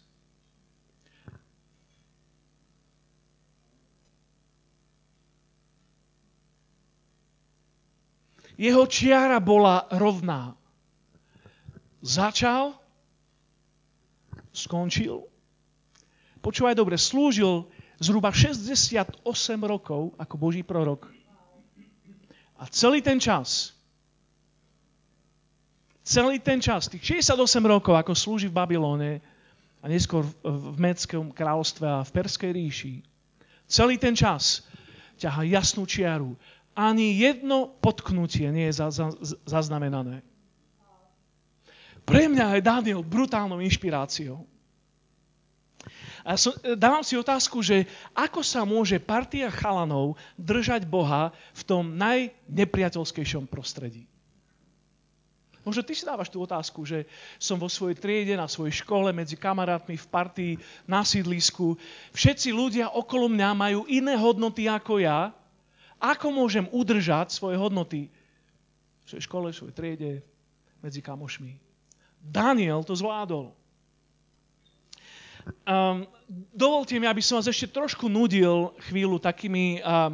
Jeho 8.54 8.86
čiara 8.86 9.42
bola 9.42 9.90
rovná. 9.98 10.54
Začal, 12.06 12.78
skončil. 14.54 15.26
Počúvaj 16.46 16.78
dobre, 16.78 17.02
slúžil 17.02 17.66
zhruba 17.98 18.30
68 18.30 19.26
rokov 19.66 20.14
ako 20.22 20.36
Boží 20.38 20.62
prorok. 20.62 21.10
A 22.56 22.70
celý 22.70 23.02
ten 23.02 23.18
čas 23.20 23.75
celý 26.06 26.38
ten 26.38 26.62
čas, 26.62 26.86
tých 26.86 27.26
68 27.26 27.66
rokov, 27.66 27.98
ako 27.98 28.14
slúži 28.14 28.46
v 28.48 28.56
Babylone 28.56 29.12
a 29.82 29.86
neskôr 29.90 30.22
v 30.46 30.78
Medskom 30.78 31.34
kráľovstve 31.34 31.86
a 31.90 32.06
v 32.06 32.14
Perskej 32.14 32.52
ríši, 32.54 32.94
celý 33.66 33.98
ten 33.98 34.14
čas 34.14 34.62
ťaha 35.18 35.50
jasnú 35.50 35.90
čiaru. 35.90 36.38
Ani 36.78 37.18
jedno 37.18 37.74
potknutie 37.82 38.52
nie 38.54 38.70
je 38.70 38.86
zaznamenané. 39.48 40.22
Pre 42.06 42.24
mňa 42.30 42.60
je 42.60 42.62
Daniel 42.62 43.02
brutálnou 43.02 43.58
inšpiráciou. 43.66 44.46
A 46.26 46.38
som, 46.38 46.54
dávam 46.78 47.06
si 47.06 47.18
otázku, 47.18 47.62
že 47.62 47.86
ako 48.14 48.42
sa 48.42 48.66
môže 48.66 48.98
partia 48.98 49.50
chalanov 49.50 50.18
držať 50.38 50.86
Boha 50.86 51.34
v 51.54 51.62
tom 51.66 51.94
najnepriateľskejšom 51.98 53.46
prostredí. 53.46 54.10
Možno 55.66 55.82
ty 55.82 55.98
si 55.98 56.06
dávaš 56.06 56.30
tú 56.30 56.46
otázku, 56.46 56.86
že 56.86 57.10
som 57.42 57.58
vo 57.58 57.66
svojej 57.66 57.98
triede, 57.98 58.38
na 58.38 58.46
svojej 58.46 58.86
škole, 58.86 59.10
medzi 59.10 59.34
kamarátmi, 59.34 59.98
v 59.98 60.08
partii, 60.14 60.54
na 60.86 61.02
sídlisku. 61.02 61.74
Všetci 62.14 62.54
ľudia 62.54 62.94
okolo 62.94 63.26
mňa 63.26 63.50
majú 63.58 63.82
iné 63.90 64.14
hodnoty 64.14 64.70
ako 64.70 65.02
ja. 65.02 65.34
Ako 65.98 66.30
môžem 66.30 66.70
udržať 66.70 67.34
svoje 67.34 67.58
hodnoty 67.58 68.14
v 68.14 69.06
svojej 69.10 69.26
škole, 69.26 69.50
v 69.50 69.58
svojej 69.58 69.76
triede, 69.76 70.12
medzi 70.86 71.02
kamošmi? 71.02 71.58
Daniel 72.22 72.86
to 72.86 72.94
zvládol. 72.94 73.50
Um, 75.66 76.06
dovolte 76.54 76.98
mi, 76.98 77.10
aby 77.10 77.22
som 77.22 77.38
vás 77.38 77.50
ešte 77.50 77.74
trošku 77.74 78.10
nudil 78.10 78.74
chvíľu 78.90 79.22
takými 79.22 79.82
uh, 79.82 80.14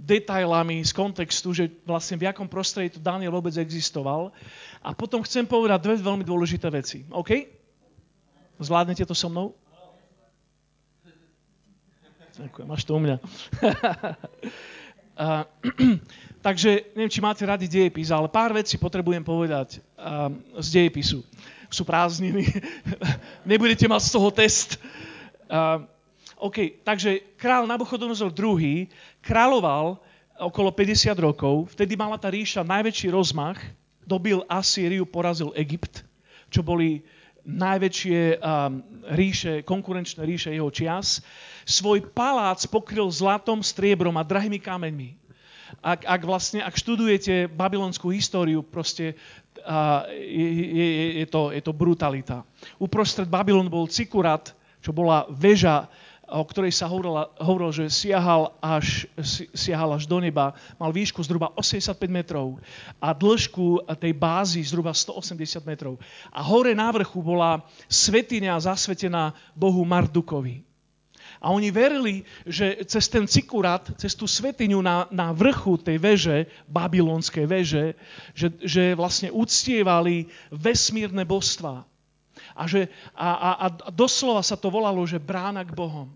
detailami 0.00 0.80
z 0.80 0.92
kontextu, 0.96 1.52
že 1.52 1.64
vlastne 1.84 2.16
v 2.16 2.32
akom 2.32 2.48
prostredí 2.48 2.96
to 2.96 3.00
Daniel 3.04 3.36
vôbec 3.36 3.52
existoval. 3.60 4.32
A 4.80 4.96
potom 4.96 5.20
chcem 5.20 5.44
povedať 5.44 5.84
dve 5.84 6.00
veľmi 6.00 6.24
dôležité 6.24 6.72
veci. 6.72 7.04
OK? 7.12 7.44
Zvládnete 8.56 9.04
to 9.04 9.12
so 9.12 9.28
mnou? 9.28 9.52
Ďakujem, 12.40 12.66
máš 12.68 12.88
to 12.88 12.96
u 12.96 13.00
mňa. 13.04 13.16
takže 16.46 16.96
neviem, 16.96 17.12
či 17.12 17.20
máte 17.20 17.44
radi 17.44 17.68
dejepis, 17.68 18.08
ale 18.08 18.32
pár 18.32 18.56
vecí 18.56 18.80
potrebujem 18.80 19.20
povedať 19.20 19.84
z 20.56 20.68
dejepisu. 20.72 21.20
Sú 21.70 21.84
prázdniny. 21.86 22.48
Nebudete 23.50 23.86
mať 23.86 24.02
z 24.08 24.10
toho 24.10 24.28
test. 24.34 24.80
Uh, 25.50 25.86
OK, 26.40 26.80
takže 26.80 27.36
král 27.36 27.68
Nabuchodonozor 27.68 28.32
II 28.32 28.88
kráľoval 29.20 30.00
okolo 30.40 30.72
50 30.72 31.12
rokov, 31.20 31.76
vtedy 31.76 32.00
mala 32.00 32.16
tá 32.16 32.32
ríša 32.32 32.64
najväčší 32.64 33.12
rozmach, 33.12 33.60
dobil 34.08 34.40
Asýriu, 34.48 35.04
porazil 35.04 35.52
Egypt, 35.52 36.00
čo 36.48 36.64
boli 36.64 37.04
najväčšie 37.44 38.40
um, 38.40 38.80
ríše, 39.12 39.60
konkurenčné 39.64 40.24
ríše 40.24 40.50
jeho 40.52 40.68
čias. 40.72 41.20
Svoj 41.68 42.08
palác 42.12 42.64
pokryl 42.68 43.08
zlatom, 43.12 43.60
striebrom 43.60 44.16
a 44.16 44.24
drahými 44.24 44.60
kameňmi. 44.60 45.20
Ak, 45.80 46.02
ak 46.02 46.20
vlastne, 46.26 46.60
ak 46.60 46.74
študujete 46.74 47.46
babylonskú 47.46 48.10
históriu, 48.10 48.60
proste 48.60 49.14
uh, 49.62 50.04
je, 50.10 50.48
je, 50.66 50.86
je, 51.22 51.26
to, 51.30 51.54
je 51.54 51.62
to 51.62 51.72
brutalita. 51.72 52.42
Uprostred 52.82 53.30
Babylon 53.30 53.70
bol 53.70 53.86
Cikurat, 53.86 54.50
čo 54.82 54.90
bola 54.90 55.28
väža 55.30 55.86
o 56.30 56.44
ktorej 56.46 56.70
sa 56.70 56.86
hovorilo, 56.86 57.70
že 57.74 57.90
siahal 57.90 58.54
až, 58.62 59.10
siahal 59.50 59.98
až 59.98 60.06
do 60.06 60.22
neba, 60.22 60.54
mal 60.78 60.94
výšku 60.94 61.18
zhruba 61.26 61.50
85 61.58 61.98
metrov 62.06 62.62
a 63.02 63.10
dĺžku 63.10 63.82
tej 63.98 64.12
bázy 64.14 64.62
zhruba 64.62 64.94
180 64.94 65.66
metrov. 65.66 65.98
A 66.30 66.40
hore 66.40 66.72
na 66.72 66.88
vrchu 66.94 67.18
bola 67.18 67.66
svetiňa 67.90 68.62
zasvetená 68.62 69.34
Bohu 69.58 69.82
Mardukovi. 69.82 70.62
A 71.40 71.56
oni 71.56 71.72
verili, 71.72 72.20
že 72.44 72.84
cez 72.84 73.08
ten 73.08 73.24
cikurat, 73.24 73.80
cez 73.96 74.12
tú 74.12 74.28
svetiňu 74.28 74.84
na, 74.84 75.08
na 75.08 75.32
vrchu 75.32 75.80
tej 75.80 75.96
veže, 75.96 76.38
babylonskej 76.68 77.46
veže, 77.48 77.96
že, 78.36 78.52
že 78.60 78.84
vlastne 78.92 79.32
uctievali 79.32 80.28
vesmírne 80.52 81.24
božstva. 81.24 81.88
A, 82.52 82.62
že, 82.68 82.92
a, 83.16 83.28
a, 83.32 83.50
a 83.72 83.88
doslova 83.88 84.44
sa 84.44 84.58
to 84.60 84.68
volalo, 84.68 85.00
že 85.08 85.16
brána 85.16 85.64
k 85.64 85.72
Bohom. 85.72 86.12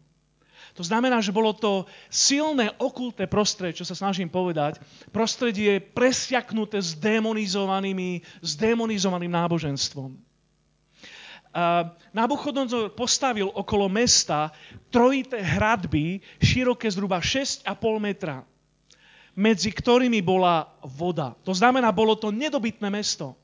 To 0.74 0.82
znamená, 0.82 1.22
že 1.22 1.30
bolo 1.30 1.54
to 1.54 1.86
silné 2.10 2.74
okulté 2.82 3.30
prostredie, 3.30 3.78
čo 3.78 3.86
sa 3.86 3.94
snažím 3.94 4.26
povedať, 4.26 4.82
prostredie 5.14 5.78
presiaknuté 5.78 6.82
s 6.82 6.98
demonizovanými, 6.98 8.26
s 8.42 8.58
demonizovaným 8.58 9.30
náboženstvom. 9.30 10.18
Nabuchodonzor 12.10 12.98
postavil 12.98 13.46
okolo 13.54 13.86
mesta 13.86 14.50
trojité 14.90 15.38
hradby, 15.38 16.18
široké 16.42 16.90
zhruba 16.90 17.22
6,5 17.22 17.62
metra, 18.02 18.42
medzi 19.38 19.70
ktorými 19.70 20.18
bola 20.26 20.74
voda. 20.82 21.38
To 21.46 21.54
znamená, 21.54 21.94
bolo 21.94 22.18
to 22.18 22.34
nedobytné 22.34 22.90
mesto. 22.90 23.38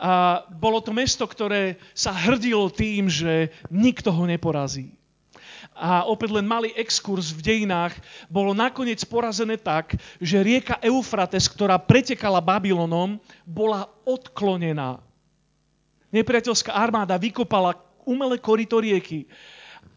A 0.00 0.44
bolo 0.48 0.80
to 0.80 0.96
mesto, 0.96 1.28
ktoré 1.28 1.76
sa 1.92 2.16
hrdilo 2.16 2.72
tým, 2.72 3.12
že 3.12 3.52
nikto 3.68 4.08
ho 4.08 4.24
neporazí 4.24 4.95
a 5.76 6.08
opäť 6.08 6.32
len 6.40 6.48
malý 6.48 6.72
exkurs 6.72 7.36
v 7.36 7.44
dejinách, 7.44 7.92
bolo 8.32 8.56
nakoniec 8.56 9.04
porazené 9.04 9.60
tak, 9.60 9.92
že 10.16 10.40
rieka 10.40 10.80
Eufrates, 10.80 11.44
ktorá 11.52 11.76
pretekala 11.76 12.40
Babylonom, 12.40 13.20
bola 13.44 13.84
odklonená. 14.08 15.04
Nepriateľská 16.08 16.72
armáda 16.72 17.20
vykopala 17.20 17.76
umelé 18.08 18.40
korito 18.40 18.80
rieky 18.80 19.28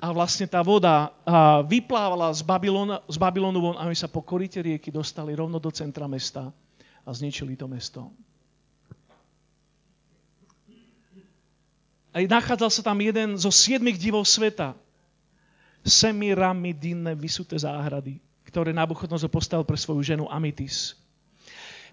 a 0.03 0.11
vlastne 0.11 0.47
tá 0.51 0.59
voda 0.59 1.15
vyplávala 1.63 2.35
z, 2.35 2.43
Babylona, 2.43 2.99
z 3.07 3.15
Babylonu 3.15 3.59
von 3.63 3.77
a 3.79 3.87
my 3.87 3.95
sa 3.95 4.11
po 4.11 4.19
korite 4.19 4.59
rieky 4.59 4.91
dostali 4.91 5.31
rovno 5.31 5.63
do 5.63 5.71
centra 5.71 6.11
mesta 6.11 6.51
a 7.07 7.09
zničili 7.15 7.55
to 7.55 7.71
mesto. 7.71 8.11
A 12.09 12.25
nachádzal 12.25 12.73
sa 12.73 12.81
tam 12.81 12.99
jeden 12.99 13.37
zo 13.37 13.53
siedmých 13.53 14.01
divov 14.01 14.25
sveta, 14.25 14.73
semiramidinné 15.83 17.15
vysuté 17.15 17.55
záhrady, 17.55 18.19
ktoré 18.47 18.75
Nabuchodonozor 18.75 19.31
postavil 19.31 19.65
pre 19.65 19.79
svoju 19.79 20.01
ženu 20.03 20.25
Amitis. 20.27 20.97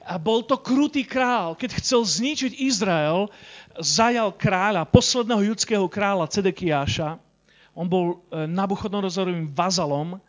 A 0.06 0.22
bol 0.22 0.46
to 0.46 0.54
krutý 0.62 1.02
král. 1.02 1.58
Keď 1.58 1.82
chcel 1.82 2.06
zničiť 2.06 2.62
Izrael, 2.62 3.26
zajal 3.74 4.30
kráľa, 4.30 4.86
posledného 4.86 5.50
judského 5.50 5.86
kráľa 5.90 6.30
Cedekiáša. 6.30 7.18
On 7.74 7.90
bol 7.90 8.22
e, 8.30 8.46
Nabuchodonozorovým 8.46 9.50
vazalom. 9.50 10.22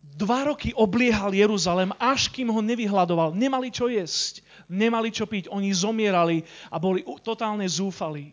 Dva 0.00 0.48
roky 0.48 0.72
obliehal 0.72 1.36
Jeruzalem, 1.36 1.92
až 2.00 2.32
kým 2.32 2.48
ho 2.48 2.64
nevyhľadoval. 2.64 3.36
Nemali 3.36 3.68
čo 3.68 3.92
jesť, 3.92 4.40
nemali 4.72 5.12
čo 5.12 5.28
piť. 5.28 5.52
Oni 5.52 5.68
zomierali 5.76 6.40
a 6.72 6.80
boli 6.80 7.04
totálne 7.20 7.68
zúfali 7.68 8.32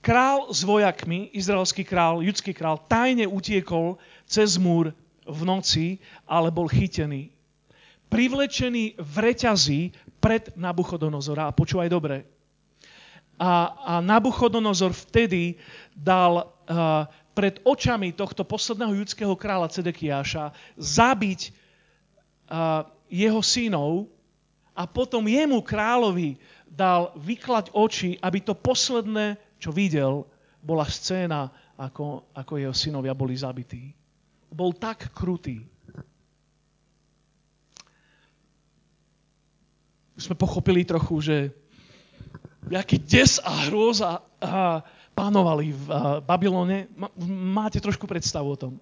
král 0.00 0.50
s 0.50 0.62
vojakmi, 0.64 1.30
izraelský 1.34 1.84
král, 1.84 2.22
judský 2.22 2.54
král, 2.54 2.78
tajne 2.86 3.26
utiekol 3.26 3.98
cez 4.24 4.56
múr 4.56 4.94
v 5.28 5.40
noci, 5.44 5.86
ale 6.24 6.48
bol 6.48 6.70
chytený. 6.70 7.30
Privlečený 8.08 8.96
v 8.96 9.14
reťazi 9.20 9.80
pred 10.16 10.48
Nabuchodonozora. 10.56 11.52
A 11.52 11.56
počúvaj 11.56 11.92
dobre. 11.92 12.24
A, 13.36 13.52
a 13.70 13.92
Nabuchodonozor 14.00 14.96
vtedy 14.96 15.60
dal 15.92 16.42
uh, 16.42 17.04
pred 17.36 17.62
očami 17.62 18.10
tohto 18.16 18.42
posledného 18.42 18.98
judského 18.98 19.36
kráľa 19.38 19.70
Cedekiáša 19.70 20.50
zabiť 20.74 21.40
uh, 22.50 22.82
jeho 23.06 23.38
synov 23.44 24.10
a 24.74 24.88
potom 24.90 25.22
jemu 25.28 25.62
kráľovi 25.62 26.40
dal 26.66 27.14
vyklať 27.14 27.70
oči, 27.74 28.18
aby 28.18 28.38
to 28.42 28.58
posledné, 28.58 29.38
čo 29.58 29.74
videl, 29.74 30.22
bola 30.62 30.86
scéna, 30.86 31.50
ako, 31.78 32.34
ako 32.34 32.52
jeho 32.58 32.74
synovia 32.74 33.14
boli 33.14 33.38
zabití. 33.38 33.94
Bol 34.50 34.74
tak 34.74 35.14
krutý. 35.14 35.62
Už 40.18 40.26
sme 40.26 40.34
pochopili 40.34 40.82
trochu, 40.82 41.22
že 41.22 41.36
aký 42.66 42.98
des 42.98 43.38
a 43.38 43.70
hrôza 43.70 44.18
a 44.42 44.82
panovali 45.14 45.70
v 45.74 45.86
Babylone. 46.26 46.90
Máte 47.26 47.78
trošku 47.78 48.10
predstavu 48.10 48.54
o 48.54 48.58
tom. 48.58 48.74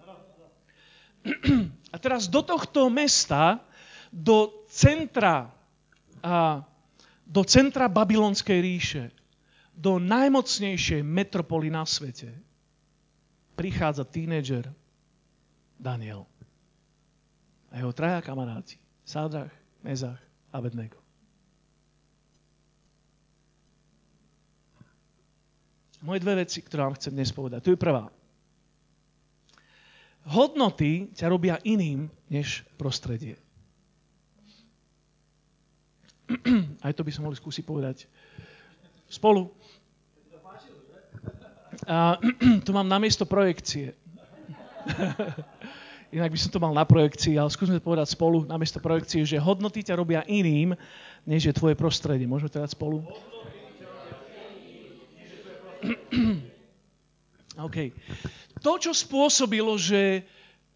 A 1.92 1.96
teraz 2.00 2.28
do 2.28 2.40
tohto 2.40 2.88
mesta, 2.88 3.60
do 4.12 4.64
centra, 4.68 5.50
a, 6.22 6.62
do 7.26 7.42
centra 7.42 7.90
babylonskej 7.90 8.58
ríše, 8.62 9.04
do 9.76 10.00
najmocnejšej 10.00 11.04
metropoly 11.04 11.68
na 11.68 11.84
svete, 11.84 12.32
prichádza 13.52 14.08
tínedžer 14.08 14.72
Daniel 15.76 16.24
a 17.68 17.84
jeho 17.84 17.92
traja 17.92 18.24
kamaráti, 18.24 18.80
Sádrach, 19.04 19.52
Mezach 19.84 20.20
a 20.48 20.56
Vednego. 20.64 20.96
Moje 26.00 26.24
dve 26.24 26.46
veci, 26.46 26.64
ktoré 26.64 26.86
vám 26.86 26.96
chcem 26.96 27.12
dnes 27.12 27.32
povedať. 27.34 27.60
Tu 27.66 27.70
je 27.74 27.80
prvá. 27.80 28.08
Hodnoty 30.26 31.10
ťa 31.12 31.26
robia 31.28 31.56
iným 31.66 32.08
než 32.30 32.62
prostredie. 32.78 33.36
Aj 36.84 36.92
to 36.94 37.02
by 37.02 37.10
som 37.10 37.26
mohli 37.26 37.38
skúsiť 37.38 37.64
povedať 37.66 38.06
spolu. 39.10 39.50
A, 41.86 42.18
tu 42.66 42.70
mám 42.72 42.88
namiesto 42.88 43.26
projekcie. 43.26 43.94
Inak 46.16 46.30
by 46.32 46.38
som 46.38 46.50
to 46.54 46.62
mal 46.62 46.72
na 46.72 46.86
projekcii, 46.86 47.34
ale 47.36 47.50
skúsme 47.50 47.82
povedať 47.82 48.14
spolu 48.14 48.46
namiesto 48.46 48.78
projekcie, 48.78 49.26
že 49.26 49.42
hodnoty 49.42 49.82
ťa 49.82 49.98
robia 49.98 50.22
iným, 50.24 50.72
než 51.26 51.50
je 51.50 51.52
tvoje 51.52 51.74
prostredie. 51.74 52.30
Môžeme 52.30 52.48
povedať 52.48 52.72
spolu? 52.72 53.02
OK. 57.66 57.76
To, 58.62 58.78
čo 58.80 58.94
spôsobilo, 58.94 59.76
že, 59.76 60.24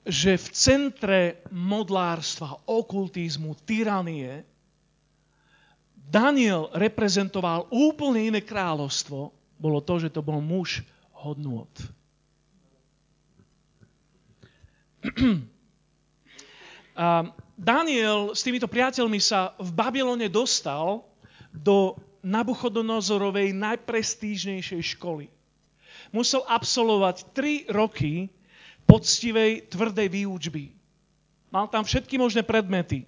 že 0.05 0.37
v 0.37 0.47
centre 0.53 1.20
modlárstva, 1.49 2.59
okultizmu, 2.66 3.57
tyranie 3.64 4.45
Daniel 6.11 6.74
reprezentoval 6.74 7.70
úplne 7.70 8.34
iné 8.34 8.42
kráľovstvo, 8.42 9.30
bolo 9.62 9.78
to, 9.78 10.02
že 10.02 10.11
to 10.11 10.18
bol 10.26 10.42
muž 10.42 10.82
hodnôt. 11.14 11.70
A 16.98 17.30
Daniel 17.54 18.34
s 18.34 18.42
týmito 18.42 18.66
priateľmi 18.66 19.22
sa 19.22 19.54
v 19.62 19.70
Babylone 19.70 20.26
dostal 20.26 21.06
do 21.54 21.94
Nabuchodonozorovej 22.20 23.56
najprestížnejšej 23.56 24.98
školy. 24.98 25.30
Musel 26.12 26.42
absolvovať 26.44 27.30
3 27.32 27.70
roky 27.72 28.28
poctivej, 28.84 29.70
tvrdej 29.70 30.08
výučby. 30.11 30.74
Mal 31.54 31.70
tam 31.70 31.86
všetky 31.86 32.18
možné 32.18 32.42
predmety. 32.42 33.06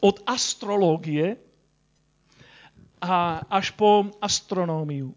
Od 0.00 0.16
astrológie 0.24 1.36
a 3.00 3.44
až 3.48 3.72
po 3.76 4.12
astronómiu. 4.20 5.16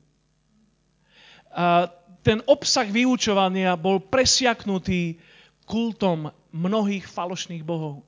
A 1.51 1.91
ten 2.23 2.39
obsah 2.47 2.87
vyučovania 2.87 3.75
bol 3.75 3.99
presiaknutý 3.99 5.19
kultom 5.67 6.31
mnohých 6.55 7.03
falošných 7.07 7.63
bohov. 7.63 8.07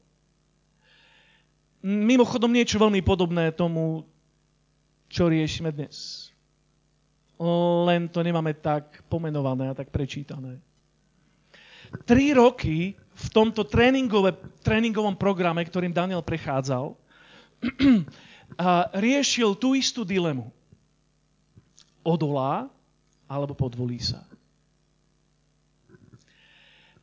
Mimochodom 1.86 2.50
niečo 2.50 2.82
veľmi 2.82 3.04
podobné 3.06 3.52
tomu, 3.54 4.08
čo 5.12 5.30
riešime 5.30 5.70
dnes. 5.70 6.28
Len 7.86 8.08
to 8.08 8.24
nemáme 8.24 8.56
tak 8.58 9.04
pomenované 9.12 9.70
a 9.70 9.78
tak 9.78 9.92
prečítané. 9.92 10.64
Tri 12.08 12.34
roky 12.34 12.96
v 13.16 13.28
tomto 13.32 13.64
tréningovom 14.62 15.16
programe, 15.16 15.64
ktorým 15.64 15.96
Daniel 15.96 16.20
prechádzal, 16.20 17.00
riešil 19.08 19.56
tú 19.56 19.74
istú 19.74 20.04
dilemu. 20.04 20.52
Odolá 22.04 22.70
alebo 23.26 23.58
podvolí 23.58 23.98
sa. 23.98 24.22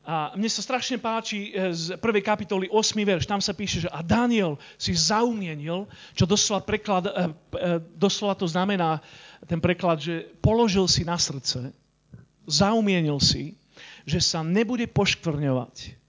A 0.02 0.34
mne 0.34 0.50
sa 0.50 0.66
strašne 0.66 0.98
páči 0.98 1.54
e, 1.54 1.70
z 1.70 1.94
prvej 1.94 2.26
kapitoly 2.26 2.66
8. 2.66 2.98
verš, 3.06 3.22
tam 3.22 3.38
sa 3.38 3.54
píše, 3.54 3.86
že 3.86 3.90
a 3.90 4.02
Daniel 4.02 4.58
si 4.74 4.98
zaumienil, 4.98 5.86
čo 6.18 6.26
doslova, 6.26 6.66
preklad, 6.66 7.06
e, 7.06 7.10
e, 7.14 7.22
doslova 7.94 8.34
to 8.34 8.50
znamená 8.50 8.98
ten 9.46 9.62
preklad, 9.62 10.02
že 10.02 10.26
položil 10.42 10.90
si 10.90 11.06
na 11.06 11.14
srdce, 11.14 11.70
zaumienil 12.50 13.22
si, 13.22 13.54
že 14.02 14.18
sa 14.18 14.42
nebude 14.42 14.90
poškvrňovať. 14.90 16.01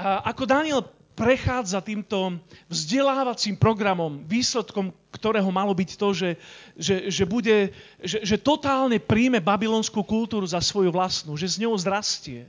Ako 0.00 0.48
Daniel 0.48 0.80
prechádza 1.20 1.84
týmto 1.84 2.40
vzdelávacím 2.72 3.60
programom, 3.60 4.24
výsledkom 4.24 4.88
ktorého 5.12 5.52
malo 5.52 5.76
byť 5.76 5.90
to, 6.00 6.08
že, 6.16 6.30
že, 6.80 6.96
že, 7.12 7.24
bude, 7.28 7.76
že, 8.00 8.24
že 8.24 8.36
totálne 8.40 8.96
príjme 8.96 9.42
babylonskú 9.42 10.00
kultúru 10.00 10.48
za 10.48 10.64
svoju 10.64 10.88
vlastnú, 10.88 11.36
že 11.36 11.50
z 11.50 11.66
ňou 11.66 11.76
zrastie. 11.76 12.48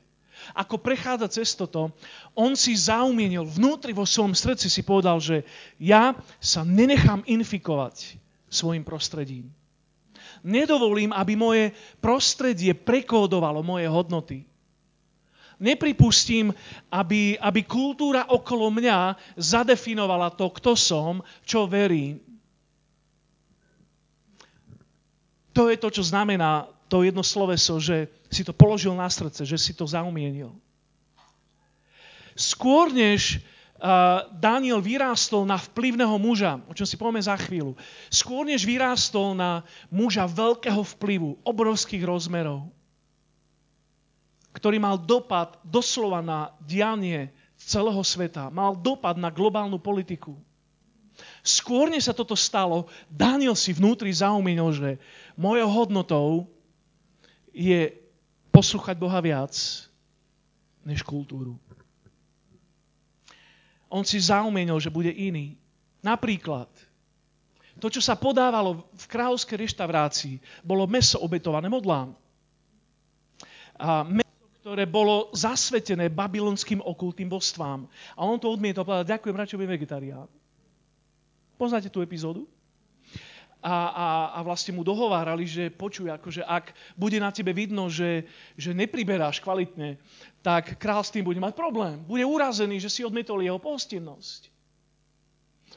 Ako 0.56 0.82
prechádza 0.82 1.42
cez 1.42 1.54
toto, 1.54 1.94
on 2.34 2.58
si 2.58 2.74
zaumienil, 2.74 3.46
vnútri 3.46 3.94
vo 3.94 4.08
svojom 4.08 4.34
srdci 4.34 4.72
si 4.72 4.82
povedal, 4.82 5.22
že 5.22 5.46
ja 5.78 6.18
sa 6.42 6.66
nenechám 6.66 7.22
infikovať 7.28 8.18
svojim 8.50 8.82
prostredím. 8.82 9.52
Nedovolím, 10.42 11.14
aby 11.14 11.38
moje 11.38 11.76
prostredie 12.02 12.74
prekódovalo 12.74 13.62
moje 13.62 13.86
hodnoty 13.86 14.50
nepripustím, 15.62 16.50
aby, 16.90 17.38
aby 17.38 17.62
kultúra 17.62 18.26
okolo 18.28 18.74
mňa 18.74 19.16
zadefinovala 19.38 20.34
to, 20.34 20.50
kto 20.50 20.74
som, 20.74 21.22
čo 21.46 21.70
verím. 21.70 22.18
To 25.54 25.70
je 25.70 25.78
to, 25.78 25.94
čo 25.94 26.04
znamená 26.04 26.66
to 26.90 27.06
jedno 27.06 27.22
sloveso, 27.24 27.78
že 27.78 28.10
si 28.28 28.42
to 28.42 28.52
položil 28.52 28.92
na 28.98 29.08
srdce, 29.08 29.46
že 29.46 29.56
si 29.56 29.72
to 29.78 29.86
zaumienil. 29.88 30.52
Skôr 32.36 32.90
než 32.90 33.38
uh, 33.38 34.28
Daniel 34.32 34.80
vyrástol 34.80 35.44
na 35.44 35.60
vplyvného 35.60 36.16
muža, 36.16 36.60
o 36.68 36.74
čom 36.74 36.88
si 36.88 36.96
povieme 36.96 37.20
za 37.20 37.36
chvíľu, 37.36 37.76
skôr 38.08 38.48
než 38.48 38.64
vyrástol 38.64 39.36
na 39.36 39.68
muža 39.92 40.24
veľkého 40.26 40.82
vplyvu, 40.96 41.40
obrovských 41.44 42.04
rozmerov, 42.08 42.72
ktorý 44.52 44.78
mal 44.80 45.00
dopad 45.00 45.60
doslova 45.64 46.20
na 46.20 46.52
dianie 46.64 47.32
celého 47.56 48.02
sveta, 48.04 48.52
mal 48.52 48.76
dopad 48.76 49.16
na 49.16 49.32
globálnu 49.32 49.80
politiku. 49.80 50.36
Skôr, 51.46 51.90
než 51.90 52.10
sa 52.10 52.18
toto 52.18 52.34
stalo, 52.34 52.90
Daniel 53.06 53.54
si 53.54 53.74
vnútri 53.74 54.10
zaumienil, 54.10 54.70
že 54.74 54.90
mojou 55.38 55.70
hodnotou 55.70 56.30
je 57.54 57.94
poslúchať 58.50 58.96
Boha 58.98 59.22
viac 59.22 59.54
než 60.82 61.06
kultúru. 61.06 61.58
On 63.92 64.02
si 64.02 64.18
zaumienil, 64.18 64.80
že 64.80 64.94
bude 64.94 65.12
iný. 65.12 65.60
Napríklad, 66.02 66.72
to, 67.78 67.92
čo 67.92 68.02
sa 68.02 68.18
podávalo 68.18 68.88
v 68.94 69.06
kráľovskej 69.06 69.58
reštaurácii, 69.68 70.36
bolo 70.64 70.90
meso 70.90 71.20
obetované 71.22 71.68
modlám. 71.68 72.16
A 73.78 74.06
ktoré 74.62 74.86
bolo 74.86 75.34
zasvetené 75.34 76.14
babylonským 76.14 76.86
okultým 76.86 77.26
božstvám. 77.26 77.90
A 78.14 78.22
on 78.22 78.38
to 78.38 78.54
odmietol 78.54 78.86
povedať, 78.86 79.18
ďakujem, 79.18 79.34
radšej 79.34 79.58
budem 79.58 79.74
vegetarián. 79.74 80.30
Poznáte 81.58 81.90
tú 81.90 82.06
epizódu? 82.06 82.46
A, 83.62 83.74
a, 83.90 84.08
a 84.38 84.40
vlastne 84.42 84.74
mu 84.74 84.82
dohovárali, 84.82 85.46
že 85.46 85.70
počuj, 85.70 86.10
akože 86.10 86.42
ak 86.46 86.74
bude 86.98 87.18
na 87.22 87.30
tebe 87.30 87.54
vidno, 87.54 87.90
že, 87.90 88.26
že 88.58 88.74
nepriberáš 88.74 89.42
kvalitne, 89.42 90.02
tak 90.42 90.78
král 90.82 91.02
s 91.02 91.14
tým 91.14 91.26
bude 91.26 91.38
mať 91.38 91.54
problém. 91.54 92.02
Bude 92.06 92.26
urazený, 92.26 92.82
že 92.82 92.90
si 92.90 93.06
odmietol 93.06 93.42
jeho 93.42 93.62
pohostinnosť. 93.62 94.50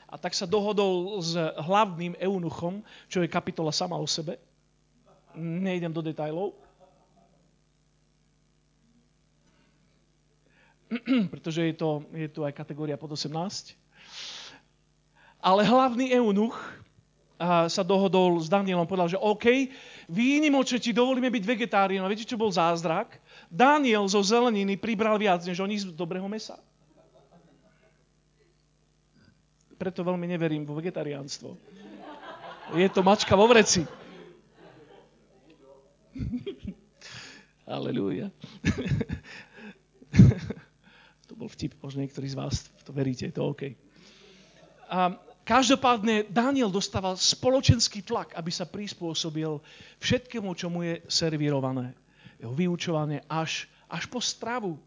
a 0.09 0.16
tak 0.16 0.32
sa 0.37 0.49
dohodol 0.49 1.20
s 1.20 1.37
hlavným 1.61 2.16
eunuchom, 2.20 2.85
čo 3.09 3.20
je 3.24 3.32
kapitola 3.32 3.72
sama 3.72 4.01
o 4.01 4.09
sebe. 4.09 4.41
Nejdem 5.37 5.93
do 5.93 6.01
detajlov. 6.01 6.64
pretože 11.32 11.66
je 11.66 11.74
to, 11.74 12.07
je 12.14 12.28
to 12.30 12.47
aj 12.47 12.55
kategória 12.55 12.97
pod 12.97 13.12
18. 13.12 13.74
Ale 15.45 15.61
hlavný 15.66 16.14
eunuch 16.16 16.57
sa 17.68 17.82
dohodol 17.82 18.38
s 18.38 18.49
Danielom, 18.49 18.86
povedal, 18.86 19.11
že 19.11 19.20
OK, 19.20 19.68
výnimočne 20.07 20.78
ti 20.78 20.95
dovolíme 20.95 21.28
byť 21.28 21.45
vegetáriom. 21.45 22.07
A 22.07 22.09
viete, 22.09 22.24
čo 22.24 22.38
bol 22.38 22.49
zázrak? 22.49 23.18
Daniel 23.51 24.07
zo 24.07 24.22
zeleniny 24.22 24.78
pribral 24.78 25.18
viac, 25.18 25.42
než 25.42 25.59
oni 25.61 25.82
z 25.82 25.90
dobrého 25.92 26.30
mesa. 26.30 26.57
Preto 29.74 30.07
veľmi 30.07 30.30
neverím 30.30 30.62
vo 30.62 30.78
vegetariánstvo. 30.78 31.59
Je 32.78 32.88
to 32.88 33.03
mačka 33.03 33.34
vo 33.36 33.51
vreci. 33.51 33.82
Aleluja. 37.76 38.30
to 41.35 41.43
bol 41.43 41.51
vtip, 41.51 41.74
možno 41.82 42.07
niektorí 42.07 42.30
z 42.30 42.39
vás 42.39 42.70
to 42.87 42.95
veríte, 42.95 43.26
je 43.26 43.35
to 43.35 43.43
OK. 43.43 43.74
A 44.87 45.18
Každopádne 45.45 46.32
Daniel 46.32 46.72
dostával 46.72 47.20
spoločenský 47.20 48.01
tlak, 48.01 48.32
aby 48.32 48.49
sa 48.49 48.64
prispôsobil 48.64 49.61
všetkému, 50.01 50.57
čo 50.57 50.72
mu 50.72 50.80
je 50.80 51.05
servírované. 51.05 51.93
Jeho 52.41 52.57
vyučovanie 52.57 53.20
až, 53.28 53.68
až 53.85 54.09
po 54.09 54.24
stravu. 54.24 54.80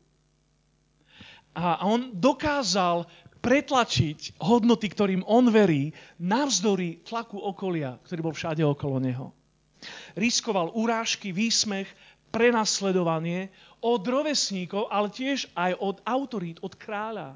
A 1.53 1.85
on 1.85 2.09
dokázal 2.09 3.05
pretlačiť 3.37 4.41
hodnoty, 4.41 4.89
ktorým 4.89 5.21
on 5.29 5.45
verí, 5.53 5.93
navzdory 6.17 7.05
tlaku 7.05 7.37
okolia, 7.37 8.01
ktorý 8.09 8.19
bol 8.25 8.33
všade 8.33 8.65
okolo 8.65 8.97
neho. 8.97 9.29
Riskoval 10.17 10.73
urážky, 10.73 11.29
výsmech, 11.29 11.85
prenasledovanie 12.38 13.49
od 13.81 14.05
rovesníkov, 14.05 14.93
ale 14.93 15.09
tiež 15.09 15.49
aj 15.57 15.73
od 15.81 15.97
autorít, 16.05 16.61
od 16.61 16.77
kráľa. 16.77 17.33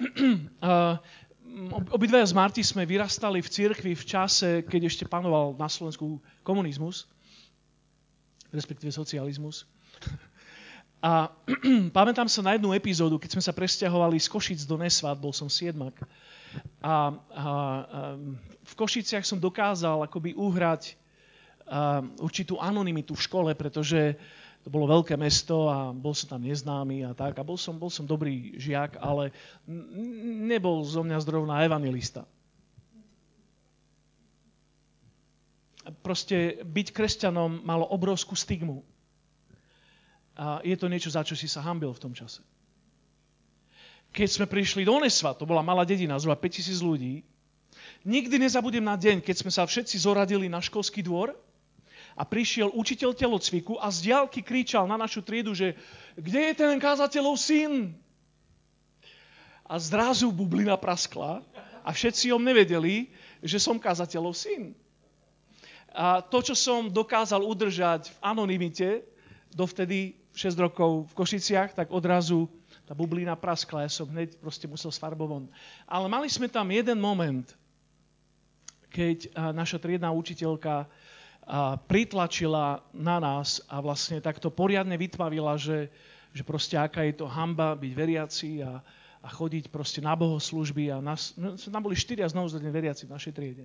obidvaja 1.92 2.24
z 2.24 2.32
Marty 2.32 2.64
sme 2.64 2.88
vyrastali 2.88 3.44
v 3.44 3.52
cirkvi 3.52 3.92
v 3.92 4.04
čase, 4.08 4.64
keď 4.64 4.88
ešte 4.88 5.04
panoval 5.04 5.52
na 5.60 5.68
Slovensku 5.68 6.16
komunizmus, 6.40 7.04
respektíve 8.48 8.88
socializmus. 8.88 9.68
A 11.00 11.32
pamätám 11.96 12.28
sa 12.28 12.44
na 12.44 12.60
jednu 12.60 12.76
epizódu, 12.76 13.16
keď 13.16 13.36
sme 13.36 13.44
sa 13.44 13.56
presťahovali 13.56 14.20
z 14.20 14.28
Košic 14.28 14.60
do 14.68 14.76
Nesvat, 14.76 15.16
bol 15.16 15.32
som 15.32 15.48
siedmak. 15.48 15.96
A, 15.96 16.04
a, 16.84 16.92
a 16.92 17.44
v 18.60 18.74
Košiciach 18.76 19.24
som 19.24 19.40
dokázal 19.40 20.04
akoby 20.04 20.36
uhrať 20.36 20.99
určitú 22.18 22.58
anonymitu 22.58 23.14
v 23.14 23.24
škole, 23.24 23.50
pretože 23.54 24.18
to 24.60 24.68
bolo 24.68 24.90
veľké 24.90 25.16
mesto 25.16 25.72
a 25.72 25.88
bol 25.94 26.12
som 26.12 26.36
tam 26.36 26.44
neznámy 26.44 27.06
a 27.08 27.16
tak. 27.16 27.38
A 27.40 27.46
bol 27.46 27.56
som, 27.56 27.80
bol 27.80 27.88
som 27.88 28.04
dobrý 28.04 28.58
žiak, 28.60 29.00
ale 29.00 29.32
nebol 30.44 30.84
zo 30.84 31.00
mňa 31.00 31.16
zrovna 31.24 31.64
evangelista. 31.64 32.28
Proste 36.04 36.60
byť 36.60 36.86
kresťanom 36.92 37.64
malo 37.64 37.88
obrovskú 37.88 38.36
stigmu. 38.36 38.84
A 40.36 40.60
je 40.60 40.76
to 40.76 40.92
niečo, 40.92 41.08
za 41.08 41.24
čo 41.24 41.32
si 41.32 41.48
sa 41.48 41.64
hambil 41.64 41.96
v 41.96 42.02
tom 42.02 42.12
čase. 42.12 42.44
Keď 44.12 44.28
sme 44.28 44.46
prišli 44.50 44.84
do 44.84 44.92
Onesva, 44.92 45.32
to 45.32 45.48
bola 45.48 45.64
malá 45.64 45.88
dedina, 45.88 46.20
zhruba 46.20 46.36
5000 46.36 46.82
ľudí, 46.84 47.24
nikdy 48.04 48.36
nezabudem 48.36 48.84
na 48.84 48.98
deň, 48.98 49.24
keď 49.24 49.36
sme 49.40 49.52
sa 49.54 49.64
všetci 49.64 49.96
zoradili 50.04 50.52
na 50.52 50.60
školský 50.60 51.00
dvor 51.00 51.32
a 52.20 52.22
prišiel 52.28 52.68
učiteľ 52.76 53.16
telocviku 53.16 53.80
a 53.80 53.88
z 53.88 54.12
diálky 54.12 54.44
kričal 54.44 54.84
na 54.84 55.00
našu 55.00 55.24
triedu, 55.24 55.56
že 55.56 55.72
kde 56.20 56.52
je 56.52 56.54
ten 56.60 56.76
kázateľov 56.76 57.40
syn? 57.40 57.96
A 59.64 59.80
zrazu 59.80 60.28
bublina 60.28 60.76
praskla 60.76 61.40
a 61.80 61.88
všetci 61.88 62.28
o 62.28 62.36
mne 62.36 62.60
vedeli, 62.60 63.08
že 63.40 63.56
som 63.56 63.80
kázateľov 63.80 64.36
syn. 64.36 64.76
A 65.96 66.20
to, 66.20 66.44
čo 66.44 66.52
som 66.52 66.92
dokázal 66.92 67.40
udržať 67.40 68.12
v 68.12 68.16
anonimite, 68.20 69.00
dovtedy 69.56 70.20
6 70.36 70.60
rokov 70.60 71.08
v 71.08 71.16
Košiciach, 71.16 71.72
tak 71.72 71.88
odrazu 71.88 72.52
tá 72.84 72.92
bublina 72.92 73.32
praskla, 73.32 73.88
ja 73.88 73.90
som 73.90 74.04
hneď 74.12 74.36
proste 74.36 74.68
musel 74.68 74.92
sfarbovon. 74.92 75.48
Ale 75.88 76.04
mali 76.04 76.28
sme 76.28 76.52
tam 76.52 76.68
jeden 76.68 77.00
moment, 77.00 77.48
keď 78.92 79.32
naša 79.54 79.80
triedna 79.80 80.12
učiteľka 80.12 80.84
pritlačila 81.90 82.78
na 82.94 83.18
nás 83.18 83.58
a 83.66 83.82
vlastne 83.82 84.22
takto 84.22 84.54
poriadne 84.54 84.94
vytvavila, 84.94 85.58
že, 85.58 85.90
že 86.30 86.46
proste 86.46 86.78
aká 86.78 87.02
je 87.02 87.18
to 87.18 87.26
hamba 87.26 87.74
byť 87.74 87.92
veriaci 87.92 88.62
a, 88.62 88.78
a 89.18 89.28
chodiť 89.28 89.66
proste 89.74 89.98
na 89.98 90.14
bohoslužby 90.14 90.94
a 90.94 91.02
nás, 91.02 91.34
no, 91.34 91.58
tam 91.58 91.82
boli 91.82 91.98
štyria 91.98 92.30
znovu 92.30 92.54
veriaci 92.54 93.10
v 93.10 93.14
našej 93.18 93.32
triede. 93.34 93.64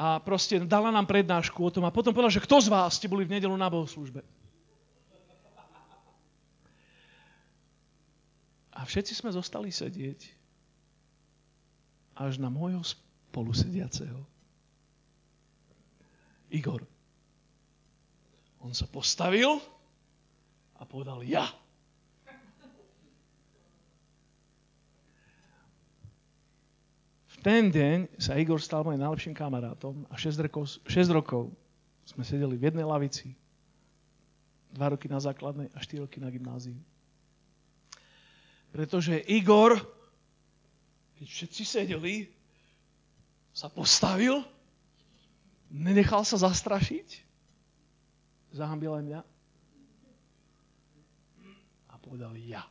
A 0.00 0.16
proste 0.16 0.56
dala 0.64 0.88
nám 0.88 1.04
prednášku 1.04 1.60
o 1.60 1.68
tom 1.68 1.84
a 1.84 1.92
potom 1.92 2.16
povedala, 2.16 2.32
že 2.32 2.40
kto 2.40 2.56
z 2.64 2.72
vás 2.72 2.96
ste 2.96 3.04
boli 3.04 3.28
v 3.28 3.36
nedelu 3.36 3.52
na 3.52 3.68
bohoslužbe? 3.68 4.24
A 8.72 8.80
všetci 8.80 9.12
sme 9.12 9.28
zostali 9.28 9.68
sedieť 9.68 10.24
až 12.16 12.40
na 12.40 12.48
môjho 12.48 12.80
spolusediaceho. 12.80 14.29
Igor. 16.50 16.82
On 18.60 18.74
sa 18.76 18.84
postavil 18.84 19.56
a 20.76 20.82
povedal 20.84 21.24
ja. 21.24 21.48
V 27.30 27.36
ten 27.40 27.72
deň 27.72 28.20
sa 28.20 28.36
Igor 28.36 28.60
stal 28.60 28.84
mojim 28.84 29.00
najlepším 29.00 29.32
kamarátom 29.32 30.04
a 30.12 30.14
6 30.18 30.44
rokov, 30.44 30.76
6 30.84 31.08
rokov 31.16 31.48
sme 32.04 32.26
sedeli 32.26 32.60
v 32.60 32.68
jednej 32.68 32.84
lavici. 32.84 33.32
2 34.76 34.92
roky 34.92 35.08
na 35.10 35.18
základnej 35.18 35.72
a 35.72 35.78
4 35.80 36.04
roky 36.04 36.20
na 36.20 36.28
gymnáziu. 36.28 36.76
Pretože 38.70 39.18
Igor, 39.26 39.78
keď 41.18 41.26
všetci 41.26 41.62
sedeli, 41.66 42.30
sa 43.50 43.66
postavil 43.66 44.46
Nenechal 45.70 46.26
sa 46.26 46.34
zastrašiť? 46.34 47.22
Zahambil 48.50 48.90
aj 48.90 49.04
mňa? 49.06 49.20
A 51.86 51.94
povedal 52.02 52.34
ja. 52.34 52.66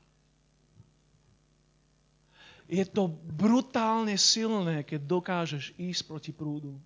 Je 2.69 2.83
to 2.85 3.09
brutálne 3.33 4.13
silné, 4.19 4.85
keď 4.85 5.01
dokážeš 5.07 5.73
ísť 5.79 6.01
proti 6.05 6.31
prúdu. 6.35 6.77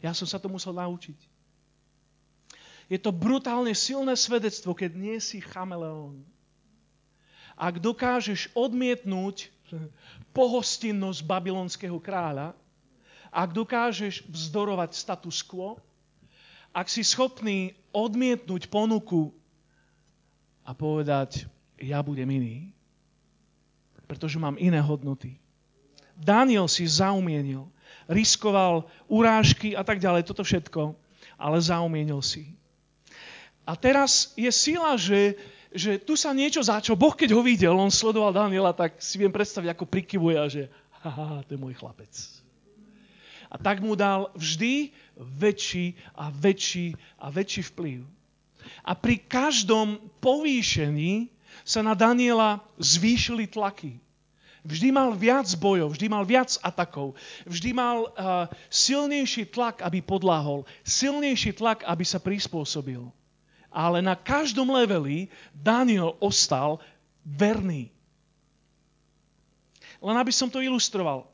Ja 0.00 0.16
som 0.16 0.24
sa 0.26 0.40
to 0.40 0.48
musel 0.48 0.72
naučiť. 0.74 1.14
Je 2.90 2.98
to 2.98 3.14
brutálne 3.14 3.70
silné 3.70 4.18
svedectvo, 4.18 4.74
keď 4.74 4.90
nie 4.98 5.16
si 5.22 5.38
chameleón. 5.38 6.26
Ak 7.54 7.78
dokážeš 7.78 8.50
odmietnúť 8.56 9.52
pohostinnosť 10.34 11.22
babylonského 11.22 12.00
kráľa, 12.02 12.56
ak 13.30 13.54
dokážeš 13.54 14.26
vzdorovať 14.26 14.90
status 14.94 15.42
quo, 15.46 15.78
ak 16.70 16.86
si 16.86 17.02
schopný 17.02 17.74
odmietnúť 17.90 18.70
ponuku 18.70 19.34
a 20.62 20.70
povedať, 20.74 21.46
ja 21.78 21.98
budem 22.02 22.30
iný, 22.30 22.56
pretože 24.06 24.38
mám 24.38 24.58
iné 24.58 24.78
hodnoty. 24.78 25.38
Daniel 26.18 26.68
si 26.68 26.84
zaumienil, 26.84 27.66
riskoval 28.10 28.86
urážky 29.06 29.72
a 29.74 29.82
tak 29.82 30.02
ďalej, 30.02 30.26
toto 30.26 30.44
všetko, 30.44 30.94
ale 31.40 31.56
zaumienil 31.58 32.20
si. 32.20 32.52
A 33.64 33.78
teraz 33.78 34.34
je 34.34 34.50
sila, 34.50 34.98
že, 34.98 35.38
že 35.70 35.96
tu 36.02 36.18
sa 36.18 36.34
niečo 36.34 36.60
začalo. 36.60 36.98
Boh, 36.98 37.14
keď 37.14 37.30
ho 37.38 37.42
videl, 37.42 37.72
on 37.72 37.88
sledoval 37.88 38.34
Daniela, 38.34 38.74
tak 38.74 38.98
si 38.98 39.16
viem 39.16 39.30
predstaviť, 39.30 39.70
ako 39.70 39.84
prikyvuje 39.86 40.36
a 40.36 40.46
že 40.50 40.62
haha, 41.00 41.46
to 41.46 41.54
je 41.54 41.62
môj 41.62 41.78
chlapec. 41.78 42.10
A 43.50 43.58
tak 43.58 43.82
mu 43.82 43.98
dal 43.98 44.30
vždy 44.38 44.94
väčší 45.18 45.98
a 46.14 46.30
väčší 46.30 46.94
a 47.18 47.26
väčší 47.34 47.62
vplyv. 47.74 48.06
A 48.86 48.94
pri 48.94 49.18
každom 49.26 49.98
povýšení 50.22 51.28
sa 51.66 51.82
na 51.82 51.98
Daniela 51.98 52.62
zvýšili 52.78 53.50
tlaky. 53.50 53.98
Vždy 54.60 54.92
mal 54.92 55.16
viac 55.16 55.48
bojov, 55.56 55.96
vždy 55.96 56.06
mal 56.12 56.24
viac 56.28 56.52
atakov, 56.60 57.16
vždy 57.48 57.72
mal 57.72 58.12
uh, 58.12 58.44
silnejší 58.68 59.48
tlak, 59.48 59.80
aby 59.80 60.04
podláhol, 60.04 60.68
silnejší 60.84 61.56
tlak, 61.56 61.80
aby 61.88 62.04
sa 62.04 62.20
prispôsobil. 62.20 63.08
Ale 63.72 64.04
na 64.04 64.12
každom 64.12 64.68
leveli 64.68 65.32
Daniel 65.56 66.12
ostal 66.20 66.76
verný. 67.24 67.88
Len 70.00 70.16
aby 70.16 70.32
som 70.32 70.52
to 70.52 70.60
ilustroval. 70.60 71.29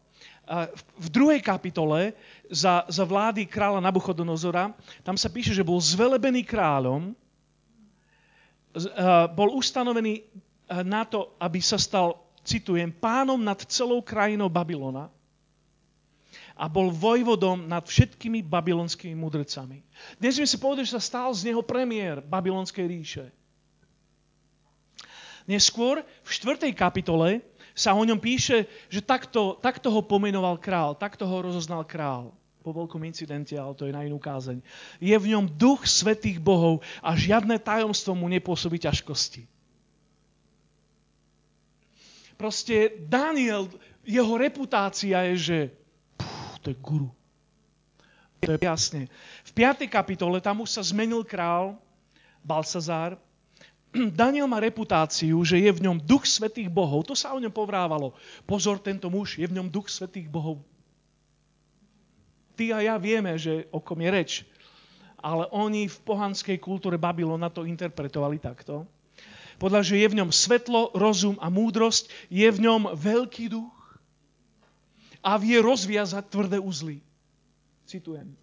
V 0.97 1.09
druhej 1.11 1.43
kapitole 1.43 2.15
za, 2.47 2.87
za 2.87 3.03
vlády 3.03 3.51
kráľa 3.51 3.83
Nabuchodonozora, 3.83 4.71
tam 5.03 5.19
sa 5.19 5.27
píše, 5.27 5.51
že 5.51 5.67
bol 5.67 5.83
zvelebený 5.83 6.47
kráľom, 6.47 7.11
bol 9.35 9.49
ustanovený 9.59 10.23
na 10.87 11.03
to, 11.03 11.35
aby 11.43 11.59
sa 11.59 11.79
stal, 11.83 12.31
citujem, 12.47 12.95
pánom 12.95 13.43
nad 13.43 13.59
celou 13.67 13.99
krajinou 14.07 14.47
Babylona 14.47 15.11
a 16.57 16.65
bol 16.73 16.89
vojvodom 16.89 17.69
nad 17.69 17.85
všetkými 17.85 18.41
babylonskými 18.47 19.13
mudrcami. 19.13 19.85
Dnes 20.17 20.41
mi 20.41 20.47
si 20.49 20.57
povedal, 20.57 20.89
že 20.89 20.97
sa 20.97 21.03
stal 21.05 21.29
z 21.37 21.53
neho 21.53 21.61
premiér 21.61 22.25
babylonskej 22.25 22.87
ríše. 22.89 23.27
Neskôr 25.47 26.03
v 26.03 26.31
4. 26.33 26.73
kapitole 26.73 27.45
sa 27.77 27.93
o 27.93 28.01
ňom 28.01 28.17
píše, 28.17 28.65
že 28.89 29.05
takto, 29.05 29.61
takto 29.61 29.93
ho 29.93 30.01
pomenoval 30.01 30.57
král, 30.57 30.97
takto 30.97 31.29
ho 31.29 31.45
rozoznal 31.45 31.85
král 31.85 32.33
po 32.65 32.73
veľkom 32.73 33.05
incidente, 33.05 33.55
ale 33.55 33.77
to 33.77 33.87
je 33.87 33.95
na 33.95 34.03
inú 34.03 34.17
kázeň. 34.19 34.59
Je 34.99 35.15
v 35.15 35.31
ňom 35.37 35.47
duch 35.47 35.87
svetých 35.87 36.41
bohov 36.41 36.83
a 37.05 37.15
žiadne 37.15 37.61
tajomstvo 37.61 38.17
mu 38.17 38.27
nepôsobí 38.27 38.81
ťažkosti. 38.81 39.47
Proste 42.35 42.97
Daniel, 43.07 43.71
jeho 44.03 44.35
reputácia 44.35 45.23
je, 45.31 45.37
že 45.37 45.59
to 46.65 46.73
je 46.73 46.77
guru. 46.83 47.13
To 48.43 48.53
je 48.53 48.59
jasne. 48.61 49.07
V 49.47 49.51
5. 49.55 49.87
kapitole 49.87 50.43
tam 50.43 50.67
už 50.67 50.75
sa 50.75 50.83
zmenil 50.83 51.23
král 51.23 51.79
Balsazár. 52.43 53.15
Daniel 54.13 54.47
má 54.47 54.61
reputáciu, 54.61 55.41
že 55.43 55.57
je 55.57 55.71
v 55.73 55.85
ňom 55.89 55.97
duch 56.01 56.29
svetých 56.29 56.69
bohov. 56.69 57.09
To 57.09 57.15
sa 57.17 57.33
o 57.33 57.41
ňom 57.41 57.53
povrávalo. 57.53 58.13
Pozor, 58.45 58.77
tento 58.79 59.09
muž, 59.09 59.41
je 59.41 59.47
v 59.49 59.57
ňom 59.57 59.73
duch 59.73 59.89
svetých 59.89 60.29
bohov. 60.29 60.61
Ty 62.57 62.73
a 62.73 62.79
ja 62.81 62.97
vieme, 62.97 63.37
že 63.37 63.69
o 63.69 63.81
kom 63.81 64.01
je 64.01 64.11
reč. 64.11 64.33
Ale 65.21 65.49
oni 65.53 65.89
v 65.89 65.99
pohanskej 66.05 66.57
kultúre 66.61 66.97
Babylona 67.01 67.49
to 67.53 67.69
interpretovali 67.69 68.41
takto. 68.41 68.89
Podľa, 69.57 69.81
že 69.81 69.97
je 69.97 70.07
v 70.13 70.19
ňom 70.21 70.31
svetlo, 70.33 70.93
rozum 70.93 71.41
a 71.41 71.49
múdrosť, 71.49 72.13
je 72.29 72.45
v 72.45 72.59
ňom 72.61 72.93
veľký 72.93 73.49
duch 73.49 73.77
a 75.25 75.41
vie 75.41 75.57
rozviazať 75.59 76.25
tvrdé 76.29 76.59
uzly. 76.61 77.01
Citujem. 77.89 78.37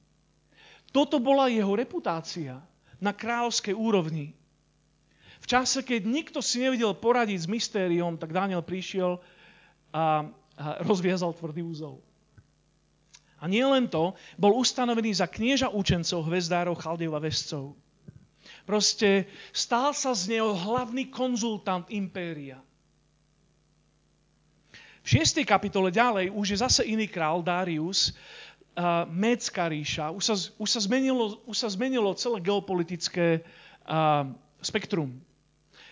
Toto 0.89 1.17
bola 1.21 1.49
jeho 1.49 1.73
reputácia 1.73 2.61
na 2.97 3.13
kráľovskej 3.13 3.73
úrovni. 3.73 4.33
V 5.43 5.45
čase, 5.51 5.83
keď 5.83 6.07
nikto 6.07 6.39
si 6.39 6.63
nevedel 6.63 6.95
poradiť 6.95 7.43
s 7.43 7.51
mystériom, 7.51 8.15
tak 8.15 8.31
Daniel 8.31 8.63
prišiel 8.63 9.19
a, 9.19 9.23
a 9.91 10.03
rozviazal 10.87 11.35
tvrdý 11.35 11.59
úzol. 11.67 11.99
A 13.43 13.51
nie 13.51 13.59
len 13.59 13.91
to, 13.91 14.15
bol 14.39 14.55
ustanovený 14.55 15.19
za 15.19 15.27
knieža 15.27 15.67
učencov, 15.67 16.31
hvezdárov, 16.31 16.79
chaldejov 16.79 17.19
a 17.19 17.21
vescov. 17.27 17.75
Proste 18.63 19.27
stál 19.51 19.91
sa 19.91 20.15
z 20.15 20.39
neho 20.39 20.55
hlavný 20.55 21.11
konzultant 21.11 21.83
impéria. 21.91 22.63
V 25.03 25.19
6. 25.19 25.43
kapitole 25.43 25.91
ďalej 25.91 26.31
už 26.31 26.55
je 26.55 26.57
zase 26.63 26.81
iný 26.87 27.11
král, 27.11 27.43
Darius, 27.43 28.15
uh, 28.79 29.03
Mécka 29.11 29.67
ríša. 29.67 30.15
Už 30.15 30.23
sa, 30.23 30.35
už, 30.55 30.69
sa 30.71 30.79
zmenilo, 30.79 31.43
už 31.43 31.55
sa 31.59 31.67
zmenilo 31.67 32.15
celé 32.15 32.39
geopolitické 32.39 33.43
uh, 33.43 34.31
spektrum. 34.63 35.19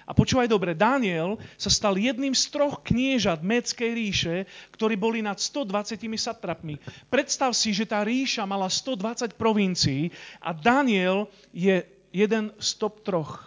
A 0.05 0.11
počúvaj 0.17 0.49
dobre, 0.49 0.73
Daniel 0.73 1.37
sa 1.55 1.69
stal 1.69 1.97
jedným 1.97 2.33
z 2.33 2.49
troch 2.49 2.81
kniežat 2.81 3.45
Méckej 3.45 3.91
ríše, 3.93 4.35
ktorí 4.73 4.97
boli 4.97 5.21
nad 5.21 5.37
120 5.37 5.97
satrapmi. 6.17 6.81
Predstav 7.07 7.53
si, 7.53 7.71
že 7.71 7.85
tá 7.85 8.01
ríša 8.01 8.45
mala 8.49 8.67
120 8.67 9.37
provincií 9.37 10.09
a 10.41 10.51
Daniel 10.51 11.29
je 11.53 11.85
jeden 12.11 12.51
z 12.57 12.69
top 12.81 13.05
troch. 13.05 13.41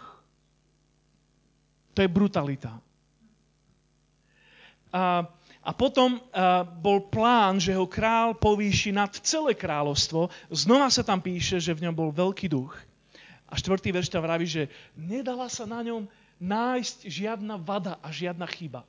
To 1.95 2.03
je 2.03 2.09
brutalita. 2.11 2.75
A 4.95 5.27
a 5.65 5.73
potom 5.73 6.21
uh, 6.21 6.61
bol 6.61 7.09
plán, 7.09 7.57
že 7.57 7.73
ho 7.73 7.89
král 7.89 8.37
povýši 8.37 8.93
nad 8.93 9.09
celé 9.25 9.57
kráľovstvo. 9.57 10.29
Znova 10.53 10.93
sa 10.93 11.01
tam 11.01 11.17
píše, 11.17 11.57
že 11.57 11.73
v 11.73 11.89
ňom 11.89 11.95
bol 11.97 12.13
veľký 12.13 12.45
duch. 12.45 12.77
A 13.49 13.57
štvrtý 13.57 13.89
verš 13.89 14.13
tam 14.13 14.21
vraví, 14.21 14.45
že 14.45 14.69
nedala 14.93 15.49
sa 15.49 15.65
na 15.65 15.81
ňom 15.81 16.05
nájsť 16.39 17.07
žiadna 17.07 17.55
vada 17.59 17.99
a 18.03 18.11
žiadna 18.11 18.45
chyba. 18.49 18.83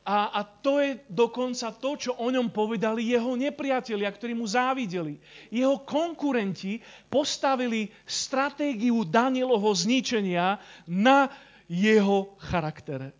A, 0.00 0.32
a 0.32 0.40
to 0.42 0.80
je 0.80 0.96
dokonca 1.12 1.70
to, 1.76 1.90
čo 1.94 2.16
o 2.16 2.32
ňom 2.32 2.48
povedali 2.50 3.12
jeho 3.12 3.36
nepriatelia, 3.36 4.08
ktorí 4.08 4.32
mu 4.32 4.48
závideli. 4.48 5.20
Jeho 5.52 5.84
konkurenti 5.84 6.80
postavili 7.12 7.92
stratégiu 8.08 9.04
Danielovho 9.04 9.70
zničenia 9.70 10.56
na 10.88 11.30
jeho 11.68 12.34
charaktere. 12.42 13.12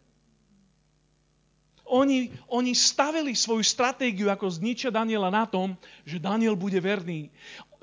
Oni, 1.91 2.31
oni 2.51 2.75
stavili 2.75 3.35
svoju 3.35 3.67
stratégiu, 3.67 4.31
ako 4.31 4.47
zničia 4.47 4.95
Daniela 4.95 5.31
na 5.31 5.43
tom, 5.47 5.75
že 6.07 6.23
Daniel 6.23 6.55
bude 6.55 6.79
verný. 6.79 7.31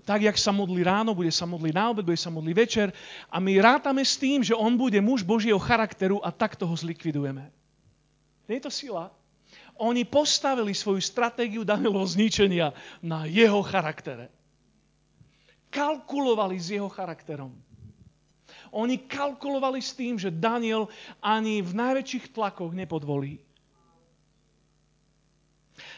Tak, 0.07 0.23
jak 0.23 0.39
sa 0.39 0.55
modli 0.55 0.87
ráno, 0.87 1.11
bude 1.11 1.27
sa 1.35 1.43
modliť 1.43 1.73
na 1.75 1.91
obed, 1.91 2.07
bude 2.07 2.15
sa 2.15 2.31
modliť 2.31 2.55
večer. 2.55 2.87
A 3.27 3.43
my 3.43 3.59
rátame 3.59 3.99
s 4.07 4.15
tým, 4.15 4.39
že 4.39 4.55
on 4.55 4.79
bude 4.79 4.95
muž 5.03 5.27
Božieho 5.27 5.59
charakteru 5.59 6.23
a 6.23 6.31
takto 6.31 6.63
ho 6.63 6.71
zlikvidujeme. 6.71 7.51
Nie 8.47 8.63
je 8.63 8.65
to 8.65 8.71
sila? 8.71 9.11
Oni 9.75 10.07
postavili 10.07 10.71
svoju 10.71 11.03
stratégiu 11.03 11.67
Danielovho 11.67 12.07
zničenia 12.07 12.71
na 13.03 13.27
jeho 13.27 13.59
charaktere. 13.67 14.31
Kalkulovali 15.67 16.55
s 16.55 16.71
jeho 16.71 16.87
charakterom. 16.87 17.51
Oni 18.71 19.03
kalkulovali 19.03 19.83
s 19.83 19.91
tým, 19.91 20.15
že 20.15 20.31
Daniel 20.31 20.87
ani 21.19 21.59
v 21.59 21.71
najväčších 21.75 22.31
tlakoch 22.31 22.71
nepodvolí. 22.71 23.43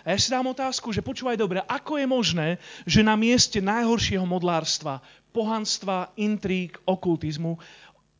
A 0.03 0.15
ja 0.15 0.17
si 0.17 0.31
dám 0.31 0.47
otázku, 0.49 0.95
že 0.95 1.03
počúvaj 1.03 1.35
dobre, 1.35 1.59
ako 1.65 1.99
je 1.99 2.07
možné, 2.07 2.47
že 2.87 3.03
na 3.03 3.19
mieste 3.19 3.59
najhoršieho 3.59 4.23
modlárstva, 4.23 5.03
pohanstva, 5.35 6.15
intrík, 6.15 6.79
okultizmu, 6.87 7.59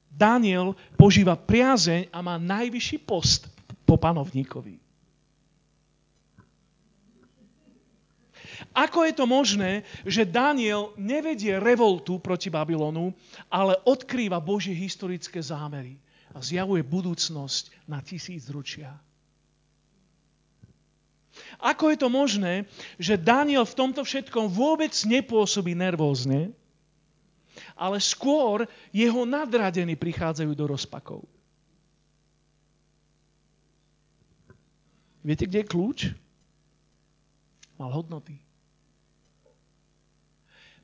Daniel 0.09 0.73
požíva 0.97 1.38
priazeň 1.38 2.09
a 2.09 2.19
má 2.19 2.36
najvyšší 2.41 2.97
post 3.05 3.47
po 3.86 3.95
panovníkovi. 3.95 4.82
Ako 8.75 9.07
je 9.07 9.13
to 9.15 9.23
možné, 9.23 9.88
že 10.03 10.27
Daniel 10.27 10.91
nevedie 10.99 11.55
revoltu 11.57 12.19
proti 12.19 12.51
Babylonu, 12.51 13.15
ale 13.47 13.80
odkrýva 13.88 14.43
Božie 14.43 14.75
historické 14.75 15.39
zámery 15.39 15.95
a 16.36 16.43
zjavuje 16.43 16.84
budúcnosť 16.84 17.88
na 17.88 18.03
tisíc 18.03 18.45
ručia? 18.51 18.93
Ako 21.59 21.91
je 21.91 21.97
to 21.99 22.09
možné, 22.11 22.69
že 22.95 23.19
Daniel 23.19 23.67
v 23.67 23.77
tomto 23.77 24.01
všetkom 24.05 24.47
vôbec 24.51 24.91
nepôsobí 24.91 25.75
nervózne, 25.75 26.55
ale 27.75 27.99
skôr 27.99 28.67
jeho 28.91 29.23
nadradení 29.23 29.95
prichádzajú 29.95 30.51
do 30.55 30.65
rozpakov. 30.67 31.23
Viete, 35.19 35.47
kde 35.47 35.63
je 35.63 35.71
kľúč? 35.71 35.99
Mal 37.75 37.91
hodnoty. 37.91 38.39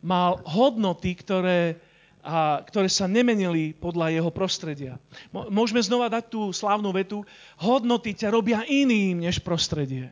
Mal 0.03 0.43
hodnoty, 0.43 1.16
ktoré, 1.16 1.80
a, 2.20 2.64
ktoré 2.64 2.91
sa 2.91 3.08
nemenili 3.08 3.72
podľa 3.76 4.12
jeho 4.12 4.32
prostredia. 4.32 4.99
Môžeme 5.32 5.80
znova 5.82 6.12
dať 6.12 6.32
tú 6.32 6.51
slávnu 6.51 6.91
vetu. 6.91 7.24
Hodnoty 7.60 8.12
ťa 8.16 8.32
robia 8.32 8.64
iným 8.68 9.24
než 9.24 9.39
prostredie. 9.39 10.12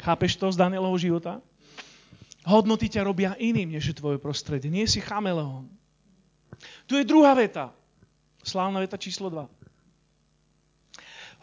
Chápeš 0.00 0.40
to 0.40 0.48
z 0.48 0.56
Danielovho 0.56 0.96
života? 0.96 1.44
Hodnoty 2.48 2.88
ťa 2.88 3.04
robia 3.04 3.36
iným, 3.36 3.76
než 3.76 3.92
je 3.92 3.98
tvoje 4.00 4.16
prostredie. 4.16 4.72
Nie 4.72 4.88
si 4.88 4.96
chameleón. 4.96 5.68
Tu 6.88 6.96
je 6.96 7.04
druhá 7.04 7.36
veta. 7.36 7.68
Slávna 8.40 8.80
veta 8.80 8.96
číslo 8.96 9.28
2. 9.28 9.44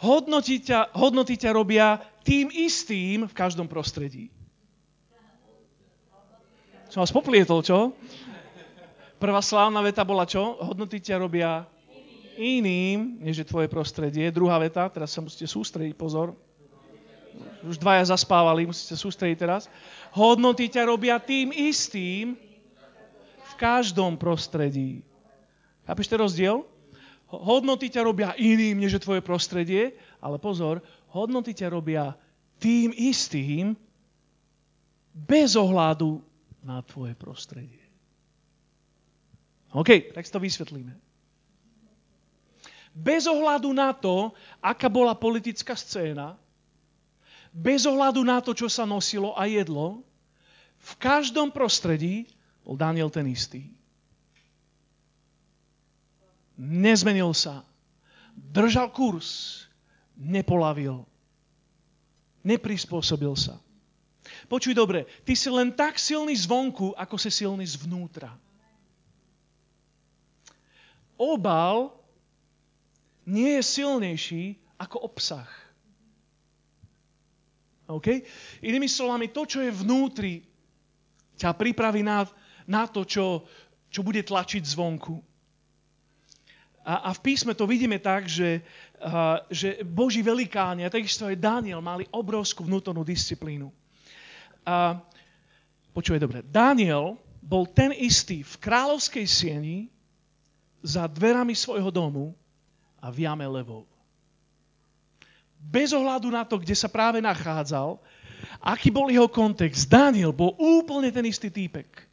Hodnoty 0.02 0.62
ťa, 0.62 0.94
hodnoty 0.98 1.38
ťa 1.38 1.54
robia 1.54 2.02
tým 2.26 2.50
istým 2.50 3.30
v 3.30 3.34
každom 3.34 3.70
prostredí. 3.70 4.34
Som 6.90 7.06
vás 7.06 7.14
poplietol, 7.14 7.62
čo? 7.62 7.94
Prvá 9.22 9.42
slávna 9.42 9.82
veta 9.86 10.02
bola 10.02 10.26
čo? 10.26 10.58
Hodnoty 10.62 10.98
ťa 11.02 11.22
robia 11.22 11.66
iným, 12.38 13.22
než 13.22 13.42
je 13.42 13.50
tvoje 13.50 13.70
prostredie. 13.70 14.30
Druhá 14.30 14.58
veta, 14.62 14.86
teraz 14.90 15.14
sa 15.14 15.22
musíte 15.22 15.50
sústrediť, 15.50 15.98
pozor 15.98 16.38
už 17.66 17.78
dvaja 17.82 18.10
zaspávali, 18.14 18.70
musíte 18.70 18.96
sústrediť 18.96 19.38
teraz. 19.38 19.72
Hodnoty 20.14 20.72
ťa 20.72 20.88
robia 20.88 21.20
tým 21.20 21.52
istým 21.52 22.38
v 23.42 23.54
každom 23.60 24.16
prostredí. 24.16 25.04
Chápeš 25.88 26.08
ten 26.08 26.20
rozdiel? 26.20 26.68
Hodnoty 27.28 27.92
ťa 27.92 28.08
robia 28.08 28.32
iným, 28.40 28.80
než 28.80 28.98
je 28.98 29.04
tvoje 29.04 29.20
prostredie, 29.20 29.96
ale 30.24 30.40
pozor, 30.40 30.80
hodnoty 31.12 31.52
ťa 31.52 31.68
robia 31.72 32.16
tým 32.58 32.96
istým, 32.96 33.76
bez 35.12 35.58
ohľadu 35.58 36.22
na 36.62 36.80
tvoje 36.86 37.18
prostredie. 37.18 37.84
OK, 39.74 40.14
tak 40.14 40.24
si 40.24 40.32
to 40.32 40.40
vysvetlíme. 40.40 40.94
Bez 42.98 43.30
ohľadu 43.30 43.70
na 43.74 43.94
to, 43.94 44.34
aká 44.64 44.90
bola 44.90 45.14
politická 45.14 45.78
scéna, 45.78 46.34
bez 47.58 47.90
ohľadu 47.90 48.22
na 48.22 48.38
to, 48.38 48.54
čo 48.54 48.70
sa 48.70 48.86
nosilo 48.86 49.34
a 49.34 49.50
jedlo, 49.50 50.06
v 50.78 50.92
každom 51.02 51.50
prostredí 51.50 52.30
bol 52.62 52.78
Daniel 52.78 53.10
ten 53.10 53.26
istý. 53.26 53.66
Nezmenil 56.54 57.34
sa. 57.34 57.66
Držal 58.38 58.94
kurz. 58.94 59.66
Nepolavil. 60.14 61.02
Neprispôsobil 62.46 63.34
sa. 63.34 63.58
Počuj 64.46 64.78
dobre, 64.78 65.10
ty 65.26 65.34
si 65.34 65.50
len 65.50 65.74
tak 65.74 65.98
silný 65.98 66.36
zvonku, 66.38 66.94
ako 66.94 67.16
si 67.18 67.30
silný 67.34 67.66
zvnútra. 67.66 68.34
Obal 71.18 71.96
nie 73.26 73.58
je 73.58 73.64
silnejší 73.66 74.44
ako 74.78 75.10
obsah. 75.10 75.50
OK? 77.88 78.08
Inými 78.68 78.92
slovami, 78.92 79.32
to, 79.32 79.48
čo 79.48 79.64
je 79.64 79.72
vnútri, 79.72 80.44
ťa 81.40 81.56
pripraví 81.56 82.04
na, 82.04 82.28
na 82.68 82.84
to, 82.90 83.08
čo, 83.08 83.48
čo 83.88 84.04
bude 84.04 84.22
tlačiť 84.26 84.64
zvonku. 84.64 85.16
A, 86.88 87.08
a 87.08 87.10
v 87.12 87.20
písme 87.20 87.52
to 87.56 87.68
vidíme 87.68 88.00
tak, 88.00 88.28
že, 88.28 88.64
a, 89.00 89.44
že 89.52 89.84
Boží 89.84 90.20
velikáni, 90.24 90.84
a 90.84 90.92
takisto 90.92 91.28
aj 91.28 91.40
Daniel, 91.40 91.84
mali 91.84 92.08
obrovskú 92.12 92.68
vnútornú 92.68 93.04
disciplínu. 93.08 93.72
A, 94.68 95.00
počúvaj 95.92 96.20
dobre, 96.24 96.40
Daniel 96.44 97.20
bol 97.40 97.68
ten 97.68 97.96
istý 97.96 98.44
v 98.44 98.56
kráľovskej 98.60 99.24
sieni 99.24 99.88
za 100.84 101.08
dverami 101.08 101.56
svojho 101.56 101.92
domu 101.92 102.36
a 103.00 103.08
v 103.08 103.24
jame 103.24 103.48
levou. 103.48 103.88
Bez 105.58 105.92
ohľadu 105.92 106.32
na 106.32 106.48
to, 106.48 106.62
kde 106.62 106.74
sa 106.78 106.88
práve 106.88 107.20
nachádzal, 107.20 108.00
aký 108.62 108.94
bol 108.94 109.12
jeho 109.12 109.28
kontext, 109.28 109.90
Daniel 109.90 110.32
bol 110.32 110.56
úplne 110.56 111.12
ten 111.12 111.26
istý 111.28 111.52
týpek. 111.52 112.06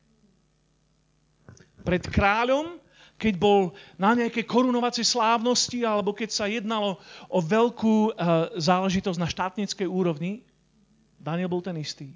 Pred 1.84 2.08
kráľom 2.08 2.84
keď 3.14 3.34
bol 3.38 3.72
na 3.94 4.12
nejaké 4.12 4.42
korunovacie 4.42 5.06
slávnosti 5.06 5.86
alebo 5.86 6.10
keď 6.12 6.30
sa 6.34 6.50
jednalo 6.50 6.98
o 7.30 7.38
veľkú 7.38 8.10
uh, 8.10 8.50
záležitosť 8.58 9.18
na 9.22 9.30
štátnickej 9.30 9.86
úrovni, 9.86 10.42
Daniel 11.16 11.48
bol 11.48 11.62
ten 11.62 11.78
istý. 11.78 12.10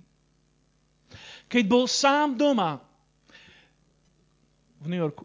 Keď 1.49 1.65
bol 1.65 1.89
sám 1.89 2.37
doma 2.37 2.83
v 4.85 4.87
New 4.91 5.01
Yorku, 5.01 5.25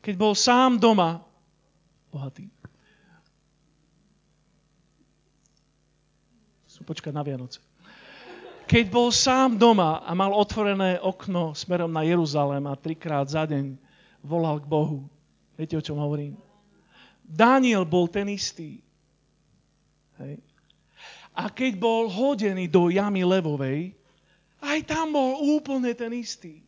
keď 0.00 0.14
bol 0.16 0.32
sám 0.32 0.80
doma, 0.80 1.20
bohatý, 2.08 2.48
počkať 6.84 7.10
na 7.10 7.24
Vianoce 7.24 7.58
keď 8.64 8.84
bol 8.88 9.12
sám 9.12 9.60
doma 9.60 10.00
a 10.00 10.16
mal 10.16 10.32
otvorené 10.32 10.96
okno 10.96 11.52
smerom 11.52 11.92
na 11.92 12.00
Jeruzalém 12.00 12.64
a 12.64 12.74
trikrát 12.74 13.28
za 13.28 13.44
deň 13.44 13.76
volal 14.24 14.56
k 14.60 14.66
Bohu. 14.66 15.04
Viete, 15.54 15.76
o 15.76 15.84
čom 15.84 16.00
hovorím? 16.00 16.34
Daniel 17.20 17.84
bol 17.84 18.08
ten 18.08 18.28
istý. 18.32 18.80
Hej. 20.20 20.40
A 21.34 21.50
keď 21.52 21.76
bol 21.76 22.08
hodený 22.08 22.70
do 22.70 22.88
jamy 22.88 23.26
levovej, 23.26 23.92
aj 24.64 24.78
tam 24.88 25.12
bol 25.12 25.44
úplne 25.60 25.92
ten 25.92 26.12
istý. 26.16 26.64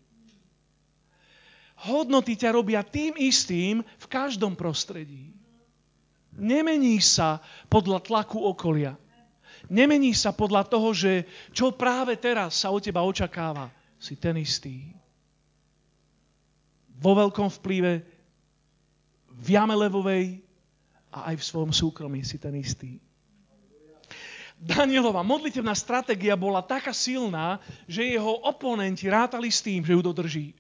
Hodnoty 1.77 2.37
ťa 2.37 2.57
robia 2.57 2.85
tým 2.85 3.17
istým 3.17 3.81
v 3.85 4.07
každom 4.09 4.57
prostredí. 4.57 5.33
Nemení 6.37 7.01
sa 7.01 7.41
podľa 7.73 8.05
tlaku 8.05 8.37
okolia. 8.45 9.01
Nemení 9.67 10.15
sa 10.15 10.31
podľa 10.31 10.63
toho, 10.71 10.95
že 10.95 11.27
čo 11.51 11.75
práve 11.75 12.15
teraz 12.15 12.63
sa 12.63 12.71
od 12.71 12.79
teba 12.79 13.03
očakáva. 13.03 13.71
Si 13.99 14.15
ten 14.15 14.37
istý. 14.39 14.93
Vo 16.97 17.17
veľkom 17.17 17.49
vplyve, 17.61 18.05
v 19.37 19.47
jame 19.53 19.75
levovej 19.75 20.41
a 21.13 21.33
aj 21.33 21.41
v 21.41 21.47
svojom 21.49 21.73
súkromí 21.75 22.23
si 22.23 22.37
ten 22.41 22.55
istý. 22.57 23.01
Danielova 24.57 25.21
modlitevná 25.21 25.77
stratégia 25.77 26.33
bola 26.33 26.65
taká 26.65 26.97
silná, 26.97 27.61
že 27.85 28.17
jeho 28.17 28.41
oponenti 28.49 29.05
rátali 29.13 29.53
s 29.53 29.61
tým, 29.61 29.85
že 29.85 29.93
ju 29.93 30.01
dodrží. 30.01 30.57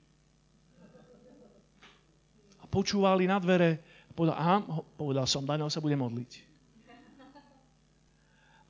A 2.61 2.64
počúvali 2.68 3.24
na 3.24 3.40
dvere 3.40 3.80
a 4.09 4.12
povedal, 4.12 4.36
aha, 4.36 4.57
povedal 5.00 5.24
som, 5.24 5.48
Daniel 5.48 5.72
sa 5.72 5.80
bude 5.80 5.96
modliť 5.96 6.45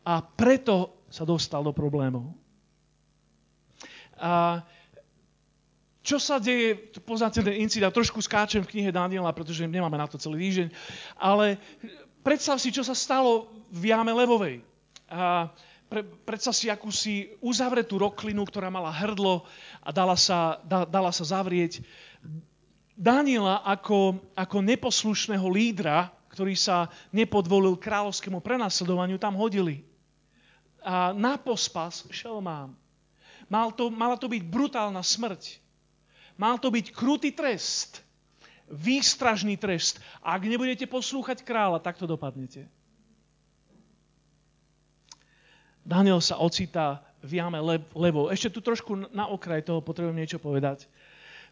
a 0.07 0.23
preto 0.23 1.03
sa 1.11 1.27
dostal 1.27 1.67
do 1.67 1.75
problémov. 1.75 2.31
A 4.23 4.63
čo 6.07 6.23
sa 6.23 6.39
deje, 6.39 6.79
poznáte 7.03 7.43
ten 7.43 7.59
incident, 7.59 7.91
trošku 7.91 8.23
skáčem 8.23 8.63
v 8.63 8.71
knihe 8.79 8.95
Daniela, 8.95 9.35
pretože 9.35 9.67
nemáme 9.67 9.99
na 9.99 10.07
to 10.07 10.15
celý 10.15 10.39
týždeň, 10.47 10.69
ale 11.19 11.59
predstav 12.23 12.63
si, 12.63 12.71
čo 12.71 12.87
sa 12.87 12.95
stalo 12.95 13.51
v 13.75 13.91
jáme 13.91 14.15
Levovej. 14.15 14.63
A 15.11 15.51
pre, 15.91 16.07
predstav 16.07 16.55
si 16.55 16.71
akúsi 16.71 17.35
uzavretú 17.43 17.99
roklinu, 17.99 18.47
ktorá 18.47 18.71
mala 18.71 18.95
hrdlo 18.95 19.43
a 19.83 19.91
dala 19.91 20.15
sa, 20.15 20.63
da, 20.63 20.87
dala 20.87 21.11
sa 21.11 21.27
zavrieť. 21.27 21.83
Daniela 22.95 23.67
ako, 23.67 24.23
ako 24.39 24.57
neposlušného 24.63 25.47
lídra, 25.51 26.15
ktorý 26.31 26.55
sa 26.55 26.87
nepodvolil 27.11 27.75
kráľovskému 27.75 28.39
prenasledovaniu, 28.39 29.19
tam 29.19 29.35
hodili 29.35 29.95
a 30.87 31.11
na 31.11 31.34
pospas 31.34 32.07
šelmám. 32.14 32.70
Mal 33.51 33.74
to, 33.74 33.91
mala 33.91 34.14
to 34.14 34.30
byť 34.30 34.43
brutálna 34.47 35.03
smrť. 35.03 35.59
Mal 36.39 36.62
to 36.62 36.70
byť 36.70 36.95
krutý 36.95 37.34
trest. 37.34 38.07
Výstražný 38.70 39.59
trest. 39.59 39.99
Ak 40.22 40.47
nebudete 40.47 40.87
poslúchať 40.87 41.43
kráľa, 41.43 41.82
tak 41.82 41.99
to 41.99 42.07
dopadnete. 42.07 42.70
Daniel 45.82 46.22
sa 46.22 46.39
ocitá 46.39 47.03
v 47.22 47.43
jame 47.43 47.59
levou. 47.95 48.30
Ešte 48.30 48.51
tu 48.51 48.62
trošku 48.62 49.11
na 49.11 49.26
okraj 49.30 49.66
toho 49.66 49.82
potrebujem 49.82 50.18
niečo 50.18 50.39
povedať. 50.39 50.87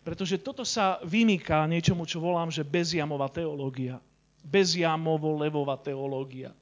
Pretože 0.02 0.42
toto 0.42 0.66
sa 0.66 1.02
vymýka 1.06 1.66
niečomu, 1.70 2.06
čo 2.06 2.22
volám, 2.22 2.50
že 2.50 2.66
bezjamová 2.66 3.30
teológia. 3.30 3.98
Bezjamovo-levová 4.42 5.78
teológia 5.80 6.54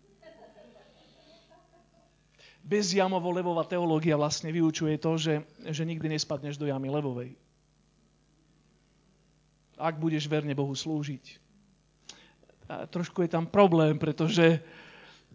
bezjamovo-levová 2.62 3.66
teológia 3.66 4.14
vlastne 4.14 4.54
vyučuje 4.54 4.96
to, 4.98 5.18
že, 5.18 5.34
že 5.66 5.82
nikdy 5.82 6.14
nespadneš 6.14 6.56
do 6.56 6.70
jamy 6.70 6.88
levovej. 6.88 7.34
Ak 9.76 9.98
budeš 9.98 10.30
verne 10.30 10.54
Bohu 10.54 10.72
slúžiť. 10.72 11.42
A 12.70 12.86
trošku 12.86 13.26
je 13.26 13.30
tam 13.34 13.44
problém, 13.44 13.98
pretože 13.98 14.62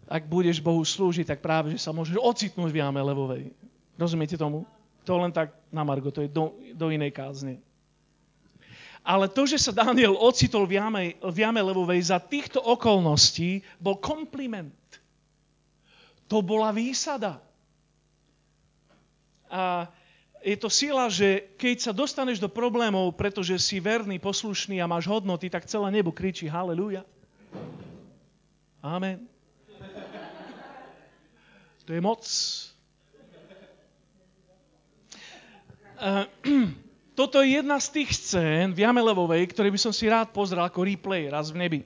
ak 0.08 0.24
budeš 0.24 0.64
Bohu 0.64 0.80
slúžiť, 0.80 1.28
tak 1.28 1.44
práve, 1.44 1.76
že 1.76 1.84
sa 1.84 1.92
môžeš 1.92 2.16
ocitnúť 2.16 2.72
v 2.72 2.80
jame 2.80 3.00
levovej. 3.04 3.52
Rozumiete 4.00 4.40
tomu? 4.40 4.64
To 5.04 5.20
len 5.20 5.32
tak 5.32 5.52
na 5.68 5.84
Margo, 5.84 6.08
to 6.08 6.24
je 6.24 6.32
do, 6.32 6.56
do 6.72 6.88
inej 6.88 7.12
kázne. 7.12 7.60
Ale 9.04 9.28
to, 9.28 9.48
že 9.48 9.60
sa 9.60 9.72
Daniel 9.72 10.16
ocitol 10.16 10.68
v 10.68 10.80
jame, 10.80 11.16
v 11.20 11.36
jame 11.40 11.60
levovej 11.64 12.12
za 12.12 12.20
týchto 12.20 12.60
okolností, 12.60 13.64
bol 13.80 13.96
kompliment. 14.00 14.72
To 16.28 16.44
bola 16.44 16.72
výsada. 16.72 17.40
A 19.48 19.88
je 20.44 20.56
to 20.60 20.68
sila, 20.70 21.08
že 21.08 21.56
keď 21.56 21.76
sa 21.90 21.92
dostaneš 21.96 22.38
do 22.38 22.52
problémov, 22.52 23.16
pretože 23.16 23.58
si 23.58 23.80
verný, 23.80 24.20
poslušný 24.20 24.78
a 24.78 24.86
máš 24.86 25.08
hodnoty, 25.08 25.50
tak 25.50 25.66
celé 25.66 25.88
nebo 25.90 26.12
kričí 26.12 26.46
haleluja. 26.46 27.02
Amen. 28.84 29.26
To 31.88 31.90
je 31.96 32.00
moc. 32.04 32.22
Toto 37.18 37.42
je 37.42 37.58
jedna 37.58 37.80
z 37.82 37.88
tých 37.90 38.10
scén 38.14 38.70
v 38.76 38.86
Jamelevovej, 38.86 39.48
ktoré 39.50 39.72
by 39.72 39.80
som 39.80 39.90
si 39.90 40.06
rád 40.06 40.30
pozrel 40.30 40.62
ako 40.62 40.86
replay 40.86 41.26
raz 41.26 41.50
v 41.50 41.58
nebi. 41.64 41.80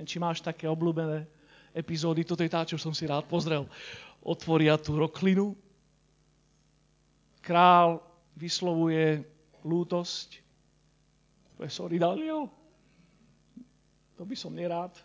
Či 0.00 0.16
máš 0.16 0.40
také 0.40 0.64
obľúbené 0.64 1.28
epizódy, 1.74 2.26
toto 2.26 2.42
je 2.42 2.50
tá, 2.50 2.62
čo 2.66 2.78
som 2.78 2.94
si 2.94 3.06
rád 3.06 3.26
pozrel. 3.30 3.66
Otvoria 4.20 4.76
tú 4.76 5.00
roklinu, 5.00 5.56
král 7.40 8.04
vyslovuje 8.36 9.24
lútosť. 9.64 10.40
Sorry 11.68 12.00
Daniel, 12.00 12.48
to 14.16 14.24
by 14.24 14.36
som 14.36 14.52
nerád. 14.56 14.96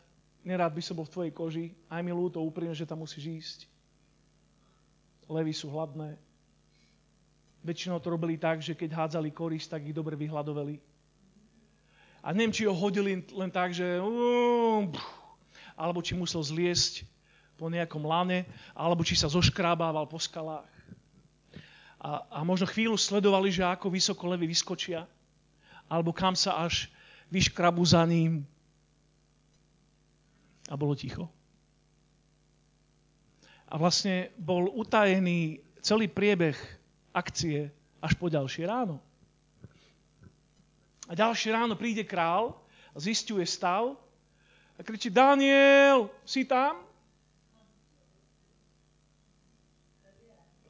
Nerád 0.46 0.78
by 0.78 0.84
som 0.84 0.96
bol 1.00 1.10
v 1.10 1.14
tvojej 1.16 1.34
koži. 1.34 1.66
Aj 1.90 2.06
mi 2.06 2.14
ľúto 2.14 2.38
úprimne, 2.44 2.78
že 2.78 2.86
tam 2.86 3.02
musíš 3.02 3.26
ísť. 3.26 3.60
Levy 5.26 5.58
sú 5.58 5.74
hladné. 5.74 6.22
Väčšinou 7.66 7.98
to 7.98 8.14
robili 8.14 8.38
tak, 8.38 8.62
že 8.62 8.78
keď 8.78 8.94
hádzali 8.94 9.34
koris, 9.34 9.66
tak 9.66 9.90
ich 9.90 9.96
dobre 9.96 10.14
vyhľadovali. 10.14 10.78
A 12.22 12.30
neviem, 12.30 12.54
či 12.54 12.70
ho 12.70 12.78
hodili 12.78 13.26
len 13.34 13.50
tak, 13.50 13.74
že... 13.74 13.98
Alebo 15.76 16.00
či 16.00 16.16
musel 16.16 16.40
zliesť 16.40 17.04
po 17.56 17.72
nejakom 17.72 18.04
lane, 18.04 18.44
alebo 18.76 19.04
či 19.04 19.16
sa 19.16 19.32
zoškrábával 19.32 20.08
po 20.08 20.20
skalách. 20.20 20.68
A, 22.00 22.22
a 22.28 22.40
možno 22.44 22.68
chvíľu 22.68 23.00
sledovali, 23.00 23.50
že 23.50 23.64
ako 23.64 23.92
vysoko 23.92 24.28
levy 24.28 24.52
vyskočia, 24.52 25.08
alebo 25.88 26.12
kam 26.12 26.36
sa 26.36 26.64
až 26.64 26.92
vyškrabu 27.32 27.82
za 27.82 28.04
ním. 28.06 28.44
A 30.70 30.74
bolo 30.78 30.94
ticho. 30.94 31.30
A 33.70 33.82
vlastne 33.82 34.30
bol 34.38 34.70
utajený 34.70 35.62
celý 35.82 36.06
priebeh 36.10 36.58
akcie 37.14 37.70
až 38.02 38.14
po 38.18 38.30
ďalšie 38.30 38.66
ráno. 38.70 39.02
A 41.06 41.14
ďalšie 41.14 41.54
ráno 41.54 41.78
príde 41.78 42.06
král 42.06 42.58
zistuje 42.98 43.46
stav 43.46 43.94
a 44.76 44.84
kričí, 44.84 45.10
Daniel, 45.10 46.12
si 46.28 46.44
tam? 46.44 46.84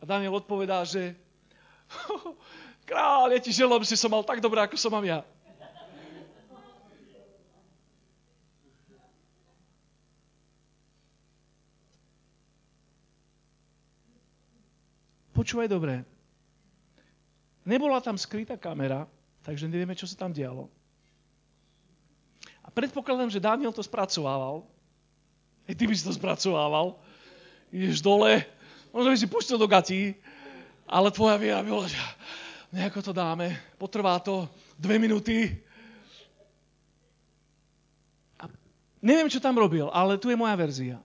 A 0.02 0.04
Daniel 0.06 0.38
odpovedá, 0.38 0.86
že 0.86 1.18
král, 2.90 3.34
ja 3.34 3.40
ti 3.42 3.50
želám, 3.50 3.82
že 3.82 3.98
som 3.98 4.14
mal 4.14 4.22
tak 4.22 4.38
dobré, 4.38 4.62
ako 4.62 4.78
som 4.78 4.94
mám 4.94 5.06
ja. 5.06 5.26
Počúvaj 15.36 15.68
dobre. 15.68 16.08
Nebola 17.68 18.00
tam 18.00 18.16
skrytá 18.16 18.56
kamera, 18.56 19.04
takže 19.44 19.68
nevieme, 19.68 19.92
čo 19.92 20.08
sa 20.08 20.16
tam 20.16 20.32
dialo. 20.32 20.72
Predpokladám, 22.76 23.32
že 23.32 23.40
Daniel 23.40 23.72
to 23.72 23.80
spracovával. 23.80 24.68
I 25.64 25.74
ty 25.74 25.88
by 25.88 25.96
si 25.96 26.04
to 26.04 26.12
spracovával. 26.12 27.00
Ideš 27.72 28.04
dole, 28.04 28.44
možno 28.92 29.16
by 29.16 29.18
si 29.18 29.32
pustil 29.32 29.56
do 29.56 29.66
gatí, 29.66 30.14
ale 30.84 31.10
tvoja 31.10 31.40
viera 31.40 31.64
bola, 31.64 31.88
že 31.88 31.98
nejako 32.76 33.00
to 33.02 33.12
dáme, 33.16 33.56
potrvá 33.80 34.20
to 34.20 34.46
dve 34.76 35.00
minúty. 35.00 35.56
A 38.38 38.52
neviem, 39.00 39.32
čo 39.32 39.40
tam 39.40 39.56
robil, 39.56 39.88
ale 39.90 40.20
tu 40.20 40.28
je 40.28 40.38
moja 40.38 40.54
verzia. 40.60 41.00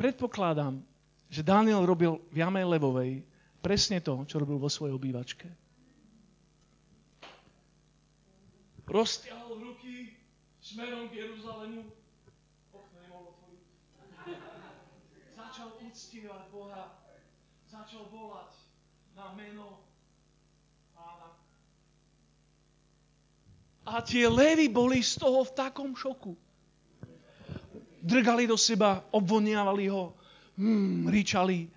Predpokladám, 0.00 0.80
že 1.28 1.46
Daniel 1.46 1.84
robil 1.84 2.18
v 2.32 2.40
jame 2.40 2.64
levovej 2.64 3.22
presne 3.64 4.00
to, 4.04 4.24
čo 4.28 4.40
robil 4.40 4.60
vo 4.60 4.68
svojej 4.68 4.92
obývačke. 4.92 5.48
Rozťahol 8.84 9.43
ruky 9.43 9.43
smerom 10.74 11.06
k 11.06 11.22
Jeruzalému. 11.22 11.86
Okno 12.74 12.96
nemohlo 13.06 13.30
otvoriť. 13.38 13.62
Začal 15.38 15.68
uctievať 15.78 16.42
Boha. 16.50 16.98
Začal 17.70 18.10
volať 18.10 18.50
na 19.14 19.30
meno 19.38 19.78
pána. 20.98 21.30
A 23.86 24.02
tie 24.02 24.26
levy 24.26 24.66
boli 24.66 24.98
z 24.98 25.22
toho 25.22 25.46
v 25.46 25.54
takom 25.54 25.94
šoku. 25.94 26.34
Drgali 28.02 28.50
do 28.50 28.58
seba, 28.58 29.06
obvoniavali 29.14 29.86
ho, 29.88 30.12
hmm, 30.58 31.06
ričali, 31.08 31.70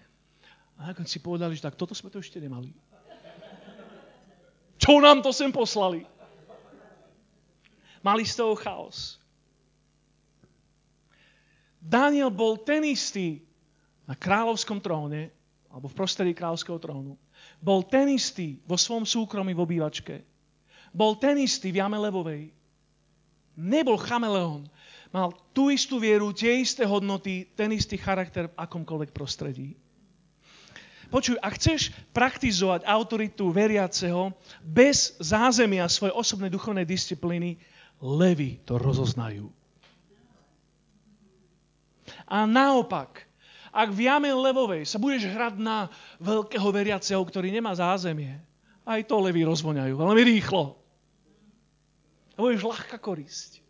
a 0.78 0.92
nakoniec 0.94 1.10
si 1.10 1.22
povedali, 1.22 1.58
že 1.58 1.66
tak 1.66 1.80
toto 1.80 1.98
sme 1.98 2.14
to 2.14 2.22
ešte 2.22 2.38
nemali. 2.38 2.70
Čo 4.78 5.02
nám 5.02 5.26
to 5.26 5.34
sem 5.34 5.50
poslali? 5.50 6.06
Mali 8.06 8.24
z 8.26 8.34
toho 8.38 8.54
chaos. 8.58 9.18
Daniel 11.78 12.34
bol 12.34 12.60
ten 12.60 12.84
istý 12.84 13.40
na 14.04 14.16
kráľovskom 14.18 14.84
tróne, 14.84 15.32
alebo 15.72 15.88
v 15.92 15.98
prostredí 15.98 16.34
kráľovského 16.34 16.80
trónu. 16.82 17.16
Bol 17.62 17.86
ten 17.86 18.10
istý 18.12 18.58
vo 18.66 18.76
svom 18.76 19.06
súkromí 19.06 19.54
v 19.54 19.64
obývačke. 19.64 20.26
Bol 20.90 21.20
ten 21.22 21.38
istý 21.38 21.70
v 21.70 21.80
jame 21.84 22.00
levovej. 22.02 22.50
Nebol 23.58 23.98
chameleón. 24.02 24.66
Mal 25.14 25.32
tú 25.56 25.72
istú 25.72 26.02
vieru, 26.02 26.34
tie 26.34 26.60
isté 26.60 26.84
hodnoty, 26.84 27.48
ten 27.56 27.72
istý 27.72 27.96
charakter 27.96 28.52
v 28.52 28.58
akomkoľvek 28.58 29.12
prostredí. 29.16 29.78
Počuj, 31.08 31.40
ak 31.40 31.56
chceš 31.56 31.96
praktizovať 32.12 32.84
autoritu 32.84 33.48
veriaceho 33.48 34.36
bez 34.60 35.16
zázemia 35.24 35.88
svojej 35.88 36.12
osobnej 36.12 36.52
duchovnej 36.52 36.84
disciplíny, 36.84 37.56
levy 38.02 38.62
to 38.64 38.78
rozoznajú. 38.78 39.50
A 42.28 42.44
naopak, 42.44 43.24
ak 43.72 43.90
v 43.94 44.10
jame 44.10 44.32
levovej 44.32 44.84
sa 44.84 44.98
budeš 45.00 45.30
hrať 45.32 45.60
na 45.60 45.88
veľkého 46.20 46.68
veriaceho, 46.72 47.22
ktorý 47.24 47.54
nemá 47.54 47.72
zázemie, 47.76 48.40
aj 48.88 49.06
to 49.08 49.16
levy 49.20 49.44
rozvoňajú 49.44 49.94
veľmi 49.96 50.24
rýchlo. 50.24 50.80
A 52.36 52.38
budeš 52.44 52.68
ľahká 52.68 53.00
korisť. 53.00 53.64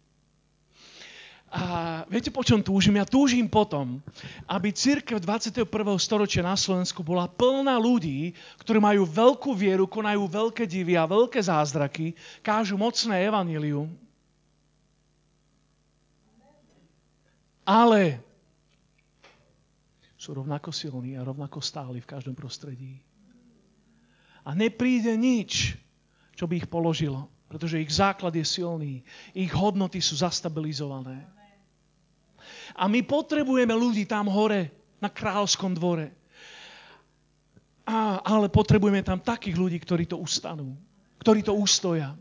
A 1.48 2.04
viete, 2.12 2.28
po 2.28 2.44
čom 2.44 2.60
túžim? 2.60 3.00
Ja 3.00 3.08
túžim 3.08 3.48
potom, 3.48 4.04
aby 4.52 4.76
církev 4.76 5.16
21. 5.24 5.64
storočia 5.96 6.44
na 6.44 6.60
Slovensku 6.60 7.00
bola 7.08 7.32
plná 7.32 7.80
ľudí, 7.80 8.36
ktorí 8.60 8.84
majú 8.84 9.08
veľkú 9.08 9.56
vieru, 9.56 9.88
konajú 9.88 10.28
veľké 10.28 10.68
divy 10.68 11.00
a 11.00 11.08
veľké 11.08 11.40
zázraky, 11.40 12.20
kážu 12.44 12.76
mocné 12.76 13.32
evanílium. 13.32 14.07
Ale 17.68 18.24
sú 20.16 20.32
rovnako 20.32 20.72
silní 20.72 21.20
a 21.20 21.28
rovnako 21.28 21.60
stáli 21.60 22.00
v 22.00 22.10
každom 22.10 22.34
prostredí. 22.34 23.04
A 24.48 24.56
nepríde 24.56 25.12
nič, 25.20 25.76
čo 26.40 26.48
by 26.48 26.64
ich 26.64 26.68
položilo, 26.72 27.28
pretože 27.52 27.84
ich 27.84 27.92
základ 27.92 28.32
je 28.32 28.48
silný, 28.48 29.04
ich 29.36 29.52
hodnoty 29.52 30.00
sú 30.00 30.16
zastabilizované. 30.16 31.28
A 32.80 32.88
my 32.88 33.04
potrebujeme 33.04 33.76
ľudí 33.76 34.08
tam 34.08 34.32
hore, 34.32 34.72
na 34.98 35.10
kráľskom 35.14 35.78
dvore. 35.78 36.10
A, 37.88 38.20
ale 38.20 38.50
potrebujeme 38.52 39.00
tam 39.06 39.22
takých 39.22 39.56
ľudí, 39.56 39.78
ktorí 39.80 40.10
to 40.10 40.18
ustanú. 40.20 40.76
Ktorí 41.22 41.46
to 41.46 41.54
ustoja. 41.56 42.18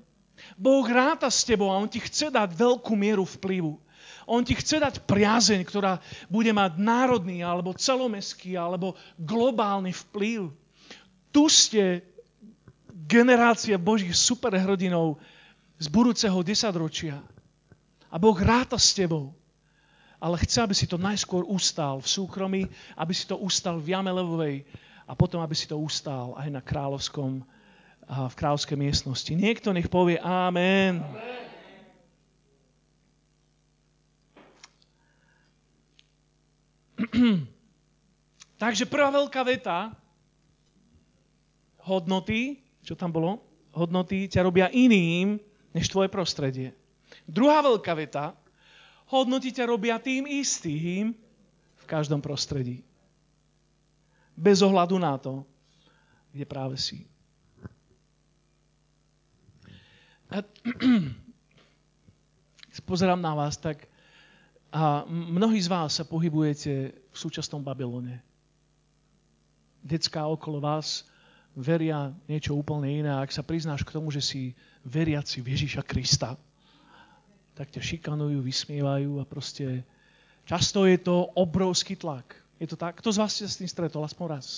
Boh 0.54 0.84
ráta 0.84 1.32
s 1.32 1.42
tebou 1.42 1.72
a 1.72 1.80
On 1.80 1.88
ti 1.88 1.98
chce 1.98 2.28
dať 2.28 2.52
veľkú 2.52 2.92
mieru 2.94 3.24
vplyvu. 3.24 3.80
On 4.26 4.42
ti 4.42 4.58
chce 4.58 4.82
dať 4.82 5.06
priazeň, 5.06 5.62
ktorá 5.62 6.02
bude 6.26 6.50
mať 6.50 6.82
národný, 6.82 7.46
alebo 7.46 7.78
celomestský, 7.78 8.58
alebo 8.58 8.98
globálny 9.16 9.94
vplyv. 9.94 10.50
Tu 11.30 11.42
ste 11.46 12.02
generácia 13.06 13.78
Božích 13.78 14.18
superhrdinov 14.18 15.22
z 15.78 15.86
budúceho 15.86 16.42
desaťročia. 16.42 17.22
A 18.10 18.16
Boh 18.18 18.34
ráta 18.34 18.74
s 18.76 18.90
tebou 18.92 19.30
ale 20.16 20.40
chce, 20.40 20.64
aby 20.64 20.74
si 20.74 20.88
to 20.88 20.96
najskôr 20.96 21.44
ustal 21.44 22.00
v 22.00 22.08
súkromí, 22.08 22.62
aby 22.96 23.12
si 23.12 23.28
to 23.28 23.36
ustal 23.36 23.76
v 23.76 23.92
jame 23.92 24.08
levovej 24.08 24.64
a 25.04 25.12
potom, 25.12 25.44
aby 25.44 25.52
si 25.52 25.68
to 25.68 25.76
ustal 25.76 26.34
aj 26.40 26.48
na 26.48 26.64
kráľovskom, 26.64 27.44
v 28.06 28.34
kráľovskej 28.34 28.78
miestnosti. 28.80 29.32
Niekto 29.34 29.74
nech 29.76 29.90
povie 29.92 30.16
Amen. 30.18 31.04
Takže 38.62 38.88
prvá 38.88 39.12
veľká 39.12 39.44
veta, 39.44 39.92
hodnoty, 41.84 42.64
čo 42.82 42.96
tam 42.96 43.12
bolo? 43.12 43.44
Hodnoty 43.76 44.26
ťa 44.26 44.42
robia 44.42 44.66
iným, 44.72 45.36
než 45.76 45.92
tvoje 45.92 46.08
prostredie. 46.08 46.72
Druhá 47.28 47.60
veľká 47.60 47.92
veta, 47.92 48.32
hodnoty 49.12 49.52
ťa 49.52 49.68
robia 49.68 50.00
tým 50.00 50.24
istým 50.24 51.12
v 51.76 51.84
každom 51.84 52.24
prostredí. 52.24 52.80
Bez 54.32 54.64
ohľadu 54.64 54.96
na 54.96 55.20
to, 55.20 55.44
kde 56.32 56.44
práve 56.48 56.80
si. 56.80 57.04
A, 60.32 60.42
pozerám 62.88 63.20
na 63.20 63.34
vás, 63.34 63.58
tak 63.58 63.88
a 64.76 65.08
mnohí 65.08 65.56
z 65.56 65.72
vás 65.72 65.96
sa 65.96 66.04
pohybujete 66.04 66.92
v 66.92 67.16
súčasnom 67.16 67.64
Babylone. 67.64 68.20
Decká 69.80 70.28
okolo 70.28 70.60
vás 70.60 71.08
veria 71.56 72.12
niečo 72.28 72.52
úplne 72.52 73.00
iné. 73.00 73.08
Ak 73.08 73.32
sa 73.32 73.40
priznáš 73.40 73.88
k 73.88 73.96
tomu, 73.96 74.12
že 74.12 74.20
si 74.20 74.52
veriaci 74.84 75.40
v 75.40 75.56
Ježíša 75.56 75.80
Krista, 75.80 76.36
tak 77.56 77.72
ťa 77.72 77.80
šikanujú, 77.80 78.44
vysmievajú 78.44 79.16
a 79.16 79.24
proste 79.24 79.80
často 80.44 80.84
je 80.84 81.00
to 81.00 81.24
obrovský 81.32 81.96
tlak. 81.96 82.36
Je 82.60 82.68
to 82.68 82.76
tak? 82.76 83.00
Kto 83.00 83.16
z 83.16 83.20
vás 83.24 83.32
sa 83.32 83.48
s 83.48 83.56
tým 83.56 83.72
stretol? 83.72 84.04
Aspoň 84.04 84.26
raz. 84.28 84.48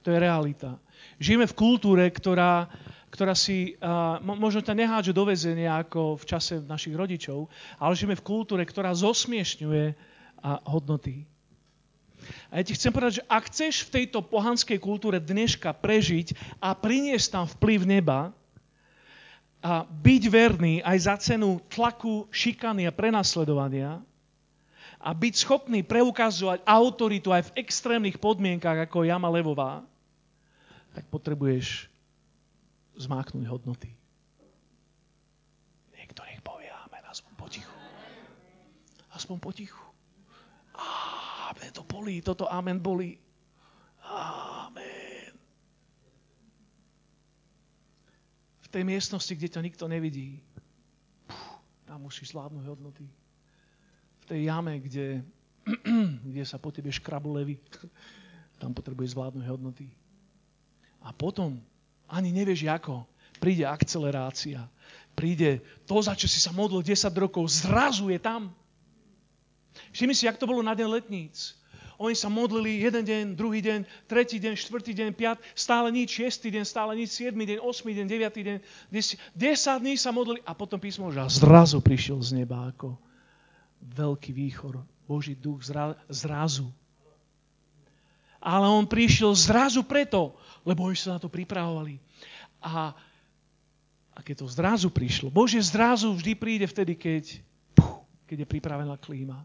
To 0.00 0.08
je 0.08 0.16
realita. 0.16 0.80
Žijeme 1.20 1.44
v 1.44 1.58
kultúre, 1.60 2.08
ktorá, 2.08 2.72
ktorá 3.10 3.34
si 3.34 3.74
uh, 3.76 4.22
možno 4.22 4.62
ťa 4.62 4.74
nehádže 4.74 5.12
do 5.12 5.26
väzenia 5.26 5.82
ako 5.82 6.16
v 6.16 6.24
čase 6.24 6.62
našich 6.62 6.94
rodičov, 6.94 7.50
ale 7.82 7.98
žijeme 7.98 8.14
v 8.14 8.26
kultúre, 8.26 8.62
ktorá 8.62 8.94
zosmiešňuje 8.94 9.84
uh, 9.90 9.96
hodnoty. 10.70 11.26
A 12.54 12.60
ja 12.60 12.62
ti 12.62 12.78
chcem 12.78 12.94
povedať, 12.94 13.22
že 13.22 13.26
ak 13.26 13.50
chceš 13.50 13.74
v 13.90 13.92
tejto 14.02 14.22
pohanskej 14.22 14.78
kultúre 14.78 15.18
dneška 15.18 15.74
prežiť 15.74 16.38
a 16.62 16.78
priniesť 16.78 17.26
tam 17.34 17.44
vplyv 17.58 17.80
neba, 17.88 18.30
a 19.60 19.84
byť 19.84 20.22
verný 20.32 20.80
aj 20.80 20.98
za 21.04 21.16
cenu 21.20 21.60
tlaku, 21.68 22.24
šikany 22.32 22.88
a 22.88 22.96
prenasledovania 22.96 24.00
a 25.00 25.10
byť 25.12 25.34
schopný 25.36 25.84
preukazovať 25.84 26.64
autoritu 26.64 27.28
aj 27.28 27.52
v 27.52 27.54
extrémnych 27.64 28.16
podmienkach 28.16 28.88
ako 28.88 29.04
Jama 29.04 29.28
Levová, 29.28 29.84
tak 30.96 31.04
potrebuješ 31.12 31.89
zmáknuť 33.00 33.44
hodnoty. 33.48 33.90
Niekto 35.96 36.20
nech 36.28 36.44
povie 36.44 36.68
amen, 36.68 37.04
aspoň 37.08 37.32
potichu. 37.40 37.76
Aspoň 39.16 39.36
potichu. 39.40 39.84
Amen, 41.50 41.72
to 41.72 41.82
bolí, 41.82 42.20
toto 42.20 42.44
amen 42.46 42.78
bolí. 42.78 43.16
Amen. 44.06 45.00
tej 48.70 48.86
miestnosti, 48.86 49.34
kde 49.34 49.50
ťa 49.50 49.66
nikto 49.66 49.84
nevidí, 49.90 50.38
tam 51.82 52.06
musíš 52.06 52.30
zvládnuť 52.30 52.64
hodnoty. 52.70 53.06
V 54.22 54.24
tej 54.30 54.46
jame, 54.46 54.78
kde, 54.78 55.26
kde 56.30 56.42
sa 56.46 56.54
po 56.62 56.70
tebe 56.70 56.94
škrabu 56.94 57.34
levy, 57.34 57.58
tam 58.62 58.70
potrebuješ 58.70 59.18
zvládnuť 59.18 59.44
hodnoty. 59.50 59.90
A 61.02 61.10
potom, 61.10 61.58
ani 62.10 62.34
nevieš 62.34 62.66
ako, 62.66 63.06
príde 63.38 63.62
akcelerácia. 63.64 64.66
Príde 65.14 65.62
to, 65.86 66.02
za 66.02 66.18
čo 66.18 66.26
si 66.26 66.42
sa 66.42 66.50
modlil 66.50 66.82
10 66.82 67.10
rokov, 67.14 67.46
zrazu 67.50 68.10
je 68.10 68.18
tam. 68.18 68.50
Všimni 69.94 70.14
si, 70.14 70.26
jak 70.26 70.38
to 70.38 70.50
bolo 70.50 70.62
na 70.62 70.74
deň 70.74 70.88
letníc. 70.90 71.54
Oni 72.00 72.16
sa 72.16 72.32
modlili 72.32 72.80
jeden 72.80 73.04
deň, 73.04 73.22
druhý 73.36 73.60
deň, 73.60 73.84
tretí 74.08 74.40
deň, 74.40 74.56
štvrtý 74.56 74.96
deň, 74.96 75.08
piat, 75.12 75.36
stále 75.52 75.92
nič, 75.92 76.16
šiestý 76.16 76.48
deň, 76.48 76.64
stále 76.64 76.96
nič, 76.96 77.12
siedmy 77.12 77.44
deň, 77.44 77.60
osmý 77.60 77.92
deň, 77.92 78.06
deviatý 78.08 78.40
deň, 78.40 78.56
desať 79.36 79.84
dní 79.84 80.00
sa 80.00 80.08
modlili 80.08 80.40
a 80.48 80.56
potom 80.56 80.80
písmo, 80.80 81.12
že 81.12 81.20
zrazu 81.28 81.84
prišiel 81.84 82.16
z 82.24 82.40
neba 82.40 82.72
ako 82.72 82.96
veľký 83.84 84.32
výchor, 84.32 84.80
Boží 85.04 85.36
duch 85.36 85.60
zra, 85.60 85.92
zrazu. 86.08 86.72
Ale 88.40 88.66
on 88.72 88.88
prišiel 88.88 89.36
zrazu 89.36 89.84
preto, 89.84 90.32
lebo 90.64 90.88
oni 90.88 90.96
sa 90.96 91.16
na 91.16 91.20
to 91.20 91.28
pripravovali. 91.28 92.00
A, 92.64 92.96
a 94.16 94.18
keď 94.24 94.44
to 94.44 94.46
zrazu 94.48 94.88
prišlo, 94.88 95.28
Bože 95.28 95.60
zrazu 95.60 96.08
vždy 96.16 96.32
príde 96.36 96.64
vtedy, 96.64 96.96
keď, 96.96 97.36
keď 98.24 98.36
je 98.44 98.48
pripravená 98.48 98.96
klíma. 98.96 99.44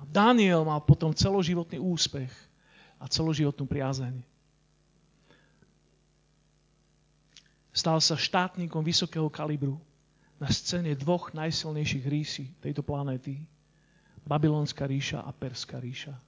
A 0.00 0.02
Daniel 0.08 0.64
mal 0.64 0.80
potom 0.84 1.12
celoživotný 1.12 1.76
úspech 1.80 2.32
a 3.00 3.08
celoživotnú 3.08 3.64
priazeň. 3.68 4.20
Stal 7.72 7.96
sa 8.04 8.20
štátnikom 8.20 8.84
vysokého 8.84 9.32
kalibru 9.32 9.80
na 10.42 10.50
scéne 10.50 10.98
dvoch 10.98 11.30
najsilnejších 11.30 12.04
ríši 12.10 12.44
tejto 12.58 12.82
planéty. 12.82 13.38
Babylonská 14.26 14.90
ríša 14.90 15.22
a 15.22 15.30
Perská 15.30 15.78
ríša. 15.78 16.18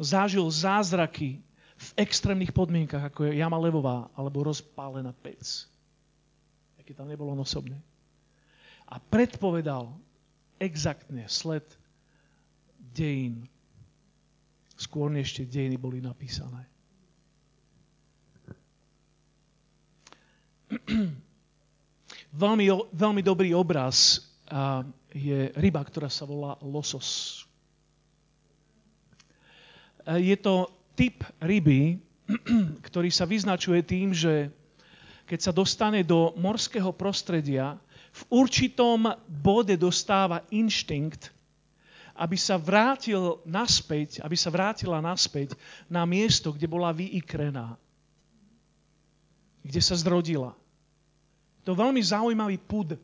Zažil 0.00 0.44
zázraky 0.48 1.40
v 1.76 1.88
extrémnych 1.96 2.52
podmienkach, 2.52 3.08
ako 3.08 3.28
je 3.28 3.40
jama 3.40 3.56
levová 3.56 4.12
alebo 4.12 4.44
rozpálená 4.44 5.16
pec. 5.24 5.68
Aké 6.80 6.92
tam 6.92 7.08
nebolo 7.08 7.32
osobne 7.36 7.80
a 8.90 8.98
predpovedal 8.98 9.94
exaktne 10.58 11.30
sled 11.30 11.62
dejín. 12.90 13.46
Skôr 14.74 15.06
než 15.06 15.38
tie 15.38 15.46
dejiny 15.46 15.78
boli 15.78 16.02
napísané. 16.02 16.66
veľmi, 22.34 22.66
veľmi 22.94 23.22
dobrý 23.22 23.54
obraz 23.54 24.22
je 25.14 25.50
ryba, 25.54 25.82
ktorá 25.82 26.10
sa 26.10 26.26
volá 26.26 26.58
losos. 26.62 27.42
Je 30.06 30.34
to 30.38 30.70
typ 30.98 31.22
ryby, 31.38 32.02
ktorý 32.88 33.10
sa 33.10 33.26
vyznačuje 33.26 33.82
tým, 33.82 34.10
že 34.14 34.50
keď 35.30 35.38
sa 35.38 35.52
dostane 35.54 36.02
do 36.02 36.34
morského 36.34 36.90
prostredia, 36.90 37.78
v 38.10 38.22
určitom 38.42 39.06
bode 39.30 39.78
dostáva 39.78 40.42
inštinkt, 40.50 41.30
aby 42.18 42.34
sa 42.34 42.58
vrátil 42.58 43.38
naspäť, 43.46 44.18
aby 44.26 44.34
sa 44.34 44.50
vrátila 44.50 44.98
naspäť 44.98 45.54
na 45.86 46.02
miesto, 46.02 46.50
kde 46.50 46.66
bola 46.66 46.90
vyikrená, 46.90 47.78
kde 49.62 49.78
sa 49.78 49.94
zrodila. 49.94 50.58
To 51.70 51.78
veľmi 51.78 52.02
zaujímavý 52.02 52.58
pud. 52.58 52.98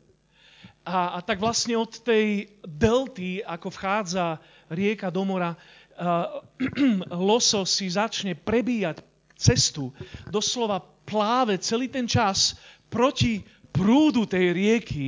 A, 0.83 1.15
a 1.15 1.19
tak 1.23 1.39
vlastne 1.39 1.79
od 1.79 2.03
tej 2.03 2.51
delty, 2.67 3.39
ako 3.39 3.71
vchádza 3.71 4.43
rieka 4.67 5.07
do 5.07 5.23
mora, 5.23 5.55
uh, 5.55 6.43
loso 7.31 7.63
si 7.63 7.87
začne 7.87 8.35
prebíjať 8.35 8.99
cestu, 9.39 9.95
doslova 10.27 10.83
pláve 11.07 11.55
celý 11.63 11.87
ten 11.87 12.11
čas 12.11 12.59
proti 12.91 13.39
prúdu 13.71 14.27
tej 14.27 14.51
rieky 14.51 15.07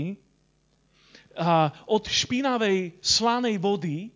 a 1.35 1.71
od 1.83 2.07
špinavej 2.07 2.95
slanej 3.03 3.59
vody 3.59 4.11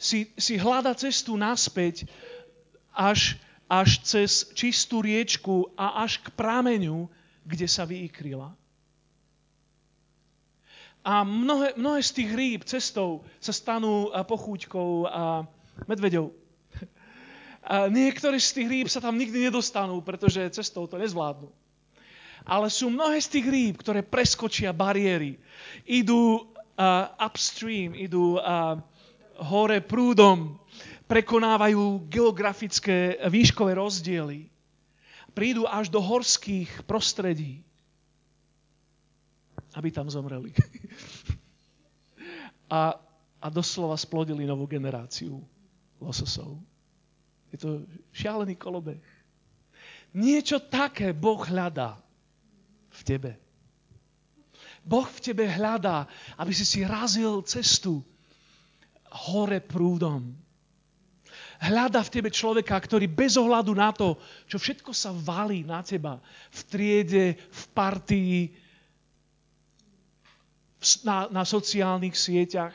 si, 0.00 0.32
si 0.40 0.56
hľada 0.56 0.96
cestu 0.96 1.36
naspäť 1.36 2.08
až, 2.92 3.36
až 3.68 4.00
cez 4.00 4.48
čistú 4.56 5.04
riečku 5.04 5.72
a 5.76 6.04
až 6.04 6.20
k 6.24 6.32
prameňu, 6.32 7.08
kde 7.44 7.66
sa 7.68 7.84
vyikryla. 7.84 8.52
A 11.04 11.20
mnohé, 11.20 11.76
mnohé 11.76 12.00
z 12.00 12.10
tých 12.16 12.30
rýb 12.32 12.60
cestou 12.64 13.20
sa 13.36 13.52
stanú 13.52 14.08
pochúťkou 14.08 15.04
a 15.04 15.44
medveďou. 15.84 16.32
A 17.64 17.88
niektoré 17.88 18.40
z 18.40 18.60
tých 18.60 18.68
rýb 18.68 18.86
sa 18.88 19.00
tam 19.04 19.16
nikdy 19.16 19.48
nedostanú, 19.48 20.00
pretože 20.00 20.52
cestou 20.52 20.88
to 20.88 21.00
nezvládnu 21.00 21.48
ale 22.44 22.68
sú 22.68 22.92
mnohé 22.92 23.16
z 23.24 23.40
tých 23.40 23.46
rýb, 23.48 23.74
ktoré 23.80 24.04
preskočia 24.04 24.76
bariéry. 24.76 25.40
Idú 25.88 26.44
uh, 26.44 26.44
upstream, 27.16 27.96
idú 27.96 28.36
uh, 28.36 28.76
hore 29.40 29.80
prúdom, 29.80 30.60
prekonávajú 31.08 32.04
geografické 32.08 33.16
výškové 33.24 33.80
rozdiely. 33.80 34.53
Prídu 35.34 35.66
až 35.66 35.90
do 35.90 35.98
horských 35.98 36.86
prostredí, 36.86 37.66
aby 39.74 39.90
tam 39.90 40.06
zomreli. 40.06 40.54
a, 42.70 42.94
a 43.42 43.46
doslova 43.50 43.98
splodili 43.98 44.46
novú 44.46 44.70
generáciu 44.70 45.42
lososov. 45.98 46.62
Je 47.50 47.58
to 47.58 47.82
šialený 48.14 48.54
kolobeh. 48.54 49.02
Niečo 50.14 50.62
také 50.62 51.10
Boh 51.10 51.42
hľadá 51.42 51.98
v 52.94 53.00
tebe. 53.02 53.32
Boh 54.86 55.06
v 55.06 55.18
tebe 55.18 55.48
hľadá, 55.48 56.06
aby 56.38 56.52
si 56.54 56.62
si 56.62 56.86
razil 56.86 57.42
cestu 57.42 58.04
hore 59.10 59.58
prúdom. 59.58 60.43
Hľada 61.62 62.02
v 62.02 62.12
tebe 62.12 62.30
človeka, 62.32 62.74
ktorý 62.74 63.06
bez 63.06 63.38
ohľadu 63.38 63.72
na 63.74 63.94
to, 63.94 64.18
čo 64.50 64.58
všetko 64.58 64.90
sa 64.90 65.14
valí 65.14 65.62
na 65.62 65.84
teba 65.86 66.18
v 66.50 66.60
triede, 66.66 67.26
v 67.38 67.62
partii, 67.74 68.38
na, 71.06 71.30
na 71.32 71.42
sociálnych 71.46 72.12
sieťach, 72.12 72.74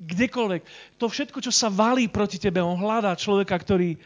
kdekoľvek. 0.00 0.62
To 1.02 1.10
všetko, 1.10 1.44
čo 1.44 1.52
sa 1.52 1.68
valí 1.68 2.08
proti 2.08 2.40
tebe, 2.40 2.62
on 2.62 2.78
hľadá 2.78 3.12
človeka, 3.18 3.58
ktorý 3.58 3.98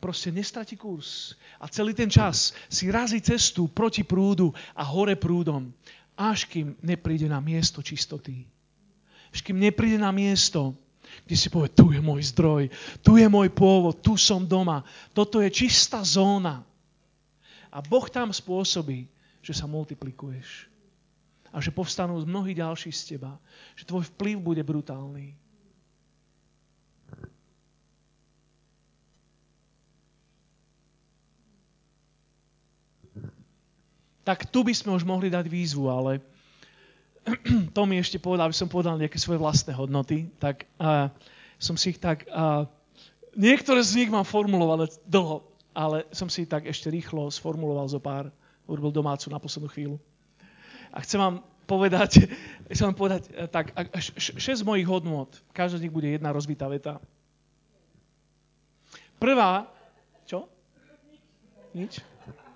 proste 0.00 0.32
nestratí 0.32 0.80
kurz. 0.80 1.36
A 1.60 1.68
celý 1.68 1.92
ten 1.92 2.08
čas 2.08 2.56
si 2.72 2.88
razí 2.88 3.20
cestu 3.20 3.68
proti 3.68 4.02
prúdu 4.02 4.52
a 4.74 4.82
hore 4.84 5.16
prúdom. 5.16 5.72
až 6.20 6.44
kým 6.44 6.76
nepríde 6.84 7.24
na 7.32 7.40
miesto 7.40 7.80
čistoty. 7.80 8.44
Až 9.32 9.40
kým 9.40 9.56
nepríde 9.56 9.96
na 9.96 10.12
miesto, 10.12 10.76
kde 11.24 11.36
si 11.36 11.48
povie, 11.48 11.70
tu 11.72 11.90
je 11.92 12.00
môj 12.02 12.32
zdroj, 12.34 12.68
tu 13.04 13.16
je 13.16 13.26
môj 13.26 13.48
pôvod, 13.52 13.98
tu 14.00 14.16
som 14.16 14.42
doma. 14.44 14.84
Toto 15.14 15.38
je 15.40 15.50
čistá 15.52 16.04
zóna. 16.04 16.64
A 17.70 17.78
Boh 17.78 18.06
tam 18.10 18.34
spôsobí, 18.34 19.06
že 19.40 19.54
sa 19.54 19.70
multiplikuješ. 19.70 20.66
A 21.50 21.58
že 21.58 21.74
povstanú 21.74 22.22
mnohí 22.22 22.54
ďalší 22.54 22.90
z 22.94 23.16
teba. 23.16 23.38
Že 23.74 23.88
tvoj 23.88 24.04
vplyv 24.14 24.36
bude 24.38 24.62
brutálny. 24.62 25.34
tak 34.30 34.46
tu 34.46 34.62
by 34.62 34.70
sme 34.70 34.94
už 34.94 35.02
mohli 35.02 35.26
dať 35.26 35.50
výzvu, 35.50 35.90
ale 35.90 36.22
to 37.76 37.82
mi 37.84 38.00
ešte 38.00 38.16
povedal, 38.16 38.48
aby 38.48 38.56
som 38.56 38.70
povedal 38.70 38.96
nejaké 38.96 39.20
svoje 39.20 39.40
vlastné 39.40 39.76
hodnoty, 39.76 40.32
tak 40.40 40.64
uh, 40.80 41.12
som 41.60 41.76
si 41.76 41.92
ich 41.92 42.00
tak, 42.00 42.24
uh, 42.32 42.64
niektoré 43.36 43.84
z 43.84 44.04
nich 44.04 44.10
mám 44.10 44.24
formulované 44.24 44.88
dlho, 45.04 45.44
ale 45.76 46.08
som 46.10 46.32
si 46.32 46.44
ich 46.44 46.50
tak 46.50 46.66
ešte 46.66 46.88
rýchlo 46.88 47.28
sformuloval 47.28 47.86
zo 47.92 48.00
pár, 48.00 48.32
urobil 48.64 48.90
domácu 48.94 49.28
na 49.28 49.38
poslednú 49.38 49.68
chvíľu. 49.68 49.96
A 50.90 51.04
chcem 51.04 51.20
vám 51.20 51.44
povedať, 51.68 52.26
chcem 52.72 52.88
vám 52.90 52.98
povedať 52.98 53.22
uh, 53.36 53.46
tak, 53.46 53.76
šesť 54.16 54.64
mojich 54.64 54.88
hodnot, 54.88 55.30
každá 55.52 55.78
z 55.78 55.84
nich 55.86 55.94
bude 55.94 56.08
jedna 56.08 56.32
rozbitá 56.32 56.66
veta. 56.66 56.96
Prvá, 59.20 59.68
čo? 60.24 60.48
Nič? 61.76 62.00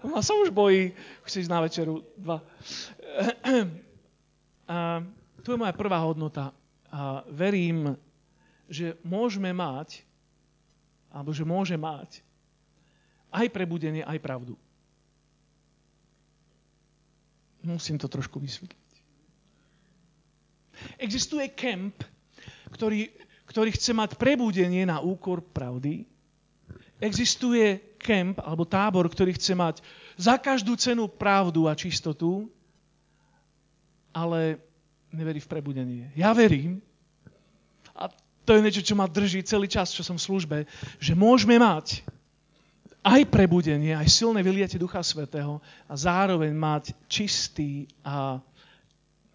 A 0.04 0.20
sa 0.20 0.36
už 0.36 0.52
bojí, 0.52 0.92
chceš 1.24 1.48
na 1.48 1.60
večeru 1.60 2.04
dva. 2.16 2.40
A 4.64 5.04
tu 5.44 5.52
je 5.52 5.60
moja 5.60 5.76
prvá 5.76 6.00
hodnota. 6.00 6.52
A 6.88 7.26
verím, 7.28 7.98
že 8.70 8.96
môžeme 9.04 9.52
mať, 9.52 10.06
alebo 11.12 11.30
že 11.30 11.44
môže 11.44 11.76
mať 11.76 12.24
aj 13.34 13.46
prebudenie, 13.50 14.06
aj 14.06 14.18
pravdu. 14.22 14.54
Musím 17.64 17.98
to 17.98 18.06
trošku 18.06 18.38
vysvetliť. 18.38 18.92
Existuje 21.00 21.48
kemp, 21.54 21.96
ktorý, 22.70 23.08
ktorý 23.48 23.70
chce 23.72 23.92
mať 23.96 24.10
prebudenie 24.20 24.84
na 24.84 25.00
úkor 25.00 25.40
pravdy. 25.40 26.04
Existuje 27.00 27.96
kemp 27.98 28.38
alebo 28.42 28.68
tábor, 28.68 29.08
ktorý 29.08 29.34
chce 29.34 29.54
mať 29.56 29.76
za 30.14 30.38
každú 30.38 30.76
cenu 30.76 31.08
pravdu 31.08 31.66
a 31.66 31.74
čistotu, 31.74 32.46
ale 34.14 34.62
neverí 35.10 35.42
v 35.42 35.50
prebudenie. 35.50 36.14
Ja 36.14 36.30
verím, 36.30 36.78
a 37.94 38.08
to 38.46 38.54
je 38.54 38.64
niečo, 38.64 38.86
čo 38.86 38.94
ma 38.94 39.10
drží 39.10 39.42
celý 39.42 39.66
čas, 39.66 39.90
čo 39.90 40.06
som 40.06 40.16
v 40.16 40.26
službe, 40.26 40.58
že 41.02 41.18
môžeme 41.18 41.58
mať 41.58 42.06
aj 43.04 43.20
prebudenie, 43.28 43.92
aj 43.92 44.08
silné 44.08 44.40
vyliate 44.40 44.80
Ducha 44.80 45.04
Svetého 45.04 45.60
a 45.84 45.94
zároveň 45.98 46.56
mať 46.56 46.96
čistý 47.04 47.84
a 48.00 48.40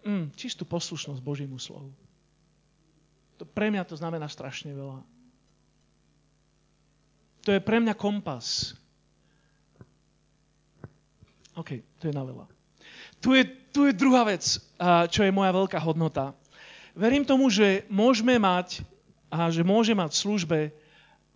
mm, 0.02 0.34
čistú 0.34 0.66
poslušnosť 0.66 1.22
Božímu 1.22 1.54
slovu. 1.60 1.94
To 3.38 3.46
pre 3.46 3.70
mňa 3.70 3.86
to 3.86 3.94
znamená 3.94 4.26
strašne 4.26 4.74
veľa. 4.74 5.00
To 7.46 7.50
je 7.56 7.60
pre 7.62 7.80
mňa 7.80 7.94
kompas. 7.96 8.76
OK, 11.56 11.80
to 12.02 12.10
je 12.10 12.14
na 12.14 12.26
veľa. 12.26 12.46
Tu 13.20 13.38
je, 13.38 13.42
tu 13.70 13.86
je 13.86 13.94
druhá 13.94 14.26
vec, 14.26 14.42
čo 15.10 15.20
je 15.22 15.32
moja 15.34 15.54
veľká 15.54 15.78
hodnota. 15.78 16.34
Verím 16.94 17.22
tomu, 17.22 17.48
že 17.48 17.86
môžeme 17.86 18.36
mať 18.36 18.82
a 19.30 19.46
že 19.48 19.62
môže 19.62 19.94
mať 19.94 20.10
v 20.10 20.22
službe 20.26 20.60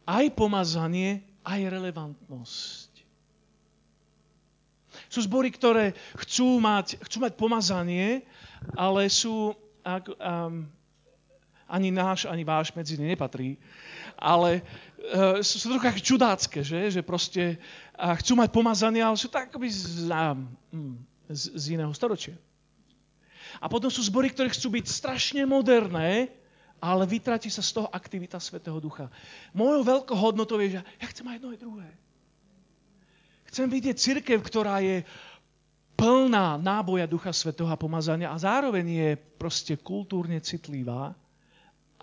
aj 0.05 0.25
pomazanie, 0.35 1.23
aj 1.47 1.61
relevantnosť. 1.71 2.91
Sú 5.11 5.23
zbory, 5.23 5.55
ktoré 5.55 5.95
chcú 6.27 6.59
mať, 6.59 6.99
chcú 7.07 7.17
mať 7.23 7.33
pomazanie, 7.39 8.27
ale 8.75 9.07
sú, 9.07 9.55
ak, 9.87 10.11
um, 10.11 10.67
ani 11.71 11.89
náš, 11.95 12.27
ani 12.27 12.43
váš 12.43 12.75
medzi 12.75 12.99
ne 12.99 13.15
nepatrí, 13.15 13.59
ale 14.19 14.63
uh, 15.15 15.39
sú, 15.39 15.71
trochu 15.71 16.03
čudácké, 16.03 16.67
že? 16.67 16.99
že 16.99 17.01
proste 17.07 17.63
uh, 17.95 18.15
chcú 18.19 18.39
mať 18.39 18.51
pomazanie, 18.51 19.03
ale 19.03 19.15
sú 19.15 19.31
tak 19.31 19.55
akoby 19.55 19.71
z, 19.71 20.11
um, 20.11 20.99
z, 21.35 21.51
z 21.53 21.65
iného 21.75 21.91
storočia. 21.91 22.39
A 23.59 23.67
potom 23.71 23.91
sú 23.91 24.03
zbory, 24.03 24.31
ktoré 24.31 24.51
chcú 24.51 24.79
byť 24.79 24.85
strašne 24.87 25.43
moderné, 25.47 26.31
ale 26.83 27.07
vytratí 27.07 27.49
sa 27.51 27.63
z 27.63 27.81
toho 27.81 27.89
aktivita 27.91 28.39
Svetého 28.43 28.79
Ducha. 28.83 29.11
Mojou 29.55 29.83
veľkou 29.87 30.17
hodnotou 30.17 30.59
je, 30.59 30.79
že 30.79 30.81
ja 30.83 31.07
chcem 31.11 31.27
aj 31.29 31.37
jedno 31.39 31.49
aj 31.55 31.61
druhé. 31.63 31.89
Chcem 33.49 33.67
vidieť 33.71 33.97
církev, 33.97 34.39
ktorá 34.43 34.83
je 34.83 35.07
plná 35.95 36.59
náboja 36.59 37.07
Ducha 37.07 37.31
Svetého 37.31 37.71
a 37.71 37.79
pomazania 37.79 38.35
a 38.35 38.37
zároveň 38.37 38.87
je 38.87 39.11
proste 39.39 39.79
kultúrne 39.79 40.43
citlivá 40.43 41.15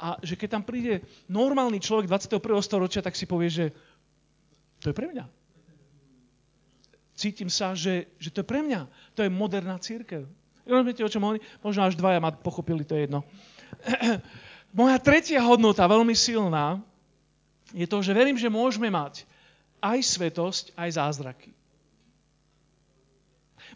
a 0.02 0.18
že 0.24 0.34
keď 0.34 0.58
tam 0.58 0.64
príde 0.66 1.06
normálny 1.30 1.78
človek 1.78 2.10
21. 2.10 2.42
storočia, 2.64 3.06
tak 3.06 3.14
si 3.14 3.30
povie, 3.30 3.52
že 3.52 3.66
to 4.82 4.90
je 4.90 4.98
pre 4.98 5.12
mňa. 5.12 5.41
Cítim 7.22 7.54
sa, 7.54 7.78
že, 7.78 8.10
že 8.18 8.34
to 8.34 8.42
je 8.42 8.50
pre 8.50 8.66
mňa. 8.66 8.90
To 9.14 9.22
je 9.22 9.30
moderná 9.30 9.78
církev. 9.78 10.26
Rozumiete, 10.66 11.06
o 11.06 11.12
čom 11.14 11.22
hovorí? 11.22 11.38
Možno 11.62 11.86
až 11.86 11.94
dvaja 11.94 12.18
ma 12.18 12.34
pochopili, 12.34 12.82
to 12.82 12.98
je 12.98 13.06
jedno. 13.06 13.22
Moja 14.74 14.98
tretia 14.98 15.46
hodnota, 15.46 15.86
veľmi 15.86 16.18
silná, 16.18 16.82
je 17.78 17.86
to, 17.86 18.02
že 18.02 18.18
verím, 18.18 18.42
že 18.42 18.50
môžeme 18.50 18.90
mať 18.90 19.30
aj 19.86 20.02
svetosť, 20.02 20.66
aj 20.74 20.90
zázraky. 20.98 21.52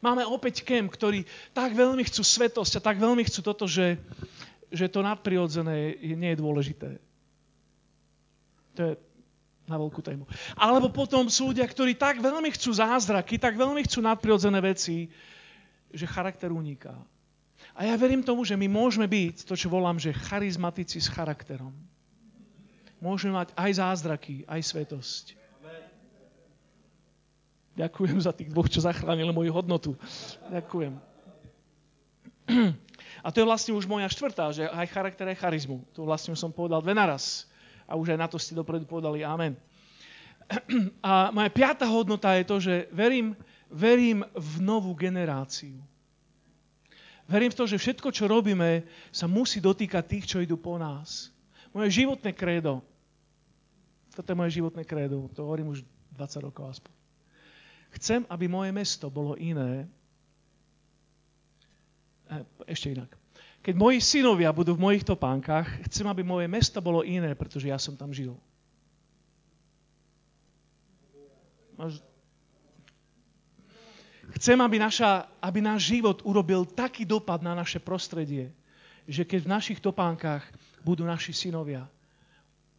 Máme 0.02 0.26
opäť 0.26 0.66
kem, 0.66 0.89
ktorí 0.89 1.30
tak 1.54 1.78
veľmi 1.78 2.02
chcú 2.02 2.26
svetosť 2.26 2.82
a 2.82 2.86
tak 2.91 2.98
veľmi 2.98 3.22
chcú 3.30 3.46
toto, 3.46 3.70
že, 3.70 4.02
že 4.74 4.89
to 4.89 5.06
nadprirodzené 5.06 6.02
nie 6.02 6.34
je 6.34 6.41
dôležité. 6.41 6.89
To 8.76 8.80
je 8.82 8.93
na 9.66 9.76
veľkú 9.82 10.01
tému. 10.01 10.30
Alebo 10.53 10.93
potom 10.93 11.26
sú 11.30 11.51
ľudia, 11.51 11.66
ktorí 11.66 11.97
tak 11.97 12.22
veľmi 12.22 12.49
chcú 12.53 12.78
zázraky, 12.78 13.41
tak 13.41 13.57
veľmi 13.57 13.82
chcú 13.86 14.05
nadprirodzené 14.05 14.61
veci, 14.61 15.09
že 15.89 16.05
charakter 16.05 16.53
uniká. 16.53 16.93
A 17.76 17.84
ja 17.84 17.95
verím 17.99 18.23
tomu, 18.23 18.45
že 18.48 18.56
my 18.56 18.69
môžeme 18.72 19.10
byť 19.10 19.44
to, 19.44 19.57
čo 19.57 19.68
volám, 19.68 19.99
že 19.99 20.15
charizmatici 20.15 21.02
s 21.02 21.11
charakterom. 21.11 21.73
Môžeme 23.03 23.35
mať 23.35 23.52
aj 23.57 23.72
zázraky, 23.84 24.48
aj 24.48 24.61
svetosť. 24.64 25.26
Ďakujem 27.76 28.18
za 28.23 28.31
tých 28.31 28.56
dvoch, 28.56 28.72
čo 28.72 28.80
zachránili 28.80 29.35
moju 29.35 29.52
hodnotu. 29.52 29.91
Ďakujem. 30.48 30.95
A 33.26 33.27
to 33.34 33.44
je 33.44 33.49
vlastne 33.49 33.76
už 33.76 33.90
moja 33.90 34.07
štvrtá, 34.07 34.56
že 34.56 34.64
aj 34.69 34.88
charakter, 34.95 35.27
aj 35.27 35.44
charizmu. 35.44 35.84
To 35.98 36.07
vlastne 36.07 36.31
už 36.31 36.40
som 36.40 36.56
povedal 36.56 36.80
dve 36.80 36.95
naraz. 36.95 37.49
A 37.86 37.98
už 37.98 38.14
aj 38.14 38.20
na 38.20 38.28
to 38.28 38.38
ste 38.41 38.57
dopredu 38.57 38.90
povedali 38.90 39.22
amen. 39.22 39.53
A 41.06 41.34
moja 41.34 41.49
piata 41.49 41.86
hodnota 41.90 42.34
je 42.38 42.45
to, 42.45 42.57
že 42.62 42.76
verím, 42.94 43.34
verím 43.70 44.22
v 44.34 44.53
novú 44.62 44.94
generáciu. 44.94 45.78
Verím 47.26 47.49
v 47.49 47.57
to, 47.57 47.66
že 47.66 47.82
všetko, 47.82 48.14
čo 48.14 48.30
robíme, 48.30 48.86
sa 49.10 49.26
musí 49.26 49.57
dotýkať 49.57 50.03
tých, 50.06 50.26
čo 50.30 50.38
idú 50.45 50.62
po 50.62 50.78
nás. 50.78 51.34
Moje 51.74 52.06
životné 52.06 52.38
krédo. 52.38 52.86
Toto 54.14 54.30
je 54.30 54.38
moje 54.38 54.53
životné 54.62 54.86
krédo. 54.86 55.26
To 55.34 55.49
hovorím 55.49 55.74
už 55.74 55.82
20 56.14 56.45
rokov 56.45 56.78
aspoň. 56.78 56.94
Chcem, 57.98 58.22
aby 58.30 58.45
moje 58.45 58.70
mesto 58.70 59.10
bolo 59.10 59.34
iné, 59.41 59.90
Eh, 62.26 62.41
ešte 62.66 62.90
inak. 62.90 63.14
Keď 63.66 63.74
moji 63.74 63.98
synovia 63.98 64.54
budú 64.54 64.78
v 64.78 64.84
mojich 64.86 65.02
topánkach, 65.02 65.66
chcem, 65.90 66.06
aby 66.06 66.22
moje 66.22 66.46
mesto 66.46 66.78
bolo 66.86 67.02
iné, 67.02 67.34
pretože 67.34 67.66
ja 67.66 67.82
som 67.82 67.98
tam 67.98 68.14
žil. 68.14 68.38
Chcem, 74.38 74.62
aby, 74.62 74.78
naša, 74.78 75.26
aby 75.42 75.66
náš 75.66 75.90
život 75.98 76.22
urobil 76.22 76.70
taký 76.70 77.10
dopad 77.10 77.42
na 77.42 77.58
naše 77.58 77.82
prostredie, 77.82 78.54
že 79.10 79.26
keď 79.26 79.50
v 79.50 79.54
našich 79.58 79.80
topánkach 79.82 80.46
budú 80.86 81.02
naši 81.02 81.34
synovia, 81.34 81.90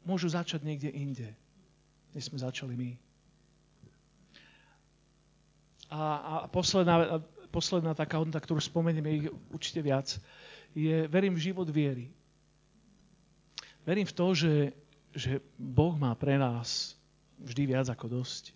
môžu 0.06 0.30
začať 0.30 0.62
niekde 0.62 0.94
inde, 0.94 1.34
než 2.14 2.30
sme 2.30 2.38
začali 2.38 2.78
my. 2.78 2.90
A, 5.90 5.98
a 5.98 6.34
posledná, 6.46 7.18
posledná 7.50 7.90
taká 7.94 8.22
hodnota, 8.22 8.38
ktorú 8.38 8.62
spomenieme 8.62 9.10
ich 9.10 9.26
určite 9.50 9.82
viac, 9.82 10.14
je 10.76 11.08
verím 11.08 11.32
v 11.32 11.44
život 11.48 11.64
viery. 11.72 12.12
Verím 13.88 14.04
v 14.04 14.12
to, 14.12 14.26
že, 14.36 14.54
že 15.16 15.40
Boh 15.56 15.96
má 15.96 16.12
pre 16.12 16.36
nás 16.36 16.92
vždy 17.40 17.72
viac 17.72 17.88
ako 17.88 18.20
dosť. 18.20 18.52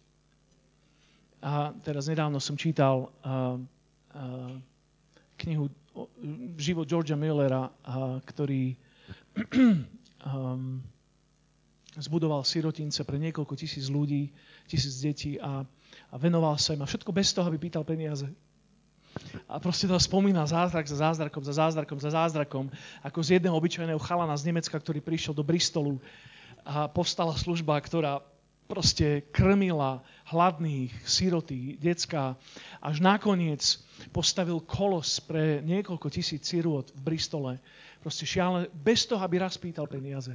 A 1.41 1.73
teraz 1.81 2.05
nedávno 2.05 2.37
som 2.37 2.61
čítal 2.61 3.09
uh, 3.09 3.57
uh, 3.57 4.53
knihu 5.41 5.73
Život 6.61 6.87
Georgia 6.87 7.19
Millera, 7.19 7.67
ktorý 8.23 8.79
um, 10.23 10.79
zbudoval 11.99 12.47
sirotince 12.47 13.03
pre 13.03 13.19
niekoľko 13.19 13.59
tisíc 13.59 13.91
ľudí, 13.91 14.31
tisíc 14.71 15.03
detí 15.03 15.35
a, 15.43 15.67
a 15.67 16.15
venoval 16.15 16.55
sa 16.63 16.79
im 16.79 16.83
a 16.85 16.87
všetko 16.87 17.11
bez 17.11 17.35
toho, 17.35 17.51
aby 17.51 17.59
pýtal 17.59 17.83
peniaze. 17.83 18.31
A 19.51 19.59
proste 19.59 19.91
to 19.91 19.99
spomína 19.99 20.47
zázrak 20.47 20.87
za 20.87 21.11
zázrakom, 21.11 21.43
za 21.43 21.51
zázrakom, 21.59 21.99
za 21.99 22.15
zázrakom, 22.15 22.71
ako 23.03 23.19
z 23.19 23.43
jedného 23.43 23.59
obyčajného 23.59 23.99
chalana 23.99 24.39
z 24.39 24.47
Nemecka, 24.47 24.79
ktorý 24.79 25.03
prišiel 25.03 25.35
do 25.35 25.43
Bristolu 25.43 25.99
a 26.63 26.87
povstala 26.87 27.35
služba, 27.35 27.75
ktorá 27.83 28.23
proste 28.71 29.27
krmila 29.35 30.07
hladných, 30.31 30.95
siroty, 31.03 31.75
decka. 31.83 32.39
Až 32.79 33.03
nakoniec 33.03 33.83
postavil 34.15 34.63
kolos 34.63 35.19
pre 35.19 35.59
niekoľko 35.67 36.07
tisíc 36.07 36.47
sirot 36.47 36.95
v 36.95 37.01
Bristole. 37.03 37.59
Proste 37.99 38.31
šialené, 38.31 38.71
bez 38.71 39.03
toho, 39.11 39.19
aby 39.19 39.43
raz 39.43 39.59
pýtal 39.59 39.91
peniaze. 39.91 40.31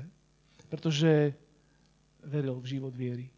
Pretože 0.67 1.31
veril 2.27 2.59
v 2.59 2.67
život 2.67 2.91
viery. 2.91 3.31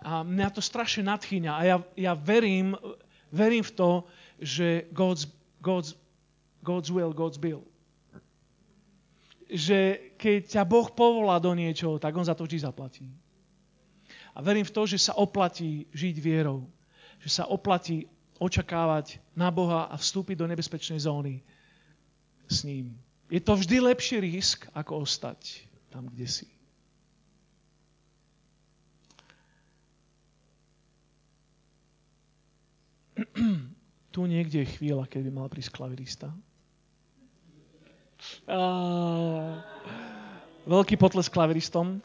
A 0.00 0.24
mňa 0.24 0.48
to 0.56 0.64
strašne 0.64 1.04
nadchýňa 1.04 1.52
a 1.52 1.62
ja, 1.68 1.76
ja 1.92 2.12
verím, 2.16 2.72
verím 3.28 3.60
v 3.60 3.76
to, 3.76 3.90
že 4.40 4.88
God's, 4.90 5.28
God's, 5.60 5.94
God's 6.64 6.88
will, 6.90 7.12
God's 7.12 7.36
bill. 7.36 7.62
Že 9.50 10.00
keď 10.16 10.40
ťa 10.48 10.62
Boh 10.64 10.88
povolá 10.88 11.36
do 11.36 11.52
niečoho, 11.52 12.00
tak 12.00 12.16
On 12.16 12.24
za 12.24 12.32
to 12.34 12.48
vždy 12.48 12.58
zaplatí. 12.64 13.06
A 14.34 14.40
verím 14.40 14.64
v 14.64 14.72
to, 14.72 14.86
že 14.88 14.98
sa 14.98 15.12
oplatí 15.20 15.86
žiť 15.92 16.16
vierou. 16.16 16.64
Že 17.20 17.30
sa 17.30 17.44
oplatí 17.52 18.08
očakávať 18.40 19.20
na 19.36 19.52
Boha 19.52 19.84
a 19.92 20.00
vstúpiť 20.00 20.40
do 20.40 20.48
nebezpečnej 20.48 21.04
zóny 21.04 21.44
s 22.48 22.64
ním. 22.64 22.96
Je 23.28 23.38
to 23.42 23.52
vždy 23.54 23.84
lepší 23.84 24.16
risk, 24.24 24.64
ako 24.72 25.04
ostať 25.04 25.68
tam, 25.92 26.08
kde 26.08 26.26
si. 26.26 26.48
tu 34.10 34.26
niekde 34.26 34.66
je 34.66 34.72
chvíľa, 34.74 35.06
keď 35.06 35.30
by 35.30 35.32
mal 35.32 35.46
prísť 35.46 35.70
klavirista. 35.70 36.34
Uh, 38.44 39.56
veľký 40.68 40.98
potles 41.00 41.30
klaviristom. 41.32 42.02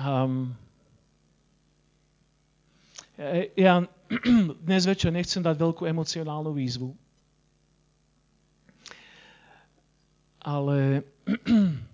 um, 0.00 0.56
ja 3.54 3.86
dnes 4.66 4.82
večer 4.84 5.14
nechcem 5.14 5.42
dať 5.44 5.56
veľkú 5.56 5.86
emocionálnu 5.86 6.50
výzvu, 6.52 6.90
ale 10.42 11.06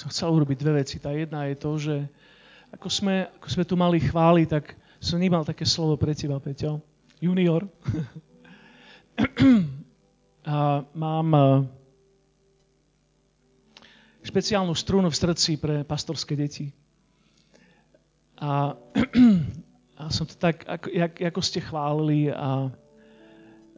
som 0.00 0.08
chcel 0.08 0.32
urobiť 0.32 0.56
dve 0.56 0.80
veci. 0.80 0.96
Tá 0.96 1.12
jedna 1.12 1.44
je 1.52 1.56
to, 1.60 1.76
že 1.76 2.08
ako 2.72 2.88
sme, 2.88 3.28
ako 3.36 3.48
sme 3.52 3.64
tu 3.68 3.76
mali 3.76 4.00
chváli, 4.00 4.48
tak 4.48 4.72
som 4.96 5.20
nemal 5.20 5.44
také 5.44 5.68
slovo 5.68 6.00
pre 6.00 6.16
teba, 6.16 6.40
Peťo. 6.40 6.80
Junior. 7.20 7.68
a 10.48 10.80
mám 10.96 11.28
e, 11.36 11.44
špeciálnu 14.24 14.72
strunu 14.72 15.12
v 15.12 15.20
srdci 15.20 15.60
pre 15.60 15.84
pastorské 15.84 16.32
deti. 16.32 16.72
A, 18.40 18.72
a 20.00 20.02
som 20.08 20.24
to 20.24 20.32
tak, 20.40 20.64
ako, 20.64 20.88
jak, 20.96 21.12
ako 21.12 21.40
ste 21.44 21.60
chválili 21.60 22.32
a, 22.32 22.72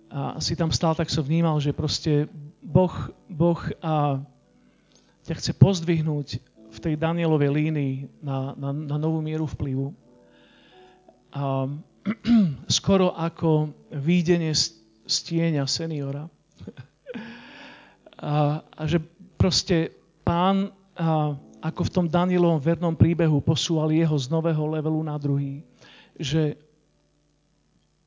a 0.06 0.38
si 0.38 0.54
tam 0.54 0.70
stál, 0.70 0.94
tak 0.94 1.10
som 1.10 1.26
vnímal, 1.26 1.58
že 1.58 1.74
proste 1.74 2.30
Boh, 2.62 2.94
boh 3.26 3.58
a 3.82 4.22
ťa 5.22 5.34
chce 5.38 5.52
pozdvihnúť 5.54 6.28
v 6.72 6.78
tej 6.80 6.94
Danielovej 6.96 7.50
línii 7.52 7.94
na, 8.24 8.56
na, 8.56 8.70
na 8.72 8.96
novú 8.96 9.20
mieru 9.20 9.44
vplyvu 9.44 9.92
a 11.32 11.66
skoro 12.80 13.16
ako 13.16 13.72
výdenie 13.94 14.52
z 15.06 15.16
tieňa 15.24 15.64
seniora. 15.64 16.28
a, 18.20 18.60
a 18.60 18.82
že 18.84 19.00
proste 19.40 19.90
pán 20.22 20.70
a, 20.98 21.34
ako 21.62 21.80
v 21.86 21.94
tom 21.94 22.06
Danielovom 22.10 22.58
vernom 22.58 22.94
príbehu 22.98 23.38
posúval 23.38 23.94
jeho 23.94 24.18
z 24.18 24.26
nového 24.28 24.66
levelu 24.66 25.00
na 25.06 25.14
druhý, 25.14 25.62
že 26.18 26.58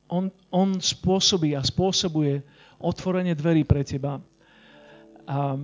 on, 0.06 0.30
on 0.52 0.78
spôsobí 0.78 1.56
a 1.56 1.64
spôsobuje 1.64 2.44
otvorenie 2.78 3.32
dverí 3.34 3.64
pre 3.64 3.82
teba. 3.82 4.20
A, 5.26 5.56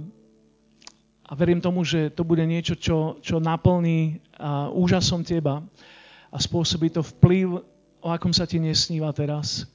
a 1.27 1.33
verím 1.39 1.63
tomu, 1.63 1.87
že 1.87 2.11
to 2.11 2.27
bude 2.27 2.43
niečo, 2.43 2.75
čo, 2.75 3.19
čo 3.23 3.39
naplní 3.39 4.19
a, 4.37 4.69
úžasom 4.75 5.23
teba 5.23 5.63
a 6.33 6.37
spôsobí 6.41 6.91
to 6.91 7.05
vplyv, 7.05 7.61
o 8.03 8.09
akom 8.11 8.35
sa 8.35 8.49
ti 8.49 8.59
nesníva 8.59 9.13
teraz. 9.15 9.69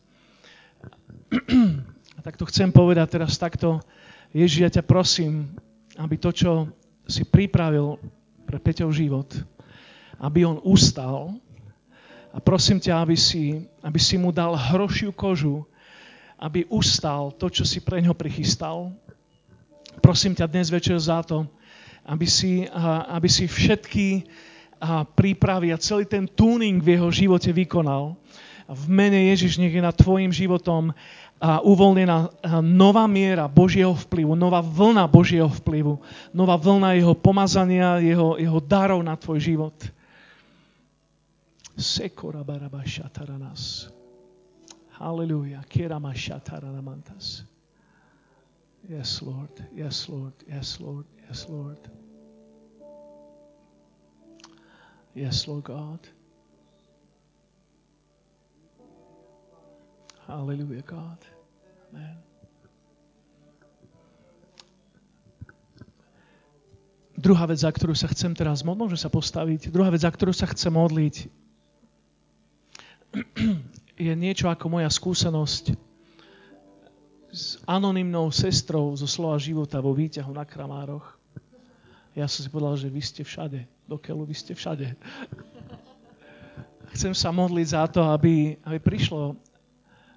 A 2.17 2.19
tak 2.25 2.35
to 2.35 2.49
chcem 2.49 2.73
povedať 2.73 3.19
teraz 3.19 3.37
takto. 3.37 3.79
Ježiš, 4.35 4.59
ja 4.59 4.69
ťa 4.73 4.83
prosím, 4.83 5.53
aby 5.95 6.19
to, 6.19 6.33
čo 6.33 6.51
si 7.07 7.23
pripravil 7.23 7.95
pre 8.43 8.59
Peťov 8.59 8.91
život, 8.91 9.31
aby 10.19 10.43
on 10.43 10.59
ustal. 10.65 11.37
A 12.35 12.43
prosím 12.43 12.77
ťa, 12.83 13.01
aby 13.01 13.15
si, 13.15 13.65
aby 13.81 13.97
si 13.97 14.19
mu 14.19 14.35
dal 14.35 14.53
hrošiu 14.53 15.15
kožu, 15.15 15.63
aby 16.37 16.67
ustal 16.69 17.33
to, 17.33 17.49
čo 17.49 17.65
si 17.65 17.81
pre 17.81 17.97
ňo 18.03 18.13
prichystal. 18.13 18.93
Prosím 19.97 20.37
ťa 20.37 20.45
dnes 20.45 20.69
večer 20.69 20.99
za 21.01 21.25
to, 21.25 21.49
aby 22.05 22.27
si, 22.29 22.63
aby 23.09 23.27
si 23.27 23.49
všetky 23.49 24.23
prípravy 25.17 25.73
a 25.73 25.81
celý 25.81 26.05
ten 26.05 26.29
tuning 26.29 26.77
v 26.77 26.99
jeho 26.99 27.09
živote 27.09 27.49
vykonal. 27.49 28.13
V 28.67 28.85
mene 28.91 29.31
Ježiš 29.31 29.63
nech 29.63 29.71
je 29.71 29.79
nad 29.79 29.95
tvojim 29.95 30.29
životom 30.29 30.91
a 31.39 31.63
uvoľnená 31.63 32.43
nová 32.59 33.07
miera 33.07 33.47
Božieho 33.47 33.95
vplyvu, 33.95 34.35
nová 34.35 34.59
vlna 34.59 35.07
Božieho 35.07 35.47
vplyvu, 35.47 36.01
nová 36.35 36.59
vlna 36.59 36.99
jeho 36.99 37.15
pomazania, 37.15 38.03
jeho, 38.03 38.35
jeho 38.35 38.59
darov 38.59 38.99
na 38.99 39.15
tvoj 39.15 39.39
život. 39.39 39.77
Sekora 41.79 42.43
baraba 42.43 42.83
šataranas. 42.83 43.87
Hallelujah. 44.99 45.63
Kirama 45.63 46.11
shataranamantas. 46.11 47.46
Yes, 48.87 49.21
Lord. 49.21 49.51
Yes, 49.75 50.07
Lord. 50.07 50.33
Yes, 50.47 50.79
Lord. 50.79 51.05
Yes, 51.27 51.45
Lord. 51.49 51.83
Yes, 55.13 55.47
Lord 55.47 55.63
God. 55.63 55.99
Hallelujah, 60.27 60.83
God. 60.87 61.19
Amen. 61.91 62.15
Druhá 67.17 67.43
vec, 67.49 67.59
za 67.59 67.73
ktorú 67.73 67.91
sa 67.91 68.07
chcem 68.07 68.31
teraz 68.37 68.63
modliť, 68.63 68.79
môže 68.87 68.99
sa 69.01 69.09
postaviť, 69.09 69.73
druhá 69.73 69.89
vec, 69.91 70.05
za 70.05 70.11
ktorú 70.13 70.31
sa 70.31 70.45
chcem 70.47 70.69
modliť, 70.69 71.27
je 74.07 74.13
niečo 74.13 74.47
ako 74.47 74.79
moja 74.79 74.87
skúsenosť 74.87 75.86
s 77.37 77.61
anonymnou 77.69 78.33
sestrou 78.33 78.97
zo 78.97 79.05
slova 79.05 79.37
života 79.37 79.77
vo 79.77 79.93
výťahu 79.93 80.33
na 80.33 80.41
Kramároch. 80.41 81.05
Ja 82.17 82.25
som 82.25 82.41
si 82.41 82.49
povedal, 82.49 82.81
že 82.81 82.89
vy 82.89 83.01
ste 83.05 83.21
všade 83.21 83.69
do 83.85 84.01
keľu, 84.01 84.25
vy 84.25 84.33
ste 84.33 84.57
všade. 84.57 84.97
Chcem 86.97 87.13
sa 87.13 87.29
modliť 87.29 87.67
za 87.69 87.85
to, 87.85 88.01
aby, 88.09 88.57
aby 88.65 88.81
prišlo 88.81 89.37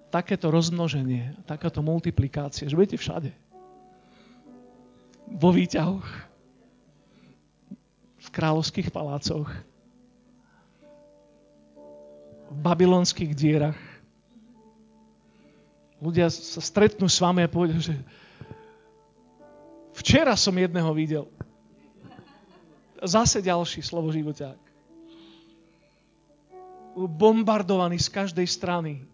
takéto 0.09 0.49
rozmnoženie, 0.49 1.37
takáto 1.45 1.85
multiplikácia, 1.85 2.65
že 2.65 2.73
budete 2.73 2.97
všade. 2.97 3.37
Vo 5.29 5.53
výťahoch, 5.53 6.09
v 8.21 8.29
kráľovských 8.33 8.89
palácoch, 8.89 9.53
v 12.51 12.59
babylonských 12.59 13.37
dierach. 13.37 13.90
Ľudia 16.01 16.33
sa 16.33 16.65
stretnú 16.65 17.13
s 17.13 17.21
vami 17.21 17.45
a 17.45 17.53
povedia, 17.53 17.77
že 17.77 17.97
včera 20.01 20.33
som 20.33 20.57
jedného 20.57 20.89
videl. 20.97 21.29
Zase 23.05 23.45
ďalší 23.45 23.85
slovo 23.85 24.09
živoťák. 24.09 24.57
Bombardovaný 26.97 28.01
z 28.01 28.09
každej 28.09 28.49
strany. 28.49 29.05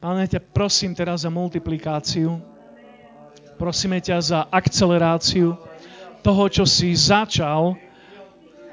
Páne, 0.00 0.24
ťa 0.24 0.40
prosím 0.40 0.96
teraz 0.96 1.24
za 1.24 1.32
multiplikáciu. 1.32 2.40
Prosíme 3.60 4.00
ťa 4.00 4.16
za 4.24 4.40
akceleráciu 4.48 5.56
toho, 6.24 6.44
čo 6.48 6.64
si 6.64 6.96
začal 6.96 7.76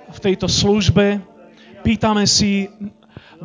v 0.07 0.19
tejto 0.23 0.47
službe. 0.47 1.19
Pýtame 1.83 2.23
si 2.23 2.71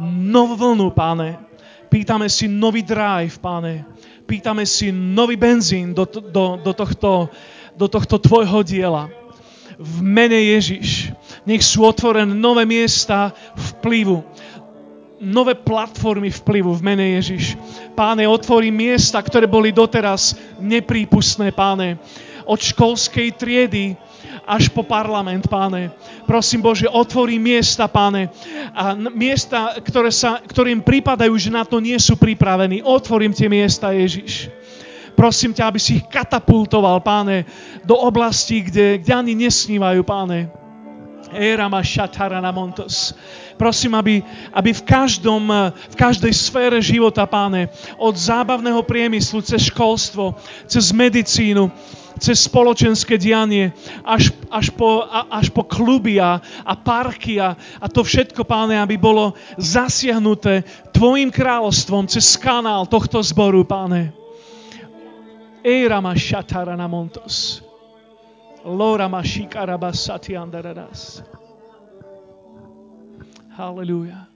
novú 0.06 0.55
vlnu, 0.55 0.94
páne. 0.94 1.52
Pýtame 1.93 2.32
si 2.32 2.48
nový 2.48 2.81
drive, 2.81 3.36
páne. 3.36 3.85
Pýtame 4.24 4.64
si 4.64 4.89
nový 4.89 5.36
benzín 5.36 5.93
do, 5.93 6.09
do, 6.09 6.56
do, 6.56 6.73
tohto, 6.73 7.28
do 7.77 7.85
tohto 7.85 8.16
tvojho 8.16 8.64
diela. 8.64 9.12
V 9.77 10.01
mene 10.01 10.56
Ježiš. 10.56 11.12
Nech 11.44 11.60
sú 11.60 11.85
otvorené 11.85 12.32
nové 12.32 12.64
miesta 12.64 13.36
vplyvu 13.77 14.24
nové 15.23 15.55
platformy 15.55 16.35
vplyvu 16.35 16.74
v 16.74 16.82
mene 16.82 17.06
Ježiš. 17.23 17.55
Páne, 17.94 18.27
otvorí 18.27 18.74
miesta, 18.74 19.23
ktoré 19.23 19.47
boli 19.47 19.70
doteraz 19.70 20.35
neprípustné, 20.59 21.55
páne. 21.55 22.02
Od 22.43 22.59
školskej 22.59 23.39
triedy 23.39 23.94
až 24.47 24.69
po 24.74 24.82
parlament, 24.82 25.47
páne. 25.47 25.94
Prosím 26.27 26.62
Bože, 26.62 26.90
otvorí 26.90 27.39
miesta, 27.39 27.86
páne. 27.86 28.31
A 28.74 28.94
miesta, 28.94 29.78
ktoré 29.78 30.10
sa, 30.10 30.43
ktorým 30.43 30.82
prípadajú, 30.82 31.35
že 31.39 31.51
na 31.51 31.62
to 31.62 31.78
nie 31.78 31.97
sú 31.98 32.19
pripravení. 32.19 32.82
Otvorím 32.82 33.31
tie 33.31 33.47
miesta, 33.47 33.94
Ježiš. 33.94 34.51
Prosím 35.12 35.52
ťa, 35.52 35.69
aby 35.69 35.78
si 35.78 36.01
ich 36.01 36.06
katapultoval, 36.09 37.05
páne, 37.05 37.44
do 37.85 37.94
oblasti, 37.94 38.64
kde, 38.64 38.98
kde 38.98 39.12
ani 39.12 39.32
nesnívajú, 39.36 40.01
páne. 40.02 40.51
Era 41.32 41.64
ma 41.69 41.81
na 42.43 42.52
montos. 42.52 43.16
Prosím, 43.56 43.94
aby, 43.94 44.20
aby 44.52 44.70
v, 44.74 44.82
každom, 44.82 45.48
v 45.73 45.94
každej 45.97 46.32
sfére 46.35 46.77
života, 46.82 47.24
páne, 47.24 47.73
od 47.97 48.12
zábavného 48.12 48.82
priemyslu, 48.85 49.40
cez 49.40 49.70
školstvo, 49.73 50.36
cez 50.69 50.93
medicínu, 50.93 51.70
cez 52.19 52.49
spoločenské 52.49 53.17
dianie, 53.17 53.73
až, 54.03 54.35
až, 54.51 54.75
po, 54.75 55.07
až 55.09 55.49
po 55.55 55.65
kluby 55.65 56.19
a, 56.19 56.41
a 56.43 56.75
parky 56.77 57.39
a, 57.39 57.57
a 57.57 57.87
to 57.89 58.05
všetko, 58.05 58.45
páne, 58.45 58.77
aby 58.81 58.99
bolo 58.99 59.33
zasiahnuté 59.57 60.65
Tvojim 60.93 61.33
kráľovstvom 61.33 62.07
cez 62.07 62.37
kanál 62.37 62.85
tohto 62.87 63.23
zboru, 63.25 63.65
páne. 63.65 64.13
Eira 65.63 66.03
ma 66.03 66.13
šatara 66.13 66.75
na 66.75 66.91
montos. 66.91 67.63
Lora 68.67 69.07
ma 69.07 69.23
šikaraba 69.23 69.95
satiandaradas. 69.95 71.23
Halleluja. 73.55 74.27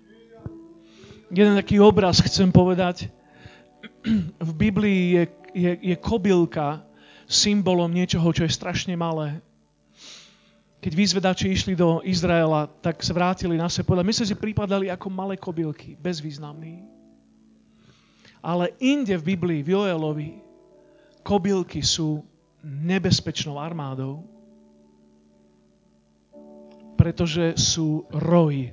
Jeden 1.31 1.59
taký 1.59 1.83
obraz 1.83 2.23
chcem 2.23 2.55
povedať. 2.55 3.11
V 4.47 4.51
Biblii 4.55 5.19
je, 5.19 5.25
je, 5.55 5.73
je 5.93 5.97
kobylka 5.99 6.86
symbolom 7.27 7.91
niečoho, 7.91 8.27
čo 8.33 8.47
je 8.47 8.51
strašne 8.51 8.95
malé. 8.95 9.39
Keď 10.83 10.93
výzvedači 10.95 11.51
išli 11.51 11.75
do 11.75 11.99
Izraela, 12.07 12.71
tak 12.81 13.03
sa 13.03 13.11
vrátili 13.11 13.59
na 13.59 13.67
sebe. 13.67 13.99
My 13.99 14.15
sa 14.15 14.23
si 14.23 14.39
prípadali 14.39 14.87
ako 14.87 15.11
malé 15.11 15.35
kobylky, 15.35 15.99
bezvýznamní. 15.99 16.87
Ale 18.39 18.71
inde 18.79 19.19
v 19.19 19.35
Biblii, 19.35 19.61
v 19.67 19.75
Joelovi, 19.75 20.39
kobylky 21.27 21.83
sú 21.83 22.23
nebezpečnou 22.63 23.59
armádou, 23.59 24.23
pretože 26.95 27.59
sú 27.59 28.07
roj 28.15 28.71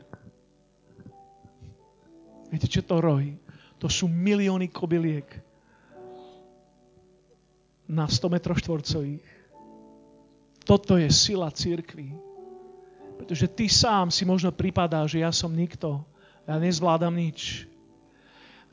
Viete, 2.53 2.69
čo 2.69 2.85
to 2.85 3.01
roj? 3.01 3.33
To 3.81 3.89
sú 3.89 4.05
milióny 4.05 4.69
kobyliek 4.69 5.25
na 7.93 8.09
100 8.09 8.33
metrov 8.33 8.57
štvorcových. 8.57 9.21
Toto 10.65 10.97
je 10.97 11.07
sila 11.13 11.53
církvy. 11.53 12.15
Pretože 13.21 13.45
ty 13.53 13.69
sám 13.69 14.09
si 14.09 14.25
možno 14.25 14.49
pripadá, 14.49 15.05
že 15.05 15.21
ja 15.21 15.29
som 15.29 15.53
nikto, 15.53 16.01
ja 16.49 16.57
nezvládam 16.57 17.13
nič. 17.13 17.69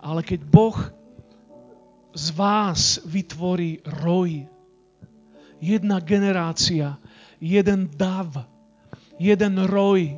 Ale 0.01 0.25
keď 0.25 0.41
Boh 0.49 0.79
z 2.17 2.27
vás 2.33 3.05
vytvorí 3.05 3.85
roj, 3.85 4.49
jedna 5.61 6.01
generácia, 6.01 6.97
jeden 7.37 7.93
dav, 7.93 8.33
jeden 9.21 9.61
roj 9.69 10.17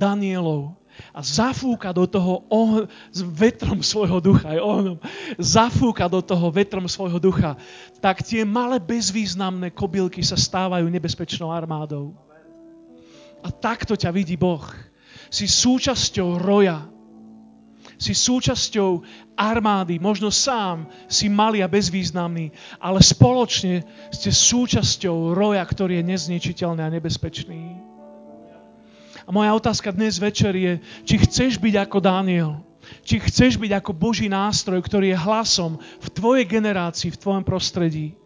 Danielov, 0.00 0.77
a 1.14 1.20
zafúka 1.22 1.90
do 1.94 2.06
toho 2.06 2.46
oh, 2.48 2.86
s 3.10 3.20
vetrom 3.22 3.82
svojho 3.82 4.18
ducha, 4.22 4.54
aj 4.54 4.60
ohnom, 4.60 4.98
zafúka 5.38 6.06
do 6.06 6.22
toho 6.22 6.50
vetrom 6.50 6.86
svojho 6.86 7.18
ducha, 7.18 7.54
tak 7.98 8.22
tie 8.22 8.46
malé 8.46 8.78
bezvýznamné 8.78 9.74
kobylky 9.74 10.22
sa 10.22 10.38
stávajú 10.38 10.86
nebezpečnou 10.86 11.50
armádou. 11.50 12.14
A 13.42 13.54
takto 13.54 13.94
ťa 13.94 14.10
vidí 14.10 14.34
Boh. 14.34 14.66
Si 15.30 15.46
súčasťou 15.46 16.40
roja. 16.42 16.90
Si 17.98 18.14
súčasťou 18.14 19.02
armády. 19.38 19.98
Možno 20.02 20.30
sám 20.30 20.90
si 21.06 21.30
malý 21.30 21.62
a 21.62 21.70
bezvýznamný, 21.70 22.50
ale 22.82 22.98
spoločne 23.02 23.86
ste 24.10 24.30
súčasťou 24.30 25.34
roja, 25.34 25.62
ktorý 25.62 26.02
je 26.02 26.08
nezničiteľný 26.14 26.82
a 26.82 26.94
nebezpečný. 26.94 27.88
A 29.28 29.32
moja 29.32 29.52
otázka 29.52 29.92
dnes 29.92 30.16
večer 30.16 30.56
je, 30.56 30.80
či 31.04 31.20
chceš 31.20 31.60
byť 31.60 31.84
ako 31.84 32.00
Daniel, 32.00 32.64
či 33.04 33.20
chceš 33.20 33.60
byť 33.60 33.76
ako 33.76 33.92
Boží 33.92 34.24
nástroj, 34.24 34.80
ktorý 34.80 35.12
je 35.12 35.20
hlasom 35.20 35.76
v 36.00 36.08
tvojej 36.08 36.48
generácii, 36.48 37.12
v 37.12 37.20
tvojom 37.20 37.44
prostredí. 37.44 38.16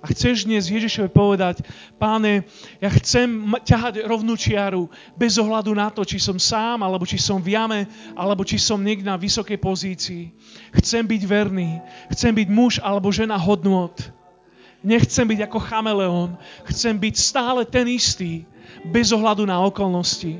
A 0.00 0.08
chceš 0.08 0.48
dnes 0.48 0.72
Ježišovi 0.72 1.12
povedať, 1.12 1.60
páne, 2.00 2.48
ja 2.80 2.88
chcem 2.96 3.28
ťahať 3.60 4.08
rovnú 4.08 4.40
čiaru 4.40 4.88
bez 5.20 5.36
ohľadu 5.36 5.76
na 5.76 5.92
to, 5.92 6.00
či 6.00 6.16
som 6.16 6.40
sám, 6.40 6.80
alebo 6.80 7.04
či 7.04 7.20
som 7.20 7.44
v 7.44 7.52
jame, 7.52 7.84
alebo 8.16 8.40
či 8.40 8.56
som 8.56 8.80
niekde 8.80 9.04
na 9.04 9.20
vysokej 9.20 9.60
pozícii. 9.60 10.32
Chcem 10.80 11.04
byť 11.04 11.22
verný, 11.28 11.76
chcem 12.08 12.32
byť 12.32 12.48
muž 12.48 12.80
alebo 12.80 13.12
žena 13.12 13.36
hodnot. 13.36 14.00
Nechcem 14.80 15.28
byť 15.28 15.44
ako 15.44 15.58
chameleón, 15.60 16.40
chcem 16.72 16.96
byť 16.96 17.14
stále 17.20 17.68
ten 17.68 17.84
istý, 17.90 18.48
bez 18.86 19.10
ohľadu 19.10 19.46
na 19.48 19.58
okolnosti. 19.64 20.38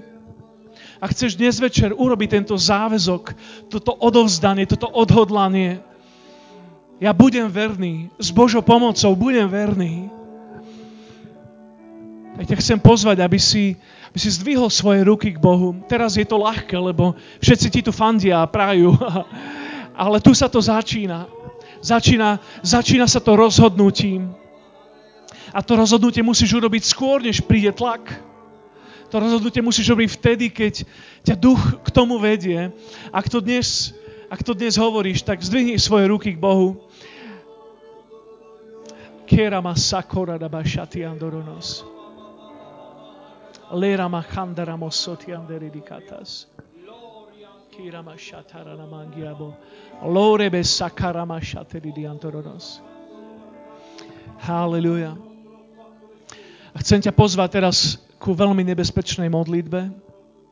A 0.99 1.07
chceš 1.11 1.39
dnes 1.39 1.59
večer 1.63 1.95
urobiť 1.95 2.29
tento 2.43 2.59
záväzok, 2.59 3.35
toto 3.71 3.95
odovzdanie, 4.03 4.67
toto 4.67 4.91
odhodlanie, 4.91 5.79
ja 6.99 7.15
budem 7.15 7.47
verný, 7.47 8.11
s 8.19 8.35
Božou 8.35 8.59
pomocou 8.59 9.15
budem 9.15 9.47
verný. 9.47 10.11
Tak 12.35 12.55
ťa 12.55 12.57
chcem 12.59 12.79
pozvať, 12.79 13.23
aby 13.23 13.39
si, 13.39 13.79
aby 14.11 14.19
si 14.19 14.31
zdvihol 14.35 14.67
svoje 14.71 15.07
ruky 15.07 15.35
k 15.35 15.43
Bohu. 15.43 15.79
Teraz 15.87 16.19
je 16.19 16.27
to 16.27 16.43
ľahké, 16.43 16.75
lebo 16.75 17.15
všetci 17.39 17.67
ti 17.71 17.81
tu 17.87 17.95
fandia 17.95 18.43
a 18.43 18.51
prajú. 18.51 18.95
Ale 20.03 20.19
tu 20.19 20.35
sa 20.35 20.51
to 20.51 20.59
začína. 20.59 21.31
Začína, 21.79 22.43
začína 22.67 23.07
sa 23.07 23.23
to 23.23 23.39
rozhodnutím. 23.39 24.35
A 25.55 25.63
to 25.63 25.79
rozhodnutie 25.79 26.23
musíš 26.27 26.59
urobiť 26.59 26.83
skôr, 26.83 27.23
než 27.23 27.43
príde 27.47 27.71
tlak. 27.71 28.28
To 29.09 29.17
rozhodnutie 29.17 29.65
musíš 29.65 29.89
robiť 29.89 30.09
vtedy, 30.21 30.47
keď 30.53 30.85
ťa 31.25 31.35
duch 31.41 31.81
k 31.81 31.89
tomu 31.89 32.21
vedie. 32.21 32.69
Ak 33.09 33.33
to 33.33 33.41
dnes, 33.41 33.97
ak 34.29 34.45
to 34.45 34.53
dnes 34.53 34.77
hovoríš, 34.77 35.25
tak 35.25 35.41
zdvihni 35.41 35.81
svoje 35.81 36.13
ruky 36.13 36.37
k 36.37 36.41
Bohu. 36.41 36.77
Kera 39.29 39.61
ma 39.61 39.77
sakora 39.77 40.37
da 40.37 40.49
bashati 40.49 41.05
andoronos. 41.05 41.85
Lera 43.73 44.09
ma 44.09 44.25
chandara 44.25 44.77
mosoti 44.77 45.33
anderi 45.33 45.69
di 45.69 45.81
katas. 45.85 46.49
Kira 47.69 48.03
ma 48.03 48.17
shatara 48.17 48.77
na 48.77 48.89
mangiabo. 48.89 49.57
Lore 50.09 50.49
be 50.49 50.65
sakara 50.65 51.25
ma 51.25 51.41
shateri 51.41 51.93
di 51.93 52.09
andoronos. 52.09 52.81
Hallelujah. 54.41 55.17
A 56.73 56.81
chcem 56.81 57.01
ťa 57.01 57.13
pozvať 57.13 57.61
teraz 57.61 58.08
ku 58.19 58.35
veľmi 58.35 58.67
nebezpečnej 58.67 59.31
modlitbe. 59.31 59.95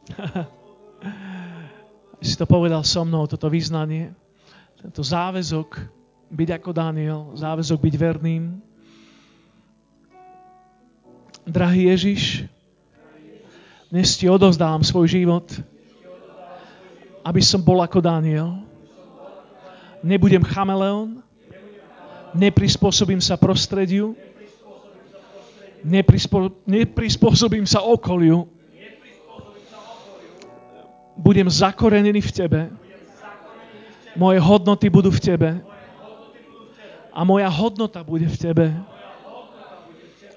si 2.27 2.35
to 2.39 2.47
povedal 2.47 2.83
so 2.87 3.03
mnou, 3.03 3.27
toto 3.27 3.51
vyznanie, 3.51 4.15
tento 4.79 5.03
záväzok 5.03 5.79
byť 6.31 6.49
ako 6.59 6.71
Daniel, 6.75 7.21
záväzok 7.39 7.79
byť 7.79 7.95
verným. 7.99 8.59
Drahý 11.47 11.95
Ježiš, 11.95 12.51
dnes 13.87 14.19
ti 14.19 14.27
odovzdávam 14.27 14.83
svoj 14.83 15.07
život, 15.07 15.47
aby 17.23 17.43
som 17.43 17.63
bol 17.63 17.79
ako 17.79 18.03
Daniel. 18.03 18.63
Nebudem 20.03 20.43
chameleon, 20.43 21.23
neprispôsobím 22.35 23.23
sa 23.23 23.39
prostrediu, 23.39 24.19
Neprispo, 25.87 26.51
neprispôsobím 26.67 27.63
sa 27.63 27.87
okoliu. 27.87 28.51
Budem 31.15 31.47
zakorenený 31.47 32.21
v 32.27 32.35
Tebe. 32.35 32.61
Moje 34.19 34.43
hodnoty 34.43 34.91
budú 34.91 35.15
v 35.15 35.23
Tebe. 35.23 35.51
A 37.15 37.23
moja 37.23 37.47
hodnota 37.47 38.03
bude 38.03 38.27
v 38.27 38.37
Tebe. 38.37 38.67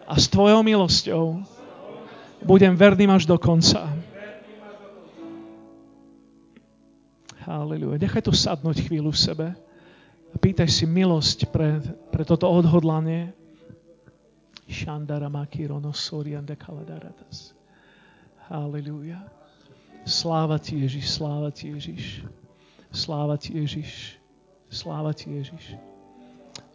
A 0.06 0.14
s 0.16 0.30
Tvojou 0.30 0.62
milosťou 0.62 1.42
budem 2.46 2.78
verným 2.78 3.10
až 3.10 3.26
do 3.26 3.36
konca. 3.42 3.90
Halleluja. 7.50 7.98
Nechaj 7.98 8.22
to 8.22 8.32
sadnúť 8.32 8.86
chvíľu 8.86 9.10
v 9.10 9.20
sebe. 9.20 9.48
A 10.30 10.36
pýtaj 10.38 10.70
si 10.70 10.86
milosť 10.86 11.50
pre, 11.50 11.82
pre 12.14 12.22
toto 12.22 12.46
odhodlanie. 12.46 13.34
Halleluja. 18.50 19.18
Sláva 20.06 20.62
Ti 20.62 20.78
Ježiš, 20.78 21.10
sláva 21.10 21.50
Ti 21.50 21.74
Ježiš. 21.74 22.26
Sláva 22.94 23.38
Ti 23.38 23.58
Ježiš. 23.58 24.22
Sláva 24.70 25.14
Ti 25.14 25.30
Ježiš. 25.30 25.74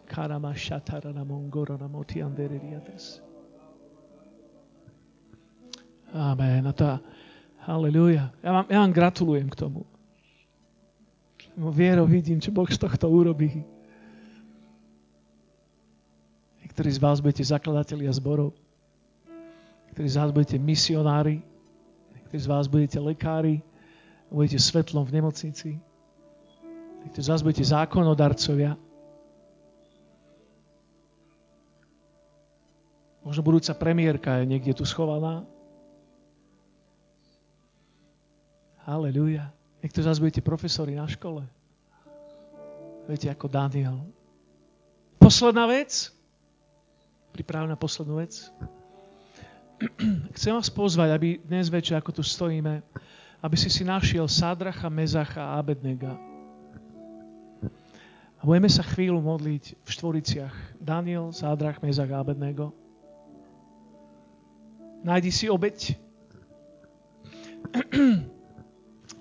Karama 0.05 0.53
šatara 0.53 1.11
na 1.11 1.23
mongoro 1.23 1.77
na 1.79 1.87
moti 1.87 2.23
andeririatas. 2.23 3.23
Amen. 6.13 6.67
A 6.67 6.73
tá, 6.75 7.03
halleluja. 7.67 8.31
Ja 8.39 8.51
vám, 8.55 8.65
ja 8.71 8.79
vám 8.79 8.93
gratulujem 8.95 9.49
k 9.51 9.55
tomu. 9.55 9.83
Vierou 11.55 12.07
vidím, 12.07 12.39
čo 12.43 12.51
Boh 12.51 12.67
z 12.67 12.75
tohto 12.79 13.07
urobí. 13.07 13.74
Niektorí 16.75 16.91
z 16.91 16.99
vás 16.99 17.23
budete 17.23 17.39
zakladatelia 17.39 18.11
zborov. 18.11 18.51
Niektorí 19.87 20.11
z 20.11 20.19
vás 20.19 20.29
budete 20.35 20.59
misionári. 20.59 21.39
Niektorí 22.11 22.35
z 22.35 22.47
vás 22.51 22.67
budete 22.67 22.99
lekári. 22.99 23.63
Budete 24.27 24.59
svetlom 24.59 25.07
v 25.07 25.15
nemocnici. 25.15 25.79
Niektorí 27.07 27.23
z 27.23 27.31
vás 27.31 27.47
budete 27.47 27.63
zákonodarcovia. 27.63 28.75
Možno 33.23 33.39
budúca 33.39 33.71
premiérka 33.71 34.43
je 34.43 34.51
niekde 34.51 34.75
tu 34.75 34.83
schovaná. 34.83 35.47
Halleluja. 38.83 39.47
Niekto 39.79 40.03
z 40.03 40.07
vás 40.11 40.19
budete 40.19 40.43
profesori 40.43 40.91
na 40.91 41.07
škole. 41.07 41.47
Viete, 43.07 43.31
ako 43.31 43.47
Daniel. 43.47 44.03
Posledná 45.23 45.71
vec. 45.71 46.14
Priprav 47.35 47.67
na 47.67 47.75
poslednú 47.75 48.23
vec. 48.23 48.47
Chcem 50.39 50.55
vás 50.55 50.71
pozvať, 50.71 51.11
aby 51.11 51.35
dnes 51.43 51.67
večer, 51.67 51.99
ako 51.99 52.15
tu 52.15 52.23
stojíme, 52.23 52.79
aby 53.43 53.55
si 53.59 53.67
si 53.67 53.83
našiel 53.83 54.23
Sádracha, 54.31 54.87
Mezacha 54.87 55.43
a 55.43 55.59
Abednega. 55.59 56.15
A 58.39 58.41
budeme 58.47 58.71
sa 58.71 58.87
chvíľu 58.87 59.19
modliť 59.19 59.75
v 59.83 59.89
štvoriciach. 59.91 60.79
Daniel, 60.79 61.35
Sádrach, 61.35 61.83
Mezach 61.83 62.07
a 62.07 62.23
Abednego. 62.23 62.71
Nájdi 65.03 65.35
si 65.35 65.51
obeď. 65.51 65.91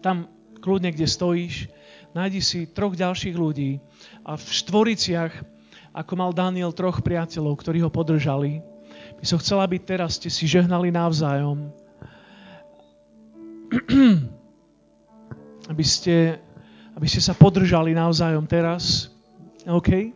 Tam 0.07 0.31
kľudne, 0.63 0.95
kde 0.95 1.11
stojíš, 1.11 1.67
nájdi 2.15 2.39
si 2.39 2.71
troch 2.71 2.95
ďalších 2.95 3.35
ľudí 3.35 3.83
a 4.23 4.39
v 4.39 4.47
štvoriciach, 4.47 5.54
ako 5.95 6.13
mal 6.19 6.35
Daniel 6.35 6.75
troch 6.75 6.99
priateľov, 6.99 7.55
ktorí 7.63 7.79
ho 7.87 7.89
podržali, 7.89 8.59
by 9.23 9.25
som 9.25 9.39
chcela, 9.39 9.63
aby 9.63 9.79
teraz 9.79 10.19
ste 10.19 10.27
si 10.27 10.51
žehnali 10.51 10.91
navzájom. 10.91 11.71
aby 15.73 15.85
ste, 15.87 16.43
aby 16.99 17.07
ste 17.07 17.23
sa 17.23 17.33
podržali 17.33 17.95
navzájom 17.95 18.45
teraz. 18.51 19.09
OK? 19.65 20.13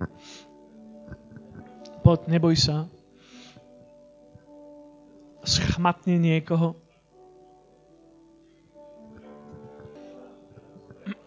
Poď, 2.03 2.21
neboj 2.27 2.59
sa. 2.59 2.91
Schmatne 5.47 6.19
niekoho. 6.19 6.75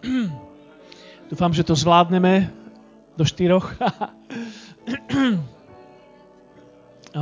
Dúfam, 1.32 1.56
že 1.56 1.64
to 1.65 1.73
zvládneme 1.73 2.61
do 3.22 3.26
štyroch. 3.30 3.77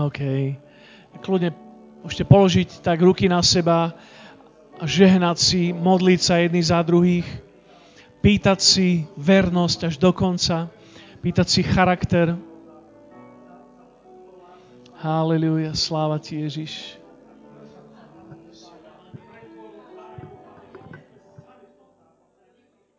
OK. 0.08 0.20
Kľudne 1.20 1.52
môžete 2.00 2.24
položiť 2.24 2.70
tak 2.80 3.04
ruky 3.04 3.28
na 3.28 3.44
seba 3.44 3.92
a 4.80 4.88
žehnať 4.88 5.38
si, 5.44 5.62
modliť 5.76 6.20
sa 6.24 6.40
jedni 6.40 6.64
za 6.64 6.80
druhých, 6.88 7.28
pýtať 8.24 8.60
si 8.64 9.04
vernosť 9.20 9.92
až 9.92 9.96
do 10.00 10.16
konca, 10.16 10.72
pýtať 11.20 11.48
si 11.52 11.62
charakter. 11.68 12.40
Halleluja, 15.04 15.76
sláva 15.76 16.16
ti 16.24 16.40
Ježiš. 16.48 16.99